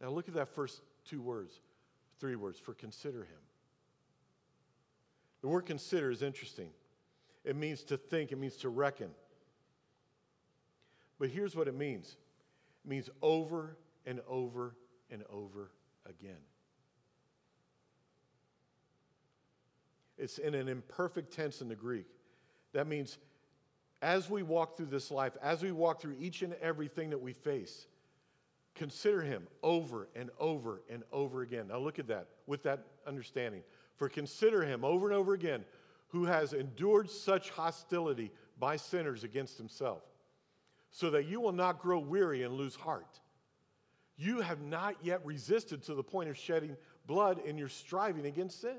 Now 0.00 0.08
look 0.08 0.28
at 0.28 0.34
that 0.34 0.48
first 0.48 0.80
two 1.04 1.20
words, 1.20 1.60
three 2.18 2.36
words, 2.36 2.58
for 2.58 2.72
consider 2.72 3.20
him. 3.20 3.40
The 5.42 5.48
word 5.48 5.66
consider 5.66 6.10
is 6.10 6.22
interesting. 6.22 6.70
It 7.44 7.56
means 7.56 7.82
to 7.84 7.96
think, 7.96 8.32
it 8.32 8.38
means 8.38 8.56
to 8.58 8.68
reckon. 8.68 9.10
But 11.18 11.28
here's 11.30 11.54
what 11.54 11.68
it 11.68 11.74
means 11.74 12.16
it 12.84 12.88
means 12.88 13.10
over 13.20 13.76
and 14.06 14.20
over 14.26 14.74
and 15.10 15.22
over 15.30 15.70
again. 16.06 16.40
It's 20.20 20.38
in 20.38 20.54
an 20.54 20.68
imperfect 20.68 21.32
tense 21.32 21.60
in 21.60 21.68
the 21.68 21.74
Greek. 21.74 22.06
That 22.72 22.86
means 22.86 23.18
as 24.02 24.30
we 24.30 24.42
walk 24.42 24.76
through 24.76 24.86
this 24.86 25.10
life, 25.10 25.36
as 25.42 25.62
we 25.62 25.72
walk 25.72 26.00
through 26.00 26.16
each 26.18 26.42
and 26.42 26.54
everything 26.54 27.10
that 27.10 27.20
we 27.20 27.32
face, 27.32 27.86
consider 28.74 29.22
him 29.22 29.46
over 29.62 30.08
and 30.14 30.30
over 30.38 30.82
and 30.88 31.02
over 31.12 31.42
again. 31.42 31.68
Now 31.68 31.78
look 31.78 31.98
at 31.98 32.08
that 32.08 32.28
with 32.46 32.62
that 32.62 32.84
understanding. 33.06 33.62
For 33.96 34.08
consider 34.08 34.62
him 34.62 34.84
over 34.84 35.08
and 35.08 35.16
over 35.16 35.34
again 35.34 35.64
who 36.08 36.24
has 36.24 36.52
endured 36.52 37.10
such 37.10 37.50
hostility 37.50 38.30
by 38.58 38.76
sinners 38.76 39.24
against 39.24 39.58
himself, 39.58 40.02
so 40.90 41.10
that 41.10 41.26
you 41.26 41.40
will 41.40 41.52
not 41.52 41.80
grow 41.80 41.98
weary 41.98 42.42
and 42.42 42.54
lose 42.54 42.74
heart. 42.74 43.20
You 44.16 44.40
have 44.40 44.60
not 44.60 44.96
yet 45.02 45.24
resisted 45.24 45.82
to 45.84 45.94
the 45.94 46.02
point 46.02 46.28
of 46.28 46.36
shedding 46.36 46.76
blood 47.06 47.38
in 47.44 47.56
your 47.56 47.68
striving 47.68 48.26
against 48.26 48.60
sin. 48.60 48.78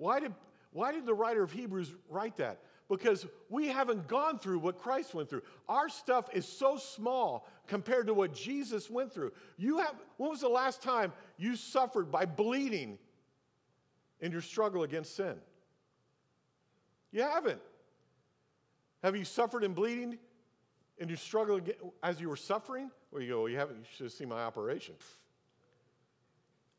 Why 0.00 0.18
did, 0.18 0.32
why 0.72 0.92
did 0.92 1.04
the 1.04 1.12
writer 1.12 1.42
of 1.42 1.52
Hebrews 1.52 1.92
write 2.08 2.38
that? 2.38 2.62
Because 2.88 3.26
we 3.50 3.68
haven't 3.68 4.08
gone 4.08 4.38
through 4.38 4.60
what 4.60 4.78
Christ 4.78 5.14
went 5.14 5.28
through. 5.28 5.42
Our 5.68 5.90
stuff 5.90 6.30
is 6.32 6.48
so 6.48 6.78
small 6.78 7.46
compared 7.66 8.06
to 8.06 8.14
what 8.14 8.32
Jesus 8.32 8.88
went 8.88 9.12
through. 9.12 9.32
You 9.58 9.76
have, 9.78 9.94
when 10.16 10.30
was 10.30 10.40
the 10.40 10.48
last 10.48 10.82
time 10.82 11.12
you 11.36 11.54
suffered 11.54 12.10
by 12.10 12.24
bleeding 12.24 12.98
in 14.20 14.32
your 14.32 14.40
struggle 14.40 14.84
against 14.84 15.14
sin? 15.14 15.36
You 17.12 17.20
haven't. 17.20 17.60
Have 19.02 19.14
you 19.14 19.26
suffered 19.26 19.64
in 19.64 19.74
bleeding 19.74 20.18
in 20.96 21.08
your 21.08 21.18
struggle 21.18 21.60
as 22.02 22.22
you 22.22 22.30
were 22.30 22.36
suffering? 22.36 22.90
Where 23.10 23.20
you 23.20 23.28
go, 23.28 23.40
well, 23.40 23.48
you 23.50 23.58
haven't, 23.58 23.76
you 23.76 23.84
should 23.96 24.04
have 24.04 24.12
seen 24.12 24.30
my 24.30 24.40
operation. 24.40 24.94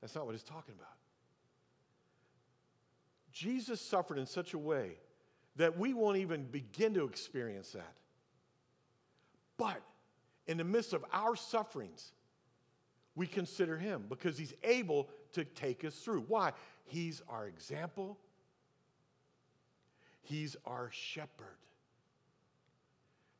That's 0.01 0.15
not 0.15 0.25
what 0.25 0.31
he's 0.31 0.43
talking 0.43 0.73
about. 0.73 1.00
Jesus 3.31 3.81
suffered 3.81 4.17
in 4.17 4.25
such 4.25 4.53
a 4.53 4.57
way 4.57 4.97
that 5.55 5.77
we 5.77 5.93
won't 5.93 6.17
even 6.17 6.43
begin 6.43 6.93
to 6.93 7.05
experience 7.05 7.71
that. 7.71 7.93
But 9.57 9.81
in 10.47 10.57
the 10.57 10.63
midst 10.63 10.93
of 10.93 11.05
our 11.13 11.35
sufferings, 11.35 12.13
we 13.15 13.27
consider 13.27 13.77
him 13.77 14.05
because 14.09 14.37
he's 14.37 14.53
able 14.63 15.09
to 15.33 15.43
take 15.43 15.83
us 15.85 15.95
through. 15.95 16.21
Why? 16.27 16.53
He's 16.85 17.21
our 17.29 17.47
example, 17.47 18.17
he's 20.21 20.55
our 20.65 20.89
shepherd, 20.91 21.57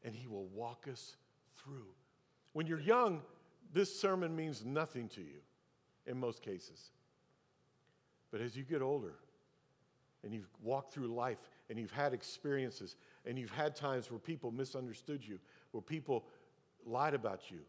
and 0.03 0.15
he 0.15 0.27
will 0.27 0.45
walk 0.47 0.87
us 0.91 1.15
through. 1.57 1.87
When 2.53 2.67
you're 2.67 2.79
young, 2.79 3.21
this 3.73 3.97
sermon 3.99 4.35
means 4.35 4.65
nothing 4.65 5.07
to 5.09 5.21
you 5.21 5.41
in 6.05 6.19
most 6.19 6.41
cases. 6.41 6.91
But 8.31 8.41
as 8.41 8.55
you 8.55 8.63
get 8.63 8.81
older, 8.81 9.15
and 10.23 10.33
you've 10.33 10.49
walked 10.63 10.93
through 10.93 11.07
life 11.07 11.39
and 11.69 11.79
you've 11.79 11.91
had 11.91 12.13
experiences 12.13 12.95
and 13.25 13.37
you've 13.37 13.51
had 13.51 13.75
times 13.75 14.11
where 14.11 14.19
people 14.19 14.51
misunderstood 14.51 15.25
you, 15.25 15.39
where 15.71 15.81
people 15.81 16.25
lied 16.85 17.13
about 17.13 17.49
you, 17.49 17.59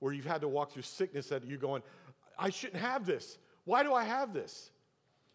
where 0.00 0.12
you've 0.12 0.24
had 0.24 0.40
to 0.40 0.48
walk 0.48 0.72
through 0.72 0.82
sickness 0.82 1.28
that 1.28 1.44
you're 1.46 1.58
going, 1.58 1.82
I 2.38 2.50
shouldn't 2.50 2.82
have 2.82 3.04
this. 3.04 3.38
Why 3.64 3.82
do 3.82 3.92
I 3.92 4.04
have 4.04 4.32
this? 4.32 4.70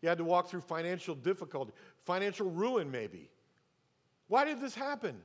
You 0.02 0.10
had 0.10 0.18
to 0.18 0.24
walk 0.24 0.50
through 0.50 0.62
financial 0.62 1.16
difficulty, 1.16 1.72
financial 2.04 2.50
ruin, 2.50 2.92
maybe. 2.92 3.30
Why 4.28 4.46
did 4.46 4.60
this 4.60 4.76
happen? 4.76 5.22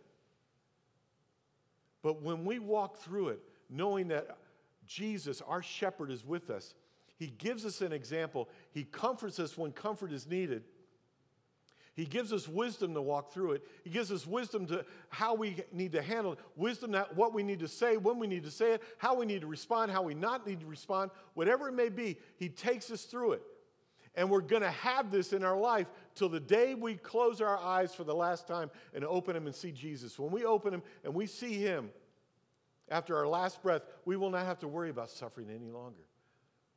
But 2.02 2.22
when 2.22 2.44
we 2.44 2.58
walk 2.58 2.98
through 2.98 3.28
it, 3.28 3.40
knowing 3.68 4.08
that 4.08 4.38
Jesus, 4.86 5.42
our 5.46 5.62
shepherd, 5.62 6.10
is 6.10 6.24
with 6.24 6.50
us, 6.50 6.74
he 7.18 7.26
gives 7.26 7.66
us 7.66 7.80
an 7.80 7.92
example. 7.92 8.48
He 8.70 8.84
comforts 8.84 9.40
us 9.40 9.58
when 9.58 9.72
comfort 9.72 10.12
is 10.12 10.26
needed. 10.26 10.62
He 11.98 12.04
gives 12.04 12.32
us 12.32 12.46
wisdom 12.46 12.94
to 12.94 13.02
walk 13.02 13.32
through 13.32 13.54
it. 13.54 13.66
He 13.82 13.90
gives 13.90 14.12
us 14.12 14.24
wisdom 14.24 14.66
to 14.66 14.84
how 15.08 15.34
we 15.34 15.56
need 15.72 15.90
to 15.90 16.00
handle 16.00 16.34
it, 16.34 16.38
wisdom 16.54 16.92
that 16.92 17.16
what 17.16 17.34
we 17.34 17.42
need 17.42 17.58
to 17.58 17.66
say, 17.66 17.96
when 17.96 18.20
we 18.20 18.28
need 18.28 18.44
to 18.44 18.52
say 18.52 18.74
it, 18.74 18.82
how 18.98 19.16
we 19.16 19.26
need 19.26 19.40
to 19.40 19.48
respond, 19.48 19.90
how 19.90 20.02
we 20.02 20.14
not 20.14 20.46
need 20.46 20.60
to 20.60 20.66
respond, 20.66 21.10
whatever 21.34 21.68
it 21.68 21.72
may 21.72 21.88
be. 21.88 22.16
He 22.36 22.50
takes 22.50 22.92
us 22.92 23.02
through 23.02 23.32
it. 23.32 23.42
And 24.14 24.30
we're 24.30 24.42
going 24.42 24.62
to 24.62 24.70
have 24.70 25.10
this 25.10 25.32
in 25.32 25.42
our 25.42 25.58
life 25.58 25.88
till 26.14 26.28
the 26.28 26.38
day 26.38 26.76
we 26.76 26.94
close 26.94 27.40
our 27.40 27.58
eyes 27.58 27.92
for 27.96 28.04
the 28.04 28.14
last 28.14 28.46
time 28.46 28.70
and 28.94 29.04
open 29.04 29.34
them 29.34 29.46
and 29.46 29.54
see 29.54 29.72
Jesus. 29.72 30.20
When 30.20 30.30
we 30.30 30.44
open 30.44 30.70
them 30.70 30.84
and 31.02 31.12
we 31.12 31.26
see 31.26 31.54
Him 31.54 31.90
after 32.88 33.16
our 33.16 33.26
last 33.26 33.60
breath, 33.60 33.82
we 34.04 34.16
will 34.16 34.30
not 34.30 34.46
have 34.46 34.60
to 34.60 34.68
worry 34.68 34.90
about 34.90 35.10
suffering 35.10 35.48
any 35.50 35.72
longer. 35.72 36.04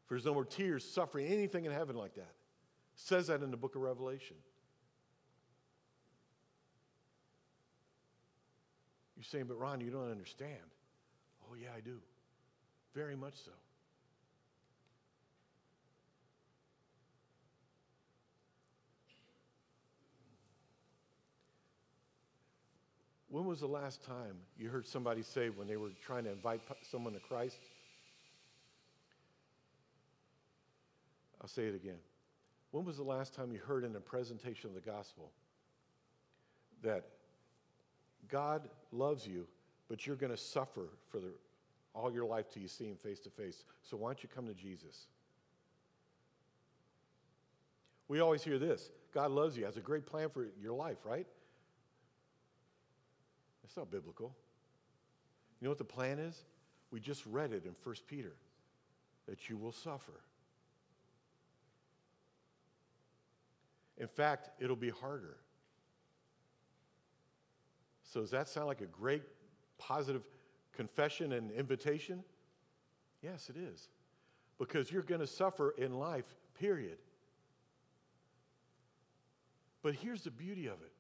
For 0.08 0.16
there's 0.16 0.26
no 0.26 0.34
more 0.34 0.46
tears, 0.46 0.84
suffering, 0.84 1.28
anything 1.28 1.66
in 1.66 1.72
heaven 1.72 1.96
like 1.96 2.16
that. 2.16 2.22
It 2.22 2.96
says 2.96 3.28
that 3.28 3.44
in 3.44 3.52
the 3.52 3.58
book 3.58 3.76
of 3.76 3.84
Revelation. 3.84 4.38
You're 9.22 9.28
saying, 9.28 9.46
but 9.48 9.60
Ron, 9.60 9.82
you 9.82 9.92
don't 9.92 10.10
understand. 10.10 10.58
Oh, 11.48 11.54
yeah, 11.54 11.68
I 11.78 11.80
do. 11.80 12.00
Very 12.96 13.16
much 13.16 13.36
so. 13.36 13.52
When 23.30 23.46
was 23.46 23.60
the 23.60 23.68
last 23.68 24.04
time 24.04 24.38
you 24.58 24.70
heard 24.70 24.88
somebody 24.88 25.22
say 25.22 25.50
when 25.50 25.68
they 25.68 25.78
were 25.78 25.92
trying 26.04 26.24
to 26.24 26.32
invite 26.32 26.62
someone 26.90 27.14
to 27.14 27.20
Christ? 27.20 27.60
I'll 31.40 31.48
say 31.48 31.68
it 31.68 31.76
again. 31.76 32.00
When 32.72 32.86
was 32.86 32.98
the 32.98 33.04
last 33.04 33.36
time 33.36 33.52
you 33.52 33.60
heard 33.60 33.84
in 33.84 33.96
a 33.96 34.00
presentation 34.00 34.72
of 34.72 34.74
the 34.74 34.82
gospel 34.82 35.30
that 36.82 37.06
God 38.32 38.68
loves 38.92 39.28
you, 39.28 39.46
but 39.90 40.08
you're 40.08 40.16
going 40.16 40.32
to 40.32 40.38
suffer 40.38 40.90
for 41.10 41.20
the, 41.20 41.32
all 41.94 42.12
your 42.12 42.26
life 42.26 42.50
till 42.50 42.62
you 42.62 42.68
see 42.68 42.86
him 42.86 42.96
face 42.96 43.20
to 43.20 43.30
face. 43.30 43.64
So 43.84 43.98
why 43.98 44.10
don't 44.10 44.24
you 44.24 44.30
come 44.34 44.48
to 44.48 44.54
Jesus? 44.54 45.08
We 48.08 48.20
always 48.20 48.44
hear 48.44 48.58
this 48.58 48.90
God 49.14 49.32
loves 49.32 49.58
you, 49.58 49.66
has 49.66 49.78
a 49.78 49.82
great 49.82 50.06
plan 50.06 50.30
for 50.30 50.48
your 50.62 50.74
life, 50.74 50.98
right? 51.06 51.28
That's 53.62 53.78
not 53.78 53.92
biblical. 53.92 54.36
You 55.60 55.66
know 55.66 55.72
what 55.72 55.78
the 55.78 55.84
plan 55.84 56.20
is? 56.20 56.44
We 56.92 57.00
just 57.00 57.26
read 57.26 57.52
it 57.52 57.66
in 57.66 57.76
1 57.84 57.96
Peter 58.08 58.34
that 59.28 59.50
you 59.50 59.58
will 59.58 59.72
suffer. 59.72 60.20
In 63.98 64.08
fact, 64.08 64.50
it'll 64.60 64.76
be 64.76 64.90
harder. 64.90 65.38
So, 68.12 68.20
does 68.20 68.32
that 68.32 68.50
sound 68.50 68.68
like 68.68 68.82
a 68.82 68.88
great 68.88 69.24
positive 69.78 70.24
confession 70.74 71.32
and 71.32 71.50
invitation? 71.50 72.26
Yes, 73.22 73.50
it 73.50 73.56
is. 73.56 73.88
Because 74.60 74.92
you're 74.92 75.02
going 75.02 75.22
to 75.22 75.28
suffer 75.28 75.74
in 75.78 75.98
life, 75.98 76.26
period. 76.60 76.98
But 79.82 79.96
here's 79.96 80.24
the 80.24 80.32
beauty 80.32 80.68
of 80.68 80.82
it 80.82 80.92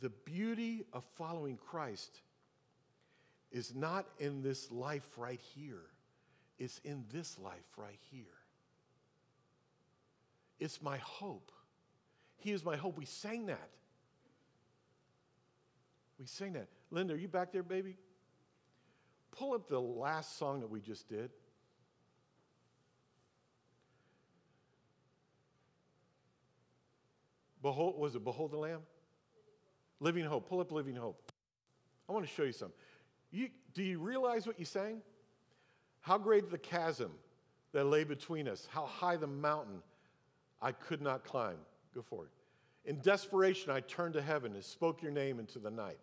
the 0.00 0.08
beauty 0.08 0.86
of 0.94 1.04
following 1.16 1.58
Christ 1.58 2.22
is 3.52 3.74
not 3.74 4.06
in 4.18 4.42
this 4.42 4.70
life 4.72 5.06
right 5.18 5.40
here. 5.54 5.84
It's 6.58 6.80
in 6.84 7.04
this 7.12 7.38
life 7.38 7.66
right 7.76 7.98
here. 8.10 8.24
It's 10.58 10.80
my 10.80 10.98
hope. 10.98 11.50
He 12.36 12.52
is 12.52 12.64
my 12.64 12.76
hope. 12.76 12.96
We 12.96 13.04
sang 13.04 13.46
that. 13.46 13.70
We 16.18 16.26
sang 16.26 16.52
that. 16.52 16.68
Linda, 16.90 17.14
are 17.14 17.16
you 17.16 17.28
back 17.28 17.52
there, 17.52 17.62
baby? 17.62 17.96
Pull 19.32 19.54
up 19.54 19.68
the 19.68 19.80
last 19.80 20.38
song 20.38 20.60
that 20.60 20.70
we 20.70 20.80
just 20.80 21.08
did. 21.08 21.30
Behold, 27.62 27.98
was 27.98 28.14
it 28.14 28.22
Behold 28.22 28.52
the 28.52 28.58
Lamb? 28.58 28.82
Living 29.98 30.24
Hope. 30.24 30.48
Pull 30.48 30.60
up 30.60 30.70
Living 30.70 30.94
Hope. 30.94 31.32
I 32.08 32.12
want 32.12 32.26
to 32.26 32.32
show 32.32 32.42
you 32.42 32.52
something. 32.52 32.76
You, 33.30 33.48
do 33.72 33.82
you 33.82 33.98
realize 33.98 34.46
what 34.46 34.58
you 34.58 34.66
sang? 34.66 35.00
How 36.04 36.16
great 36.18 36.50
the 36.50 36.58
chasm 36.58 37.10
that 37.72 37.84
lay 37.84 38.04
between 38.04 38.46
us, 38.46 38.68
how 38.70 38.86
high 38.86 39.16
the 39.16 39.26
mountain 39.26 39.82
I 40.62 40.72
could 40.72 41.02
not 41.02 41.24
climb. 41.24 41.56
Go 41.94 42.02
forward. 42.02 42.28
In 42.84 43.00
desperation, 43.00 43.72
I 43.72 43.80
turned 43.80 44.14
to 44.14 44.22
heaven 44.22 44.54
and 44.54 44.62
spoke 44.62 45.02
your 45.02 45.10
name 45.10 45.40
into 45.40 45.58
the 45.58 45.70
night. 45.70 45.98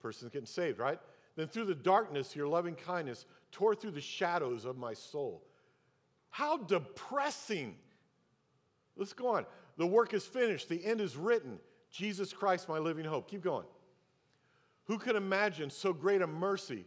Person's 0.00 0.32
getting 0.32 0.46
saved, 0.46 0.78
right? 0.78 0.98
Then 1.36 1.46
through 1.46 1.66
the 1.66 1.74
darkness, 1.74 2.34
your 2.34 2.48
loving 2.48 2.74
kindness 2.74 3.26
tore 3.52 3.74
through 3.74 3.92
the 3.92 4.00
shadows 4.00 4.64
of 4.64 4.76
my 4.76 4.94
soul. 4.94 5.44
How 6.30 6.56
depressing 6.56 7.76
Let's 8.98 9.12
go 9.12 9.28
on. 9.28 9.46
The 9.78 9.86
work 9.86 10.12
is 10.12 10.26
finished, 10.26 10.68
the 10.68 10.84
end 10.84 11.00
is 11.00 11.16
written. 11.16 11.58
Jesus 11.90 12.32
Christ, 12.32 12.68
my 12.68 12.78
living 12.78 13.04
hope. 13.04 13.30
Keep 13.30 13.42
going. 13.42 13.64
Who 14.84 14.98
could 14.98 15.16
imagine 15.16 15.70
so 15.70 15.92
great 15.92 16.20
a 16.20 16.26
mercy? 16.26 16.84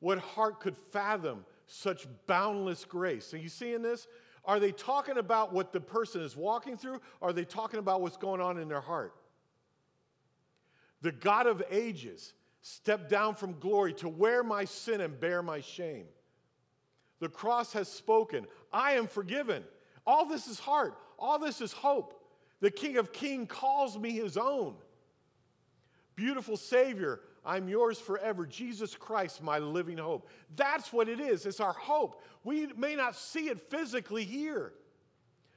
What 0.00 0.18
heart 0.18 0.60
could 0.60 0.76
fathom 0.76 1.44
such 1.72 2.06
boundless 2.26 2.84
grace? 2.84 3.32
Are 3.32 3.38
you 3.38 3.48
seeing 3.48 3.82
this? 3.82 4.06
Are 4.44 4.60
they 4.60 4.72
talking 4.72 5.18
about 5.18 5.52
what 5.52 5.72
the 5.72 5.80
person 5.80 6.20
is 6.20 6.36
walking 6.36 6.76
through? 6.76 7.00
Are 7.22 7.32
they 7.32 7.44
talking 7.44 7.78
about 7.78 8.02
what's 8.02 8.16
going 8.16 8.40
on 8.40 8.58
in 8.58 8.68
their 8.68 8.80
heart? 8.80 9.14
The 11.00 11.12
God 11.12 11.46
of 11.46 11.62
ages 11.70 12.34
stepped 12.60 13.08
down 13.08 13.34
from 13.34 13.58
glory 13.58 13.94
to 13.94 14.08
wear 14.08 14.44
my 14.44 14.64
sin 14.64 15.00
and 15.00 15.18
bear 15.18 15.42
my 15.42 15.60
shame. 15.60 16.04
The 17.20 17.28
cross 17.28 17.72
has 17.72 17.88
spoken. 17.88 18.46
I 18.72 18.92
am 18.92 19.06
forgiven. 19.06 19.64
All 20.06 20.26
this 20.26 20.48
is 20.48 20.58
heart. 20.58 20.98
All 21.18 21.38
this 21.38 21.60
is 21.60 21.72
hope. 21.72 22.20
The 22.60 22.70
King 22.70 22.98
of 22.98 23.12
Kings 23.12 23.48
calls 23.48 23.98
me 23.98 24.12
his 24.12 24.36
own. 24.36 24.74
Beautiful 26.16 26.56
Savior, 26.56 27.20
I'm 27.44 27.68
yours 27.68 27.98
forever. 27.98 28.46
Jesus 28.46 28.94
Christ, 28.94 29.42
my 29.42 29.58
living 29.58 29.98
hope. 29.98 30.28
That's 30.54 30.92
what 30.92 31.08
it 31.08 31.20
is. 31.20 31.44
It's 31.44 31.60
our 31.60 31.72
hope. 31.72 32.22
We 32.44 32.68
may 32.76 32.94
not 32.94 33.16
see 33.16 33.48
it 33.48 33.60
physically 33.70 34.24
here. 34.24 34.72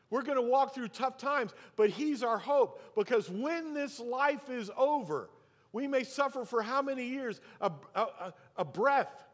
We're 0.10 0.24
going 0.24 0.38
to 0.38 0.50
walk 0.50 0.74
through 0.74 0.90
tough 0.90 1.18
times, 1.18 1.54
but 1.76 1.90
He's 1.90 2.24
our 2.24 2.38
hope 2.38 2.82
because 2.96 3.30
when 3.30 3.74
this 3.74 4.00
life 4.00 4.50
is 4.50 4.72
over, 4.78 5.30
we 5.74 5.88
may 5.88 6.04
suffer 6.04 6.46
for 6.46 6.62
how 6.62 6.82
many 6.82 7.06
years? 7.06 7.42
A, 7.60 7.72
a, 7.96 8.34
a 8.58 8.66
breath. 8.66 9.25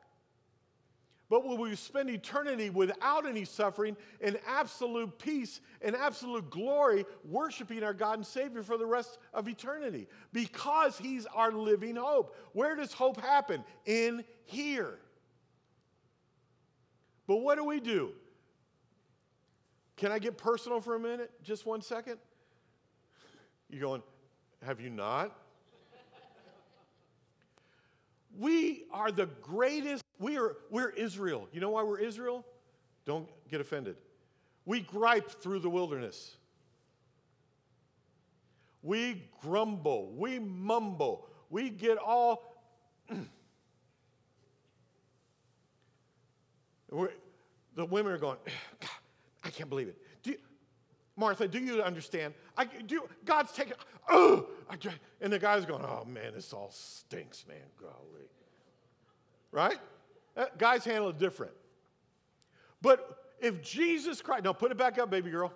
But 1.32 1.46
will 1.46 1.58
we 1.58 1.74
spend 1.78 2.10
eternity 2.10 2.70
without 2.70 3.26
any 3.26 3.46
suffering 3.46 3.96
in 4.20 4.38
absolute 4.46 5.18
peace 5.18 5.62
and 5.82 5.96
absolute 5.96 6.50
glory, 6.50 7.06
worshiping 7.24 7.84
our 7.84 7.94
God 7.94 8.18
and 8.18 8.28
Savior 8.28 8.64
for 8.64 8.78
the 8.78 8.86
rest 8.86 9.18
of 9.34 9.48
eternity? 9.48 10.10
Because 10.34 10.98
He's 10.98 11.26
our 11.28 11.54
living 11.54 11.96
hope. 11.96 12.36
Where 12.52 12.76
does 12.76 12.92
hope 12.92 13.18
happen? 13.22 13.64
In 13.86 14.26
here. 14.44 15.00
But 17.28 17.38
what 17.38 17.58
do 17.58 17.64
we 17.64 17.80
do? 17.80 18.12
Can 19.96 20.12
I 20.12 20.20
get 20.20 20.38
personal 20.38 20.82
for 20.82 20.96
a 20.96 21.00
minute? 21.00 21.32
Just 21.44 21.66
one 21.66 21.82
second? 21.82 22.18
You're 23.70 23.80
going, 23.80 24.04
have 24.66 24.82
you 24.82 24.90
not? 24.90 25.34
We 28.38 28.84
are 28.92 29.14
the 29.14 29.28
greatest, 29.42 30.01
we 30.22 30.38
are, 30.38 30.56
we're 30.70 30.90
Israel. 30.90 31.48
You 31.52 31.60
know 31.60 31.72
why 31.72 31.84
we're 31.84 32.00
Israel? 32.00 32.46
Don't 33.06 33.28
get 33.50 33.60
offended. 33.60 33.98
We 34.66 34.82
gripe 34.82 35.30
through 35.42 35.60
the 35.60 35.70
wilderness. 35.70 36.36
We 38.84 39.28
grumble. 39.42 40.14
We 40.16 40.40
mumble. 40.40 41.28
We 41.50 41.70
get 41.70 41.98
all. 41.98 42.56
the 47.76 47.86
women 47.86 48.12
are 48.14 48.18
going, 48.18 48.38
I 49.44 49.50
can't 49.50 49.70
believe 49.70 49.88
it. 49.88 49.98
Do 50.22 50.32
you, 50.32 50.38
Martha, 51.16 51.48
do 51.48 51.60
you 51.60 51.82
understand? 51.82 52.36
I, 52.56 52.66
do, 52.66 53.08
God's 53.26 53.52
taking, 53.54 53.74
oh, 54.10 54.48
and 55.20 55.34
the 55.34 55.40
guy's 55.40 55.66
going, 55.66 55.84
oh 55.84 56.06
man, 56.06 56.34
this 56.36 56.54
all 56.54 56.70
stinks, 56.72 57.46
man, 57.48 57.58
golly. 57.80 58.28
Right? 59.52 59.80
Uh, 60.36 60.46
guys 60.58 60.86
handle 60.86 61.10
it 61.10 61.18
different. 61.18 61.54
But 62.82 63.34
if 63.40 63.62
Jesus 63.62 64.22
Christ, 64.22 64.44
now 64.44 64.54
put 64.54 64.72
it 64.72 64.78
back 64.78 64.98
up, 64.98 65.10
baby 65.10 65.32
girl. 65.32 65.54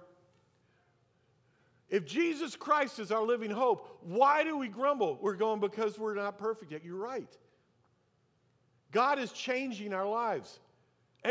If 1.90 2.06
Jesus 2.06 2.56
Christ 2.56 3.00
is 3.00 3.12
our 3.12 3.24
living 3.24 3.52
hope, 3.52 4.00
why 4.02 4.44
do 4.44 4.58
we 4.58 4.68
grumble? 4.68 5.20
We're 5.22 5.36
going 5.36 5.60
because 5.60 6.00
we're 6.00 6.16
not 6.16 6.38
perfect 6.38 6.72
yet. 6.72 6.84
You're 6.84 6.98
right. 6.98 7.30
God 8.92 9.20
is 9.20 9.32
changing 9.32 9.94
our 9.94 10.08
lives 10.08 10.60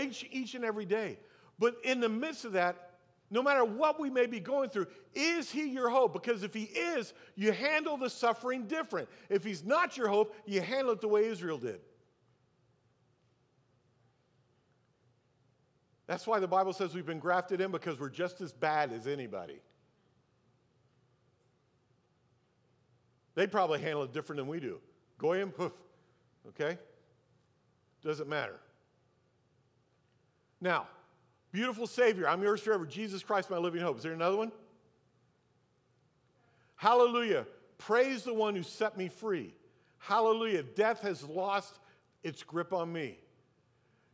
each, 0.00 0.26
each 0.30 0.54
and 0.54 0.64
every 0.64 0.84
day. 0.84 1.18
But 1.58 1.76
in 1.84 2.00
the 2.00 2.08
midst 2.08 2.44
of 2.44 2.52
that, 2.52 2.90
no 3.30 3.42
matter 3.42 3.64
what 3.64 3.98
we 3.98 4.10
may 4.10 4.26
be 4.26 4.38
going 4.38 4.70
through, 4.70 4.86
is 5.14 5.50
He 5.50 5.68
your 5.68 5.88
hope? 5.88 6.12
Because 6.12 6.42
if 6.42 6.54
He 6.54 6.64
is, 6.64 7.14
you 7.34 7.52
handle 7.52 7.96
the 7.96 8.10
suffering 8.10 8.66
different. 8.66 9.08
If 9.28 9.42
He's 9.44 9.64
not 9.64 9.96
your 9.96 10.08
hope, 10.08 10.36
you 10.46 10.60
handle 10.60 10.92
it 10.92 11.00
the 11.00 11.08
way 11.08 11.26
Israel 11.26 11.58
did. 11.58 11.80
That's 16.06 16.26
why 16.26 16.38
the 16.38 16.48
Bible 16.48 16.72
says 16.72 16.94
we've 16.94 17.06
been 17.06 17.18
grafted 17.18 17.60
in 17.60 17.70
because 17.70 17.98
we're 17.98 18.10
just 18.10 18.40
as 18.40 18.52
bad 18.52 18.92
as 18.92 19.06
anybody. 19.06 19.60
They 23.34 23.46
probably 23.46 23.80
handle 23.80 24.02
it 24.04 24.12
different 24.12 24.38
than 24.38 24.48
we 24.48 24.60
do. 24.60 24.80
Goyim, 25.18 25.52
hoof. 25.56 25.72
Okay? 26.48 26.78
Doesn't 28.02 28.28
matter. 28.28 28.60
Now, 30.60 30.86
Beautiful 31.54 31.86
Savior, 31.86 32.28
I'm 32.28 32.42
yours 32.42 32.60
forever. 32.60 32.84
Jesus 32.84 33.22
Christ, 33.22 33.48
my 33.48 33.58
living 33.58 33.80
hope. 33.80 33.98
Is 33.98 34.02
there 34.02 34.12
another 34.12 34.36
one? 34.36 34.50
Hallelujah. 36.74 37.46
Praise 37.78 38.24
the 38.24 38.34
one 38.34 38.56
who 38.56 38.64
set 38.64 38.96
me 38.96 39.06
free. 39.06 39.54
Hallelujah. 39.98 40.64
Death 40.64 41.02
has 41.02 41.22
lost 41.22 41.78
its 42.24 42.42
grip 42.42 42.72
on 42.72 42.92
me. 42.92 43.20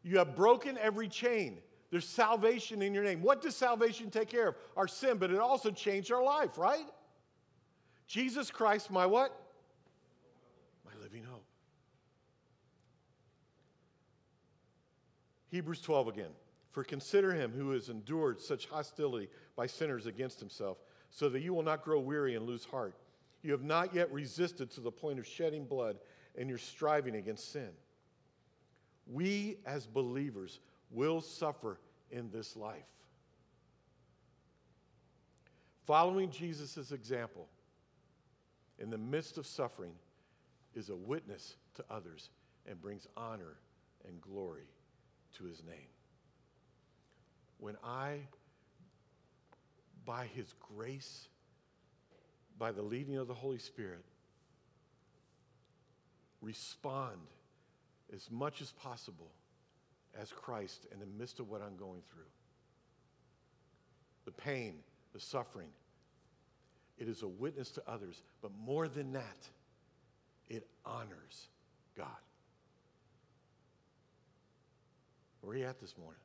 You 0.02 0.18
have 0.18 0.36
broken 0.36 0.76
every 0.76 1.08
chain. 1.08 1.60
There's 1.90 2.06
salvation 2.06 2.82
in 2.82 2.94
your 2.94 3.02
name. 3.02 3.22
What 3.22 3.42
does 3.42 3.56
salvation 3.56 4.10
take 4.10 4.28
care 4.28 4.48
of? 4.48 4.54
Our 4.76 4.86
sin, 4.86 5.18
but 5.18 5.30
it 5.30 5.38
also 5.38 5.70
changed 5.70 6.12
our 6.12 6.22
life, 6.22 6.56
right? 6.56 6.86
Jesus 8.06 8.50
Christ, 8.50 8.90
my 8.90 9.06
what? 9.06 9.36
My 10.84 10.92
living 11.02 11.24
hope. 11.24 11.44
Hebrews 15.50 15.80
12 15.80 16.08
again. 16.08 16.30
For 16.70 16.84
consider 16.84 17.32
him 17.32 17.52
who 17.52 17.72
has 17.72 17.88
endured 17.88 18.40
such 18.40 18.66
hostility 18.66 19.28
by 19.56 19.66
sinners 19.66 20.06
against 20.06 20.38
himself, 20.38 20.78
so 21.10 21.28
that 21.28 21.40
you 21.40 21.52
will 21.52 21.64
not 21.64 21.82
grow 21.82 21.98
weary 21.98 22.36
and 22.36 22.46
lose 22.46 22.64
heart. 22.64 22.94
You 23.42 23.50
have 23.50 23.64
not 23.64 23.92
yet 23.92 24.12
resisted 24.12 24.70
to 24.72 24.80
the 24.80 24.92
point 24.92 25.18
of 25.18 25.26
shedding 25.26 25.64
blood, 25.64 25.98
and 26.38 26.48
you're 26.48 26.58
striving 26.58 27.16
against 27.16 27.50
sin. 27.50 27.70
We 29.08 29.56
as 29.66 29.86
believers 29.86 30.60
will 30.90 31.20
suffer 31.20 31.78
in 32.10 32.30
this 32.30 32.56
life. 32.56 32.82
Following 35.86 36.30
Jesus' 36.30 36.92
example 36.92 37.48
in 38.78 38.90
the 38.90 38.98
midst 38.98 39.38
of 39.38 39.46
suffering 39.46 39.92
is 40.74 40.88
a 40.88 40.96
witness 40.96 41.56
to 41.74 41.84
others 41.90 42.30
and 42.66 42.80
brings 42.80 43.06
honor 43.16 43.56
and 44.06 44.20
glory 44.20 44.68
to 45.36 45.44
his 45.44 45.62
name 45.64 45.88
when 47.60 47.76
I, 47.84 48.20
by 50.04 50.26
His 50.26 50.54
grace, 50.74 51.28
by 52.58 52.72
the 52.72 52.82
leading 52.82 53.16
of 53.16 53.28
the 53.28 53.34
Holy 53.34 53.58
Spirit, 53.58 54.04
respond 56.40 57.18
as 58.14 58.30
much 58.30 58.62
as 58.62 58.72
possible 58.72 59.30
as 60.18 60.32
Christ 60.32 60.86
in 60.92 60.98
the 60.98 61.06
midst 61.06 61.40
of 61.40 61.48
what 61.48 61.62
I'm 61.62 61.76
going 61.76 62.02
through. 62.10 62.22
The 64.24 64.32
pain, 64.32 64.74
the 65.12 65.20
suffering. 65.20 65.70
It 66.98 67.08
is 67.08 67.22
a 67.22 67.28
witness 67.28 67.70
to 67.72 67.82
others, 67.88 68.22
but 68.42 68.50
more 68.64 68.88
than 68.88 69.12
that, 69.12 69.48
it 70.48 70.66
honors 70.84 71.48
God. 71.96 72.06
Where 75.40 75.54
are 75.54 75.58
you 75.58 75.64
at 75.64 75.80
this 75.80 75.96
morning? 75.96 76.20